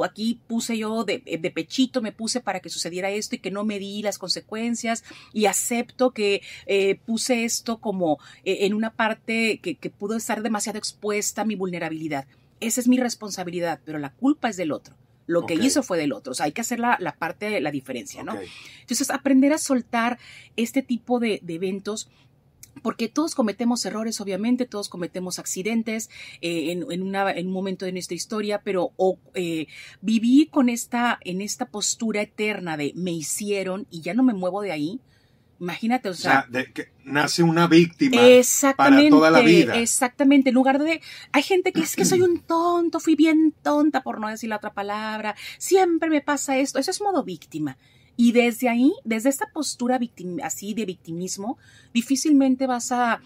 aquí 0.04 0.40
puse 0.48 0.76
yo 0.76 1.04
de, 1.04 1.20
pechito, 1.54 2.02
me 2.02 2.10
puse 2.10 2.40
para 2.40 2.60
que 2.60 2.68
sucediera 2.68 3.10
esto 3.10 3.36
y 3.36 3.38
que 3.38 3.50
no 3.50 3.64
me 3.64 3.78
di 3.78 4.02
las 4.02 4.18
consecuencias 4.18 5.04
y 5.32 5.46
acepto 5.46 6.10
que 6.10 6.42
eh, 6.66 6.96
puse 7.06 7.44
esto 7.44 7.78
como 7.78 8.18
eh, 8.44 8.58
en 8.62 8.74
una 8.74 8.90
parte 8.90 9.60
que, 9.60 9.90
pudo 9.90 10.16
estar 10.16 10.42
demasiado 10.42 10.78
expuesta 10.78 11.42
a 11.42 11.44
mi 11.44 11.54
vulnerabilidad. 11.54 12.26
Esa 12.60 12.80
es 12.80 12.88
mi 12.88 12.98
responsabilidad, 12.98 13.80
pero 13.84 13.98
la 13.98 14.12
culpa 14.12 14.48
es 14.48 14.56
del 14.56 14.72
otro. 14.72 14.96
Lo 15.26 15.46
que 15.46 15.54
hizo 15.54 15.82
fue 15.82 15.98
del 15.98 16.12
otro. 16.12 16.32
O 16.32 16.34
sea, 16.34 16.46
hay 16.46 16.52
que 16.52 16.60
hacer 16.60 16.78
la, 16.78 17.16
parte 17.18 17.48
de 17.48 17.60
la 17.60 17.70
diferencia, 17.70 18.22
¿no? 18.22 18.36
Entonces, 18.80 19.10
aprender 19.10 19.52
a 19.52 19.58
soltar 19.58 20.18
este 20.56 20.82
tipo 20.82 21.18
de, 21.18 21.40
de 21.42 21.54
eventos 21.54 22.10
porque 22.82 23.08
todos 23.08 23.34
cometemos 23.34 23.84
errores, 23.86 24.20
obviamente, 24.20 24.66
todos 24.66 24.88
cometemos 24.88 25.38
accidentes 25.38 26.10
eh, 26.40 26.72
en, 26.72 27.02
un 27.02 27.52
momento 27.52 27.84
de 27.84 27.92
nuestra 27.92 28.14
historia, 28.14 28.62
pero 28.62 28.92
eh, 29.34 29.66
vivir 30.00 30.50
con 30.50 30.68
esta, 30.68 31.18
en 31.22 31.40
esta 31.40 31.66
postura 31.66 32.22
eterna 32.22 32.76
de 32.76 32.92
me 32.94 33.12
hicieron 33.12 33.86
y 33.90 34.00
ya 34.00 34.14
no 34.14 34.22
me 34.22 34.34
muevo 34.34 34.60
de 34.60 34.72
ahí, 34.72 35.00
Imagínate, 35.60 36.08
o 36.08 36.14
sea, 36.14 36.46
de 36.48 36.72
que 36.72 36.88
nace 37.04 37.42
una 37.42 37.66
víctima 37.66 38.20
para 38.76 39.08
toda 39.08 39.30
la 39.30 39.40
vida. 39.40 39.76
Exactamente, 39.76 40.50
en 40.50 40.54
lugar 40.54 40.78
de 40.78 41.00
hay 41.32 41.42
gente 41.42 41.72
que 41.72 41.80
es 41.80 41.96
que 41.96 42.04
soy 42.04 42.22
un 42.22 42.40
tonto, 42.40 42.98
fui 43.00 43.14
bien 43.14 43.54
tonta 43.62 44.02
por 44.02 44.20
no 44.20 44.28
decir 44.28 44.48
la 44.48 44.56
otra 44.56 44.72
palabra, 44.72 45.36
siempre 45.58 46.10
me 46.10 46.20
pasa 46.20 46.58
esto, 46.58 46.78
eso 46.78 46.90
es 46.90 47.00
modo 47.00 47.22
víctima. 47.22 47.78
Y 48.16 48.32
desde 48.32 48.68
ahí, 48.68 48.92
desde 49.04 49.28
esta 49.28 49.50
postura 49.52 49.98
así 50.42 50.74
de 50.74 50.84
victimismo, 50.84 51.58
difícilmente 51.92 52.66
vas 52.66 52.92
a, 52.92 53.20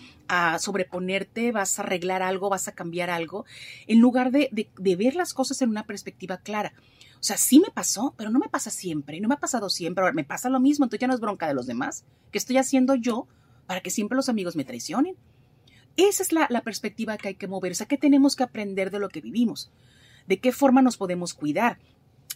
sobreponerte, 0.58 1.52
vas 1.52 1.78
a 1.78 1.82
arreglar 1.82 2.22
algo, 2.22 2.48
vas 2.48 2.68
a 2.68 2.72
cambiar 2.72 3.10
algo, 3.10 3.44
en 3.86 4.00
lugar 4.00 4.30
de, 4.30 4.48
de, 4.50 4.96
ver 4.96 5.14
las 5.14 5.34
cosas 5.34 5.60
en 5.60 5.70
una 5.70 5.84
perspectiva 5.84 6.38
clara. 6.38 6.72
O 7.20 7.22
sea, 7.22 7.36
sí 7.36 7.60
me 7.60 7.70
pasó, 7.70 8.14
pero 8.16 8.30
no 8.30 8.38
me 8.38 8.48
pasa 8.48 8.70
siempre, 8.70 9.20
no 9.20 9.28
me 9.28 9.34
ha 9.34 9.40
pasado 9.40 9.68
siempre, 9.68 10.02
ahora 10.02 10.14
me 10.14 10.24
pasa 10.24 10.48
lo 10.48 10.60
mismo, 10.60 10.84
entonces 10.84 11.00
ya 11.00 11.08
no 11.08 11.14
es 11.14 11.20
bronca 11.20 11.48
de 11.48 11.54
los 11.54 11.66
demás. 11.66 12.04
¿Qué 12.30 12.38
estoy 12.38 12.56
haciendo 12.56 12.94
yo 12.94 13.26
para 13.66 13.80
que 13.80 13.90
siempre 13.90 14.16
los 14.16 14.28
amigos 14.28 14.56
me 14.56 14.64
traicionen? 14.64 15.16
Esa 15.96 16.22
es 16.22 16.32
la, 16.32 16.46
la 16.48 16.62
perspectiva 16.62 17.16
que 17.18 17.28
hay 17.28 17.34
que 17.34 17.48
mover, 17.48 17.72
o 17.72 17.74
sea, 17.74 17.88
¿qué 17.88 17.98
tenemos 17.98 18.36
que 18.36 18.44
aprender 18.44 18.90
de 18.90 19.00
lo 19.00 19.08
que 19.08 19.20
vivimos? 19.20 19.70
¿De 20.28 20.38
qué 20.38 20.52
forma 20.52 20.80
nos 20.80 20.96
podemos 20.96 21.34
cuidar? 21.34 21.78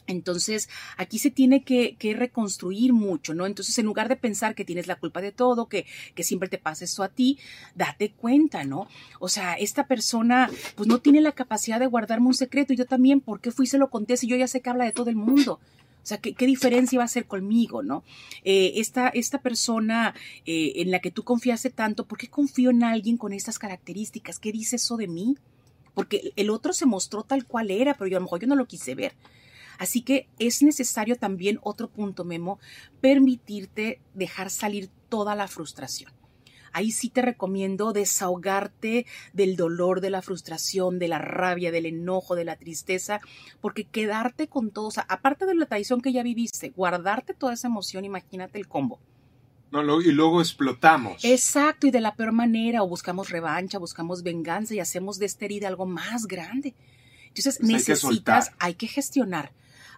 Entonces, 0.07 0.69
aquí 0.97 1.19
se 1.19 1.31
tiene 1.31 1.63
que, 1.63 1.97
reconstruir 2.17 2.93
mucho, 2.93 3.35
¿no? 3.35 3.47
Entonces, 3.47 3.79
en 3.79 3.87
lugar 3.87 4.09
de 4.09 4.17
pensar 4.17 4.55
que 4.55 4.65
tienes 4.65 4.87
la 4.87 4.97
culpa 4.97 5.21
de 5.21 5.33
todo, 5.33 5.67
que, 5.67 5.87
que 6.15 6.25
siempre 6.25 6.49
te 6.49 6.59
pasa 6.59 6.85
esto 6.85 7.03
a 7.03 7.09
ti, 7.09 7.39
date 7.75 8.13
cuenta, 8.13 8.65
¿no? 8.65 8.89
O 9.21 9.29
sea, 9.29 9.55
esta 9.55 9.87
persona, 9.87 10.51
pues 10.77 10.89
no 10.89 10.99
tiene 11.01 11.21
la 11.21 11.33
capacidad 11.33 11.79
de 11.79 11.87
guardarme 11.87 12.27
un 12.27 12.35
secreto 12.35 12.73
y 12.73 12.77
yo 12.77 12.87
también, 12.87 13.21
¿por 13.21 13.41
qué 13.41 13.51
fui 13.51 13.65
y 13.65 13.69
se 13.69 13.79
lo 13.79 13.91
conté 13.91 14.17
si 14.17 14.27
yo 14.27 14.37
ya 14.37 14.49
sé 14.49 14.61
que 14.61 14.71
habla 14.71 14.85
de 14.85 14.93
todo 14.93 15.11
el 15.11 15.17
mundo? 15.17 15.61
O 16.03 16.07
sea, 16.07 16.19
¿qué, 16.19 16.47
diferencia 16.47 16.99
va 16.99 17.05
a 17.05 17.07
hacer 17.07 17.27
conmigo, 17.27 17.85
no? 17.85 18.03
Eh, 18.43 18.73
esta, 18.77 19.09
esta, 19.09 19.41
persona 19.41 20.15
eh, 20.47 20.73
en 20.77 20.91
la 20.91 20.99
que 20.99 21.13
tú 21.13 21.23
confiaste 21.23 21.71
tanto, 21.71 22.07
¿por 22.07 22.19
qué 22.19 22.27
confío 22.29 22.71
en 22.71 22.83
alguien 22.83 23.17
con 23.17 23.33
estas 23.33 23.61
características? 23.61 24.41
¿Qué 24.41 24.51
dice 24.51 24.77
eso 24.77 24.97
de 24.97 25.07
mí? 25.07 25.37
Porque 25.95 26.33
el 26.35 26.51
otro 26.51 26.73
se 26.73 26.87
mostró 26.87 27.23
tal 27.23 27.47
cual 27.47 27.71
era, 27.71 27.95
pero 27.95 28.09
yo 28.09 28.17
a 28.17 28.21
lo 28.21 28.25
mejor 28.25 28.41
yo 28.41 28.49
no 28.49 28.57
lo 28.57 28.67
quise 28.67 28.97
ver. 28.97 29.15
Así 29.83 30.03
que 30.03 30.29
es 30.39 30.63
necesario 30.63 31.17
también, 31.17 31.59
otro 31.61 31.91
punto, 31.91 32.23
Memo, 32.23 32.61
permitirte 33.01 34.01
dejar 34.15 34.49
salir 34.49 34.91
toda 35.09 35.35
la 35.35 35.49
frustración. 35.49 36.13
Ahí 36.73 36.93
sí 36.93 37.09
te 37.09 37.21
recomiendo 37.21 37.93
desahogarte 37.93 39.07
del 39.33 39.57
dolor, 39.57 40.01
de 40.01 40.11
la 40.11 40.23
frustración, 40.23 41.01
de 41.01 41.09
la 41.09 41.19
rabia, 41.19 41.73
del 41.73 41.87
enojo, 41.87 42.37
de 42.37 42.45
la 42.45 42.55
tristeza, 42.55 43.21
porque 43.61 43.83
quedarte 43.83 44.47
con 44.47 44.71
todo, 44.71 44.87
o 44.87 44.93
sea, 44.93 45.05
aparte 45.09 45.47
de 45.47 45.57
la 45.57 45.67
traición 45.67 46.01
que 46.01 46.13
ya 46.13 46.23
viviste, 46.23 46.71
guardarte 46.71 47.35
toda 47.35 47.55
esa 47.55 47.67
emoción, 47.67 48.05
imagínate 48.05 48.61
el 48.61 48.69
combo. 48.69 49.01
No, 49.73 50.01
y 50.01 50.13
luego 50.13 50.41
explotamos. 50.41 51.25
Exacto, 51.25 51.89
y 51.89 51.91
de 51.91 52.01
la 52.01 52.15
peor 52.15 52.31
manera, 52.31 52.85
o 52.85 52.89
buscamos 52.89 53.31
revancha, 53.31 53.79
buscamos 53.79 54.23
venganza 54.23 54.75
y 54.75 54.79
hacemos 54.79 55.19
de 55.19 55.27
esta 55.27 55.45
herida 55.45 55.67
algo 55.67 55.87
más 55.87 56.29
grande. 56.29 56.77
Entonces 57.27 57.59
pues 57.59 57.69
necesitas, 57.69 58.53
hay 58.61 58.75
que 58.75 58.87
gestionar 58.87 59.51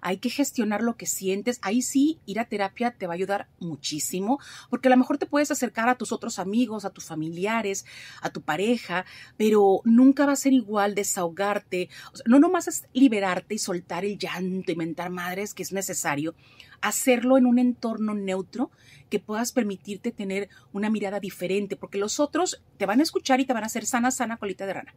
hay 0.04 0.18
que 0.18 0.28
gestionar 0.28 0.82
lo 0.82 0.96
que 0.96 1.06
sientes. 1.06 1.58
Ahí 1.62 1.80
sí, 1.80 2.20
ir 2.26 2.38
a 2.38 2.44
terapia 2.44 2.90
te 2.92 3.06
va 3.06 3.14
a 3.14 3.16
ayudar 3.16 3.48
muchísimo, 3.58 4.38
porque 4.68 4.88
a 4.88 4.90
lo 4.90 4.98
mejor 4.98 5.16
te 5.16 5.24
puedes 5.24 5.50
acercar 5.50 5.88
a 5.88 5.94
tus 5.94 6.12
otros 6.12 6.38
amigos, 6.38 6.84
a 6.84 6.90
tus 6.90 7.06
familiares, 7.06 7.86
a 8.20 8.28
tu 8.28 8.42
pareja, 8.42 9.06
pero 9.38 9.80
nunca 9.84 10.26
va 10.26 10.32
a 10.32 10.36
ser 10.36 10.52
igual 10.52 10.94
desahogarte. 10.94 11.88
no 12.26 12.38
nomás 12.38 12.68
es 12.68 12.84
liberarte 12.92 13.54
y 13.54 13.58
soltar 13.58 14.04
el 14.04 14.18
llanto 14.18 14.70
y 14.70 14.76
mentar 14.76 15.08
madres, 15.08 15.54
que 15.54 15.62
es 15.62 15.72
necesario, 15.72 16.34
hacerlo 16.82 17.38
en 17.38 17.46
un 17.46 17.58
entorno 17.58 18.12
neutro 18.12 18.70
que 19.08 19.20
puedas 19.20 19.52
permitirte 19.52 20.12
tener 20.12 20.50
una 20.74 20.90
mirada 20.90 21.18
diferente, 21.18 21.76
porque 21.76 21.96
los 21.96 22.20
otros 22.20 22.62
te 22.76 22.84
van 22.84 23.00
a 23.00 23.04
escuchar 23.04 23.40
y 23.40 23.46
te 23.46 23.54
van 23.54 23.62
a 23.62 23.68
hacer 23.68 23.86
sana, 23.86 24.10
sana 24.10 24.36
colita 24.36 24.66
de 24.66 24.74
rana. 24.74 24.94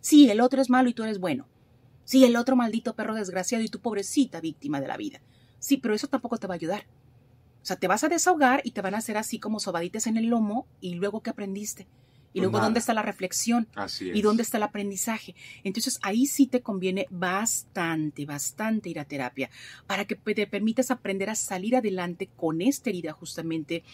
Sí, 0.00 0.30
el 0.30 0.40
otro 0.40 0.62
es 0.62 0.70
malo 0.70 0.88
y 0.88 0.94
tú 0.94 1.02
eres 1.02 1.18
bueno. 1.18 1.48
Sí, 2.06 2.24
el 2.24 2.36
otro 2.36 2.56
maldito 2.56 2.94
perro 2.94 3.14
desgraciado 3.14 3.62
y 3.62 3.68
tu 3.68 3.80
pobrecita 3.80 4.40
víctima 4.40 4.80
de 4.80 4.86
la 4.86 4.96
vida. 4.96 5.20
Sí, 5.58 5.76
pero 5.76 5.92
eso 5.92 6.06
tampoco 6.06 6.38
te 6.38 6.46
va 6.46 6.54
a 6.54 6.56
ayudar. 6.56 6.86
O 7.62 7.66
sea, 7.66 7.76
te 7.76 7.88
vas 7.88 8.04
a 8.04 8.08
desahogar 8.08 8.62
y 8.64 8.70
te 8.70 8.80
van 8.80 8.94
a 8.94 8.98
hacer 8.98 9.18
así 9.18 9.40
como 9.40 9.58
sobadites 9.58 10.06
en 10.06 10.16
el 10.16 10.26
lomo 10.26 10.68
y 10.80 10.94
luego 10.94 11.20
¿qué 11.20 11.30
aprendiste? 11.30 11.88
Y 12.32 12.40
luego, 12.40 12.60
¿dónde 12.60 12.80
está 12.80 12.92
la 12.92 13.00
reflexión? 13.00 13.66
Así 13.74 14.10
¿Y 14.14 14.20
dónde 14.20 14.42
está 14.42 14.58
el 14.58 14.62
aprendizaje? 14.62 15.34
Entonces, 15.64 15.98
ahí 16.02 16.26
sí 16.26 16.46
te 16.46 16.60
conviene 16.60 17.06
bastante, 17.10 18.26
bastante 18.26 18.90
ir 18.90 19.00
a 19.00 19.06
terapia 19.06 19.48
para 19.86 20.04
que 20.04 20.16
te 20.16 20.46
permitas 20.46 20.90
aprender 20.90 21.30
a 21.30 21.34
salir 21.34 21.74
adelante 21.74 22.28
con 22.36 22.60
esta 22.60 22.90
herida 22.90 23.14
justamente 23.14 23.84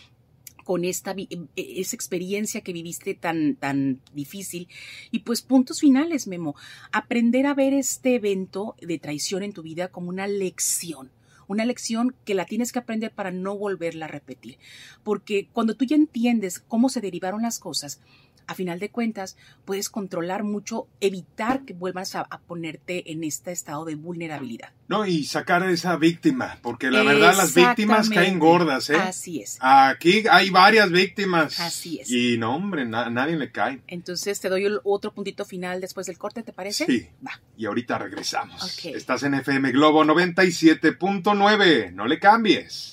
con 0.64 0.85
esta 0.85 1.14
e, 1.16 1.48
esa 1.57 1.96
experiencia 1.96 2.61
que 2.61 2.72
viviste 2.72 3.14
tan 3.14 3.57
tan 3.57 4.01
difícil. 4.14 4.68
Y 5.11 5.20
pues 5.20 5.42
puntos 5.42 5.81
finales 5.81 6.27
Memo. 6.27 6.55
Aprender 6.92 7.46
a 7.46 7.55
ver 7.55 7.75
este 7.75 8.16
evento 8.16 8.77
de 8.81 8.98
traición 8.98 9.42
en 9.42 9.53
tu 9.53 9.62
vida 9.62 9.88
como 9.88 10.09
una 10.09 10.27
lección 10.27 11.11
una 11.48 11.64
lección 11.64 12.14
que 12.25 12.35
la 12.35 12.46
tienes 12.46 12.72
que 12.72 12.79
aprender 12.79 13.12
para 13.12 13.31
no 13.31 13.57
volverla 13.57 14.07
a 14.07 14.09
repetir. 14.09 14.59
Porque 15.03 15.48
cuando 15.53 15.75
tú 15.75 15.85
ya 15.85 15.96
entiendes 15.96 16.59
cómo 16.59 16.88
se 16.88 17.01
derivaron 17.01 17.42
las 17.42 17.59
cosas 17.59 18.01
a 18.46 18.55
final 18.55 18.78
de 18.78 18.90
cuentas 18.90 19.37
puedes 19.64 19.88
controlar 19.88 20.44
mucho, 20.44 20.88
evitar 21.00 21.64
que 21.64 21.74
vuelvas 21.74 22.14
a, 22.14 22.24
ponerte 22.46 23.12
en 23.12 23.24
este 23.24 23.52
estado 23.52 23.85
de 23.85 23.94
vulnerabilidad. 23.94 24.70
No, 24.88 25.07
y 25.07 25.24
sacar 25.24 25.62
a 25.62 25.70
esa 25.70 25.96
víctima, 25.96 26.59
porque 26.62 26.90
la 26.90 27.02
verdad 27.02 27.35
las 27.37 27.55
víctimas 27.55 28.11
caen 28.11 28.38
gordas, 28.38 28.90
¿eh? 28.90 28.96
Así 28.96 29.40
es. 29.40 29.59
Aquí 29.61 30.24
hay 30.31 30.50
varias 30.50 30.90
víctimas. 30.90 31.61
Así 31.61 31.98
es. 32.00 32.11
Y 32.11 32.37
no, 32.38 32.55
hombre, 32.55 32.85
nadie 32.85 33.37
le 33.37 33.50
cae. 33.50 33.81
Entonces 33.87 34.40
te 34.40 34.48
doy 34.48 34.66
otro 34.85 35.12
puntito 35.12 35.44
final 35.44 35.81
después 35.81 36.07
del 36.07 36.18
corte, 36.18 36.42
¿te 36.42 36.52
parece? 36.52 36.87
Sí. 36.87 37.09
Va. 37.26 37.40
Y 37.57 37.66
ahorita 37.66 37.98
regresamos. 37.98 38.85
Estás 38.85 39.22
en 39.22 39.35
FM 39.35 39.72
Globo 39.72 40.05
97.9, 40.05 41.92
no 41.92 42.07
le 42.07 42.18
cambies. 42.18 42.91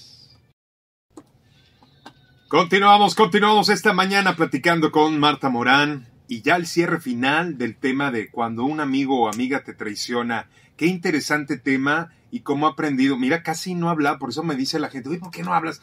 Continuamos, 2.50 3.14
continuamos 3.14 3.70
esta 3.70 3.94
mañana 3.94 4.36
platicando 4.36 4.92
con 4.92 5.20
Marta 5.20 5.50
Morán 5.50 6.08
y 6.28 6.42
ya 6.42 6.56
el 6.56 6.66
cierre 6.66 7.00
final 7.00 7.60
del 7.60 7.78
tema 7.78 8.10
de 8.10 8.32
cuando 8.32 8.64
un 8.64 8.80
amigo 8.80 9.22
o 9.22 9.30
amiga 9.30 9.64
te 9.64 9.76
traiciona. 9.76 10.50
Qué 10.76 10.88
interesante 10.88 11.58
tema 11.58 12.12
y 12.32 12.40
cómo 12.40 12.66
ha 12.66 12.72
aprendido. 12.72 13.18
Mira, 13.18 13.44
casi 13.44 13.76
no 13.76 13.88
habla, 13.92 14.18
por 14.18 14.32
eso 14.32 14.42
me 14.42 14.56
dice 14.56 14.80
la 14.80 14.90
gente, 14.90 15.10
uy, 15.10 15.20
¿por 15.20 15.30
qué 15.30 15.44
no 15.44 15.54
hablas? 15.54 15.80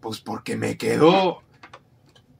Pues 0.00 0.20
porque 0.20 0.56
me 0.56 0.78
quedó 0.78 1.42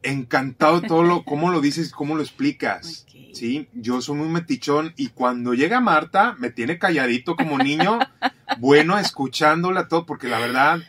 encantado 0.03 0.81
todo 0.81 1.03
lo, 1.03 1.25
cómo 1.25 1.51
lo 1.51 1.61
dices, 1.61 1.93
cómo 1.93 2.15
lo 2.15 2.23
explicas. 2.23 3.05
Sí, 3.35 3.69
yo 3.75 4.01
soy 4.01 4.17
muy 4.17 4.29
metichón 4.29 4.95
y 4.97 5.09
cuando 5.09 5.53
llega 5.53 5.81
Marta 5.81 6.35
me 6.39 6.49
tiene 6.49 6.79
calladito 6.79 7.37
como 7.37 7.59
niño, 7.59 7.99
bueno, 8.59 8.99
escuchándola 8.99 9.87
todo, 9.87 10.07
porque 10.07 10.29
la 10.29 10.39
verdad 10.39 10.81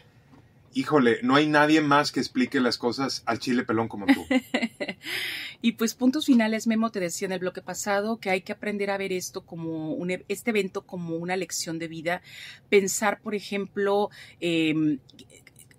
híjole, 0.73 1.19
no 1.23 1.35
hay 1.35 1.47
nadie 1.47 1.81
más 1.81 2.11
que 2.11 2.19
explique 2.19 2.59
las 2.59 2.77
cosas 2.77 3.23
al 3.25 3.39
chile 3.39 3.63
pelón 3.63 3.87
como 3.87 4.05
tú. 4.05 4.25
y 5.61 5.73
pues 5.73 5.93
puntos 5.93 6.25
finales, 6.25 6.67
Memo, 6.67 6.91
te 6.91 6.99
decía 6.99 7.25
en 7.25 7.31
el 7.33 7.39
bloque 7.39 7.61
pasado 7.61 8.19
que 8.19 8.29
hay 8.29 8.41
que 8.41 8.53
aprender 8.53 8.89
a 8.89 8.97
ver 8.97 9.11
esto 9.11 9.45
como 9.45 9.93
un, 9.93 10.11
e, 10.11 10.25
este 10.27 10.51
evento 10.51 10.83
como 10.83 11.15
una 11.17 11.35
lección 11.35 11.79
de 11.79 11.87
vida. 11.87 12.21
Pensar, 12.69 13.21
por 13.21 13.35
ejemplo, 13.35 14.09
eh, 14.39 14.97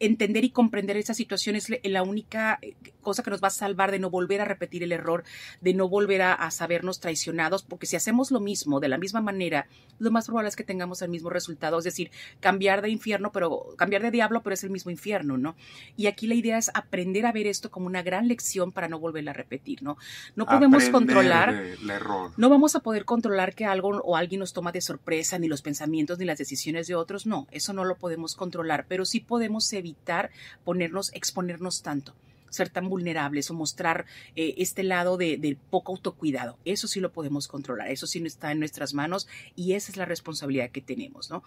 entender 0.02 0.44
y 0.44 0.50
comprender 0.50 0.96
esa 0.96 1.14
situación 1.14 1.54
es 1.54 1.68
la 1.84 2.02
única 2.02 2.58
cosa 3.02 3.22
que 3.22 3.30
nos 3.30 3.42
va 3.42 3.48
a 3.48 3.50
salvar 3.50 3.90
de 3.90 3.98
no 3.98 4.10
volver 4.10 4.40
a 4.40 4.44
repetir 4.44 4.82
el 4.82 4.92
error, 4.92 5.24
de 5.60 5.74
no 5.74 5.88
volver 5.88 6.22
a, 6.22 6.50
sabernos 6.50 7.00
traicionados, 7.00 7.62
porque 7.62 7.86
si 7.86 7.96
hacemos 7.96 8.30
lo 8.30 8.40
mismo 8.40 8.80
de 8.80 8.88
la 8.88 8.98
misma 8.98 9.20
manera, 9.20 9.66
lo 9.98 10.10
más 10.10 10.26
probable 10.26 10.48
es 10.48 10.56
que 10.56 10.64
tengamos 10.64 11.02
el 11.02 11.10
mismo 11.10 11.30
resultado, 11.30 11.78
es 11.78 11.84
decir, 11.84 12.10
cambiar 12.40 12.82
de 12.82 12.88
infierno, 12.90 13.32
pero 13.32 13.74
cambiar 13.76 14.02
de 14.02 14.10
diablo, 14.10 14.42
pero 14.42 14.54
es 14.54 14.64
el 14.64 14.70
mismo 14.70 14.90
infierno, 14.90 15.38
¿no? 15.38 15.54
Y 15.96 16.06
aquí 16.06 16.26
la 16.26 16.34
idea 16.34 16.58
es 16.58 16.70
aprender 16.74 17.26
a 17.26 17.32
ver 17.32 17.46
esto 17.46 17.70
como 17.70 17.86
una 17.86 18.02
gran 18.02 18.28
lección 18.28 18.72
para 18.72 18.88
no 18.88 18.98
volverla 18.98 19.30
a 19.30 19.34
repetir, 19.34 19.82
¿no? 19.82 19.96
No 20.34 20.46
podemos 20.46 20.88
controlar, 20.88 21.50
el 21.50 21.90
error. 21.90 22.32
no 22.36 22.48
vamos 22.48 22.74
a 22.74 22.80
poder 22.80 23.04
controlar 23.04 23.54
que 23.54 23.66
algo 23.66 24.00
o 24.04 24.16
alguien 24.16 24.40
nos 24.40 24.52
toma 24.52 24.72
de 24.72 24.80
sorpresa, 24.80 25.38
ni 25.38 25.48
los 25.48 25.62
pensamientos 25.62 26.18
ni 26.18 26.24
las 26.24 26.38
decisiones 26.38 26.86
de 26.86 26.94
otros, 26.94 27.26
no, 27.26 27.46
eso 27.50 27.72
no 27.72 27.84
lo 27.84 27.96
podemos 27.96 28.34
controlar, 28.34 28.86
pero 28.88 29.04
sí 29.04 29.20
podemos 29.20 29.72
evitar 29.72 29.82
evitar 29.82 30.30
ponernos, 30.64 31.12
exponernos 31.12 31.82
tanto 31.82 32.14
ser 32.52 32.68
tan 32.68 32.88
vulnerables 32.88 33.50
o 33.50 33.54
mostrar 33.54 34.04
eh, 34.36 34.54
este 34.58 34.82
lado 34.82 35.16
de, 35.16 35.56
poco 35.70 35.92
autocuidado. 35.92 36.58
Eso 36.64 36.86
sí 36.86 37.00
lo 37.00 37.12
podemos 37.12 37.48
controlar, 37.48 37.90
eso 37.90 38.06
sí 38.06 38.22
está 38.24 38.52
en 38.52 38.58
nuestras 38.58 38.94
manos 38.94 39.26
y 39.56 39.72
esa 39.72 39.90
es 39.90 39.96
la 39.96 40.04
responsabilidad 40.04 40.70
que 40.70 40.82
tenemos, 40.82 41.30
¿no? 41.30 41.42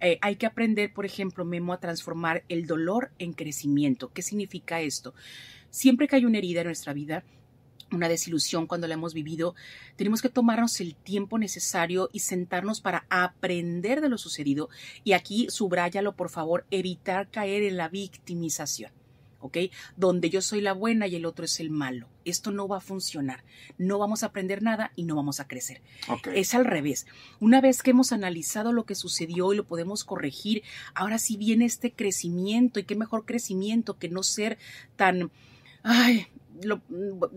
Eh, 0.00 0.18
hay 0.20 0.36
que 0.36 0.46
aprender, 0.46 0.92
por 0.92 1.06
ejemplo, 1.06 1.44
Memo, 1.44 1.72
a 1.72 1.80
transformar 1.80 2.44
el 2.48 2.66
dolor 2.66 3.10
en 3.18 3.32
crecimiento. 3.32 4.12
¿Qué 4.12 4.22
significa 4.22 4.80
esto? 4.80 5.14
Siempre 5.70 6.08
que 6.08 6.16
hay 6.16 6.24
una 6.24 6.38
herida 6.38 6.60
en 6.60 6.66
nuestra 6.66 6.92
vida, 6.92 7.22
una 7.92 8.08
desilusión 8.08 8.66
cuando 8.66 8.86
la 8.86 8.94
hemos 8.94 9.14
vivido, 9.14 9.54
tenemos 9.96 10.20
que 10.20 10.28
tomarnos 10.28 10.80
el 10.80 10.94
tiempo 10.94 11.38
necesario 11.38 12.10
y 12.12 12.20
sentarnos 12.20 12.80
para 12.80 13.06
aprender 13.08 14.00
de 14.00 14.08
lo 14.08 14.18
sucedido. 14.18 14.68
Y 15.04 15.12
aquí, 15.12 15.46
subráyalo, 15.50 16.16
por 16.16 16.28
favor, 16.28 16.66
evitar 16.70 17.30
caer 17.30 17.62
en 17.62 17.76
la 17.76 17.88
victimización. 17.88 18.97
¿Ok? 19.40 19.56
Donde 19.96 20.30
yo 20.30 20.42
soy 20.42 20.60
la 20.60 20.72
buena 20.72 21.06
y 21.06 21.16
el 21.16 21.26
otro 21.26 21.44
es 21.44 21.60
el 21.60 21.70
malo. 21.70 22.08
Esto 22.24 22.50
no 22.50 22.68
va 22.68 22.78
a 22.78 22.80
funcionar. 22.80 23.44
No 23.76 23.98
vamos 23.98 24.22
a 24.22 24.26
aprender 24.26 24.62
nada 24.62 24.92
y 24.96 25.04
no 25.04 25.16
vamos 25.16 25.40
a 25.40 25.46
crecer. 25.46 25.80
Es 26.34 26.54
al 26.54 26.64
revés. 26.64 27.06
Una 27.40 27.60
vez 27.60 27.82
que 27.82 27.90
hemos 27.90 28.12
analizado 28.12 28.72
lo 28.72 28.84
que 28.84 28.94
sucedió 28.94 29.52
y 29.52 29.56
lo 29.56 29.64
podemos 29.64 30.04
corregir, 30.04 30.62
ahora 30.94 31.18
sí 31.18 31.36
viene 31.36 31.64
este 31.64 31.92
crecimiento 31.92 32.80
y 32.80 32.84
qué 32.84 32.96
mejor 32.96 33.24
crecimiento 33.24 33.98
que 33.98 34.08
no 34.08 34.22
ser 34.22 34.58
tan, 34.96 35.30
ay, 35.82 36.26
no 36.64 36.82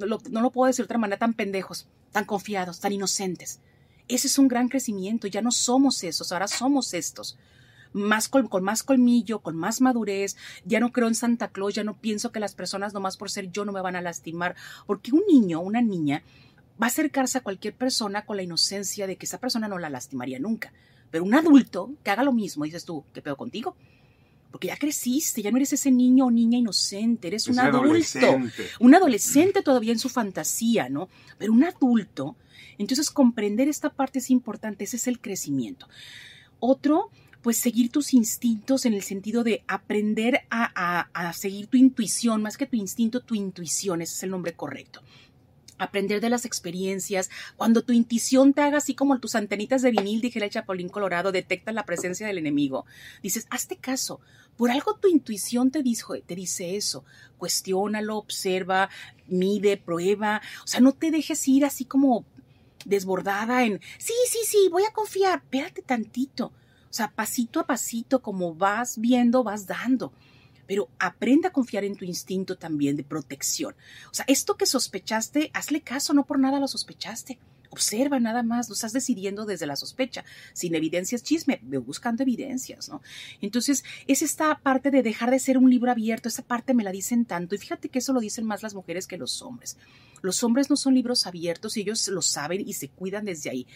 lo 0.01 0.51
puedo 0.51 0.67
decir 0.67 0.83
de 0.83 0.87
otra 0.87 0.97
manera, 0.97 1.19
tan 1.19 1.33
pendejos, 1.33 1.87
tan 2.11 2.25
confiados, 2.25 2.79
tan 2.79 2.91
inocentes. 2.91 3.59
Ese 4.07 4.27
es 4.27 4.37
un 4.37 4.47
gran 4.47 4.67
crecimiento, 4.67 5.27
ya 5.27 5.41
no 5.41 5.51
somos 5.51 6.03
esos, 6.03 6.31
ahora 6.31 6.47
somos 6.47 6.93
estos. 6.93 7.37
Más 7.93 8.29
con 8.29 8.47
más 8.63 8.83
colmillo, 8.83 9.39
con 9.39 9.55
más 9.55 9.81
madurez, 9.81 10.37
ya 10.65 10.79
no 10.79 10.91
creo 10.91 11.07
en 11.07 11.15
Santa 11.15 11.49
Claus, 11.49 11.73
ya 11.73 11.83
no 11.83 11.97
pienso 11.97 12.31
que 12.31 12.39
las 12.39 12.55
personas 12.55 12.93
nomás 12.93 13.17
por 13.17 13.29
ser 13.29 13.51
yo 13.51 13.65
no 13.65 13.71
me 13.71 13.81
van 13.81 13.95
a 13.95 14.01
lastimar, 14.01 14.55
porque 14.87 15.11
un 15.11 15.23
niño, 15.27 15.59
una 15.59 15.81
niña, 15.81 16.23
va 16.81 16.87
a 16.87 16.89
acercarse 16.89 17.37
a 17.37 17.41
cualquier 17.41 17.73
persona 17.73 18.25
con 18.25 18.37
la 18.37 18.43
inocencia 18.43 19.07
de 19.07 19.17
que 19.17 19.25
esa 19.25 19.39
persona 19.39 19.67
no 19.67 19.77
la 19.77 19.89
lastimaría 19.89 20.39
nunca. 20.39 20.71
Pero 21.09 21.25
un 21.25 21.35
adulto 21.35 21.91
que 22.03 22.11
haga 22.11 22.23
lo 22.23 22.31
mismo, 22.31 22.63
dices 22.63 22.85
tú, 22.85 23.03
¿qué 23.13 23.21
pedo 23.21 23.35
contigo? 23.35 23.75
porque 24.51 24.67
ya 24.67 24.77
creciste, 24.77 25.41
ya 25.41 25.49
no 25.49 25.57
eres 25.57 25.73
ese 25.73 25.91
niño 25.91 26.25
o 26.25 26.31
niña 26.31 26.57
inocente, 26.57 27.29
eres 27.29 27.47
un 27.47 27.57
adulto, 27.59 28.37
un 28.79 28.93
adolescente 28.93 29.63
todavía 29.63 29.93
en 29.93 29.99
su 29.99 30.09
fantasía, 30.09 30.89
¿no? 30.89 31.07
Pero 31.37 31.53
un 31.53 31.63
adulto, 31.63 32.35
entonces 32.77 33.09
comprender 33.09 33.69
esta 33.69 33.89
parte 33.89 34.19
es 34.19 34.29
importante, 34.29 34.83
ese 34.83 34.97
es 34.97 35.07
el 35.07 35.21
crecimiento. 35.21 35.87
Otro, 36.59 37.09
pues 37.41 37.57
seguir 37.57 37.91
tus 37.91 38.13
instintos 38.13 38.85
en 38.85 38.93
el 38.93 39.01
sentido 39.01 39.43
de 39.43 39.63
aprender 39.67 40.41
a, 40.49 41.07
a 41.13 41.33
seguir 41.33 41.67
tu 41.67 41.77
intuición, 41.77 42.41
más 42.41 42.57
que 42.57 42.67
tu 42.67 42.77
instinto, 42.77 43.21
tu 43.21 43.35
intuición, 43.35 44.01
ese 44.01 44.13
es 44.13 44.23
el 44.23 44.31
nombre 44.31 44.53
correcto. 44.53 45.01
Aprender 45.77 46.21
de 46.21 46.29
las 46.29 46.45
experiencias, 46.45 47.31
cuando 47.57 47.81
tu 47.81 47.91
intuición 47.91 48.53
te 48.53 48.61
haga 48.61 48.77
así 48.77 48.93
como 48.93 49.19
tus 49.19 49.33
antenitas 49.33 49.81
de 49.81 49.89
vinil, 49.89 50.21
dije 50.21 50.43
el 50.43 50.49
Chapulín 50.51 50.89
Colorado, 50.89 51.31
detecta 51.31 51.71
la 51.71 51.85
presencia 51.85 52.27
del 52.27 52.37
enemigo, 52.37 52.85
dices, 53.23 53.47
hazte 53.49 53.77
caso, 53.77 54.19
por 54.57 54.69
algo 54.69 54.97
tu 54.97 55.07
intuición 55.07 55.71
te, 55.71 55.81
dice, 55.81 56.05
te 56.27 56.35
dice 56.35 56.75
eso, 56.75 57.03
cuestiónalo, 57.39 58.17
observa, 58.17 58.91
mide, 59.25 59.77
prueba, 59.77 60.43
o 60.63 60.67
sea, 60.67 60.81
no 60.81 60.91
te 60.91 61.09
dejes 61.09 61.47
ir 61.47 61.65
así 61.65 61.85
como 61.85 62.25
desbordada 62.85 63.65
en, 63.65 63.81
sí, 63.97 64.13
sí, 64.29 64.39
sí, 64.45 64.69
voy 64.69 64.83
a 64.83 64.93
confiar, 64.93 65.39
espérate 65.39 65.81
tantito, 65.81 66.53
o 66.91 66.93
sea, 66.93 67.09
pasito 67.09 67.61
a 67.61 67.65
pasito, 67.65 68.21
como 68.21 68.53
vas 68.53 68.99
viendo, 68.99 69.43
vas 69.43 69.65
dando 69.65 70.11
pero 70.67 70.87
aprende 70.99 71.49
a 71.49 71.51
confiar 71.51 71.83
en 71.83 71.97
tu 71.97 72.05
instinto 72.05 72.57
también 72.57 72.95
de 72.95 73.03
protección. 73.03 73.75
O 74.09 74.13
sea, 74.13 74.23
esto 74.29 74.55
que 74.55 74.65
sospechaste, 74.65 75.51
hazle 75.53 75.81
caso, 75.81 76.13
no 76.13 76.25
por 76.25 76.39
nada 76.39 76.61
lo 76.61 76.67
sospechaste. 76.69 77.39
Observa 77.71 78.21
nada 78.21 78.41
más, 78.41 78.69
lo 78.69 78.75
estás 78.75 78.93
decidiendo 78.93 79.45
desde 79.45 79.65
la 79.65 79.75
sospecha. 79.75 80.23
Sin 80.53 80.73
evidencias, 80.73 81.23
chisme, 81.23 81.59
buscando 81.61 82.23
evidencias, 82.23 82.87
¿no? 82.87 83.01
Entonces, 83.41 83.83
es 84.07 84.21
esta 84.21 84.59
parte 84.59 84.91
de 84.91 85.03
dejar 85.03 85.29
de 85.31 85.39
ser 85.39 85.57
un 85.57 85.69
libro 85.69 85.91
abierto, 85.91 86.29
esa 86.29 86.43
parte 86.43 86.73
me 86.73 86.85
la 86.85 86.93
dicen 86.93 87.25
tanto, 87.25 87.53
y 87.53 87.57
fíjate 87.57 87.89
que 87.89 87.99
eso 87.99 88.13
lo 88.13 88.21
dicen 88.21 88.45
más 88.45 88.63
las 88.63 88.73
mujeres 88.73 89.07
que 89.07 89.17
los 89.17 89.41
hombres. 89.41 89.77
Los 90.21 90.41
hombres 90.41 90.69
no 90.69 90.77
son 90.77 90.93
libros 90.93 91.27
abiertos 91.27 91.75
y 91.75 91.81
ellos 91.81 92.07
lo 92.07 92.21
saben 92.21 92.65
y 92.65 92.71
se 92.73 92.87
cuidan 92.87 93.25
desde 93.25 93.49
ahí. 93.49 93.67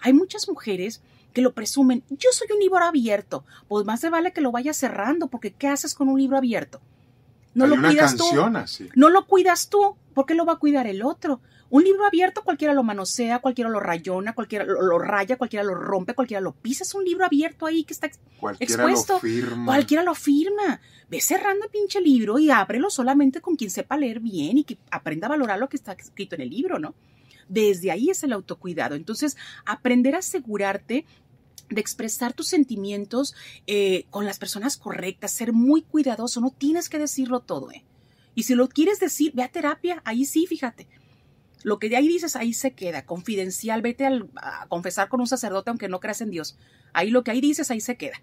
Hay 0.00 0.12
muchas 0.12 0.46
mujeres 0.48 1.00
que 1.32 1.42
lo 1.42 1.52
presumen. 1.52 2.02
Yo 2.10 2.30
soy 2.32 2.48
un 2.52 2.60
libro 2.60 2.84
abierto. 2.84 3.44
Pues 3.68 3.84
más 3.84 4.00
se 4.00 4.10
vale 4.10 4.32
que 4.32 4.40
lo 4.40 4.52
vayas 4.52 4.76
cerrando, 4.76 5.28
porque 5.28 5.52
¿qué 5.52 5.68
haces 5.68 5.94
con 5.94 6.08
un 6.08 6.18
libro 6.18 6.36
abierto? 6.36 6.80
No 7.54 7.66
lo 7.66 7.80
cuidas 7.80 8.16
tú. 8.16 8.24
No 8.94 9.10
lo 9.10 9.26
cuidas 9.26 9.68
tú, 9.68 9.96
¿por 10.14 10.26
qué 10.26 10.34
lo 10.34 10.46
va 10.46 10.54
a 10.54 10.58
cuidar 10.58 10.86
el 10.86 11.02
otro? 11.02 11.40
Un 11.72 11.84
libro 11.84 12.04
abierto 12.04 12.42
cualquiera 12.42 12.74
lo 12.74 12.82
manosea, 12.82 13.38
cualquiera 13.38 13.70
lo 13.70 13.80
rayona, 13.80 14.34
cualquiera 14.34 14.66
lo, 14.66 14.98
raya, 14.98 15.38
cualquiera 15.38 15.64
lo 15.64 15.74
rompe, 15.74 16.14
cualquiera 16.14 16.42
lo 16.42 16.52
pisa. 16.52 16.84
Es 16.84 16.94
un 16.94 17.02
libro 17.02 17.24
abierto 17.24 17.64
ahí 17.64 17.84
que 17.84 17.94
está 17.94 18.10
cualquiera 18.38 18.74
expuesto. 18.74 19.14
Lo 19.14 19.20
firma. 19.20 19.64
Cualquiera 19.64 20.02
lo 20.02 20.14
firma. 20.14 20.82
Ve 21.08 21.20
cerrando 21.22 21.64
el 21.64 21.70
pinche 21.70 22.02
libro 22.02 22.38
y 22.38 22.50
ábrelo 22.50 22.90
solamente 22.90 23.40
con 23.40 23.56
quien 23.56 23.70
sepa 23.70 23.96
leer 23.96 24.20
bien 24.20 24.58
y 24.58 24.64
que 24.64 24.76
aprenda 24.90 25.28
a 25.28 25.30
valorar 25.30 25.58
lo 25.58 25.70
que 25.70 25.78
está 25.78 25.92
escrito 25.92 26.34
en 26.34 26.42
el 26.42 26.50
libro, 26.50 26.78
¿no? 26.78 26.94
Desde 27.48 27.90
ahí 27.90 28.10
es 28.10 28.22
el 28.22 28.34
autocuidado. 28.34 28.94
Entonces, 28.94 29.38
aprender 29.64 30.14
a 30.14 30.18
asegurarte 30.18 31.06
de 31.74 31.80
expresar 31.80 32.32
tus 32.32 32.48
sentimientos 32.48 33.34
eh, 33.66 34.06
con 34.10 34.24
las 34.26 34.38
personas 34.38 34.76
correctas, 34.76 35.32
ser 35.32 35.52
muy 35.52 35.82
cuidadoso, 35.82 36.40
no 36.40 36.50
tienes 36.50 36.88
que 36.88 36.98
decirlo 36.98 37.40
todo, 37.40 37.70
¿eh? 37.70 37.84
Y 38.34 38.44
si 38.44 38.54
lo 38.54 38.68
quieres 38.68 38.98
decir, 38.98 39.32
ve 39.34 39.42
a 39.42 39.48
terapia, 39.48 40.00
ahí 40.04 40.24
sí, 40.24 40.46
fíjate. 40.46 40.88
Lo 41.64 41.78
que 41.78 41.88
de 41.88 41.96
ahí 41.96 42.08
dices, 42.08 42.34
ahí 42.34 42.54
se 42.54 42.72
queda, 42.72 43.04
confidencial, 43.04 43.82
vete 43.82 44.06
a 44.06 44.66
confesar 44.68 45.08
con 45.08 45.20
un 45.20 45.26
sacerdote 45.26 45.70
aunque 45.70 45.88
no 45.88 46.00
creas 46.00 46.20
en 46.20 46.30
Dios. 46.30 46.56
Ahí 46.92 47.10
lo 47.10 47.22
que 47.22 47.30
ahí 47.30 47.40
dices, 47.40 47.70
ahí 47.70 47.80
se 47.80 47.96
queda. 47.96 48.20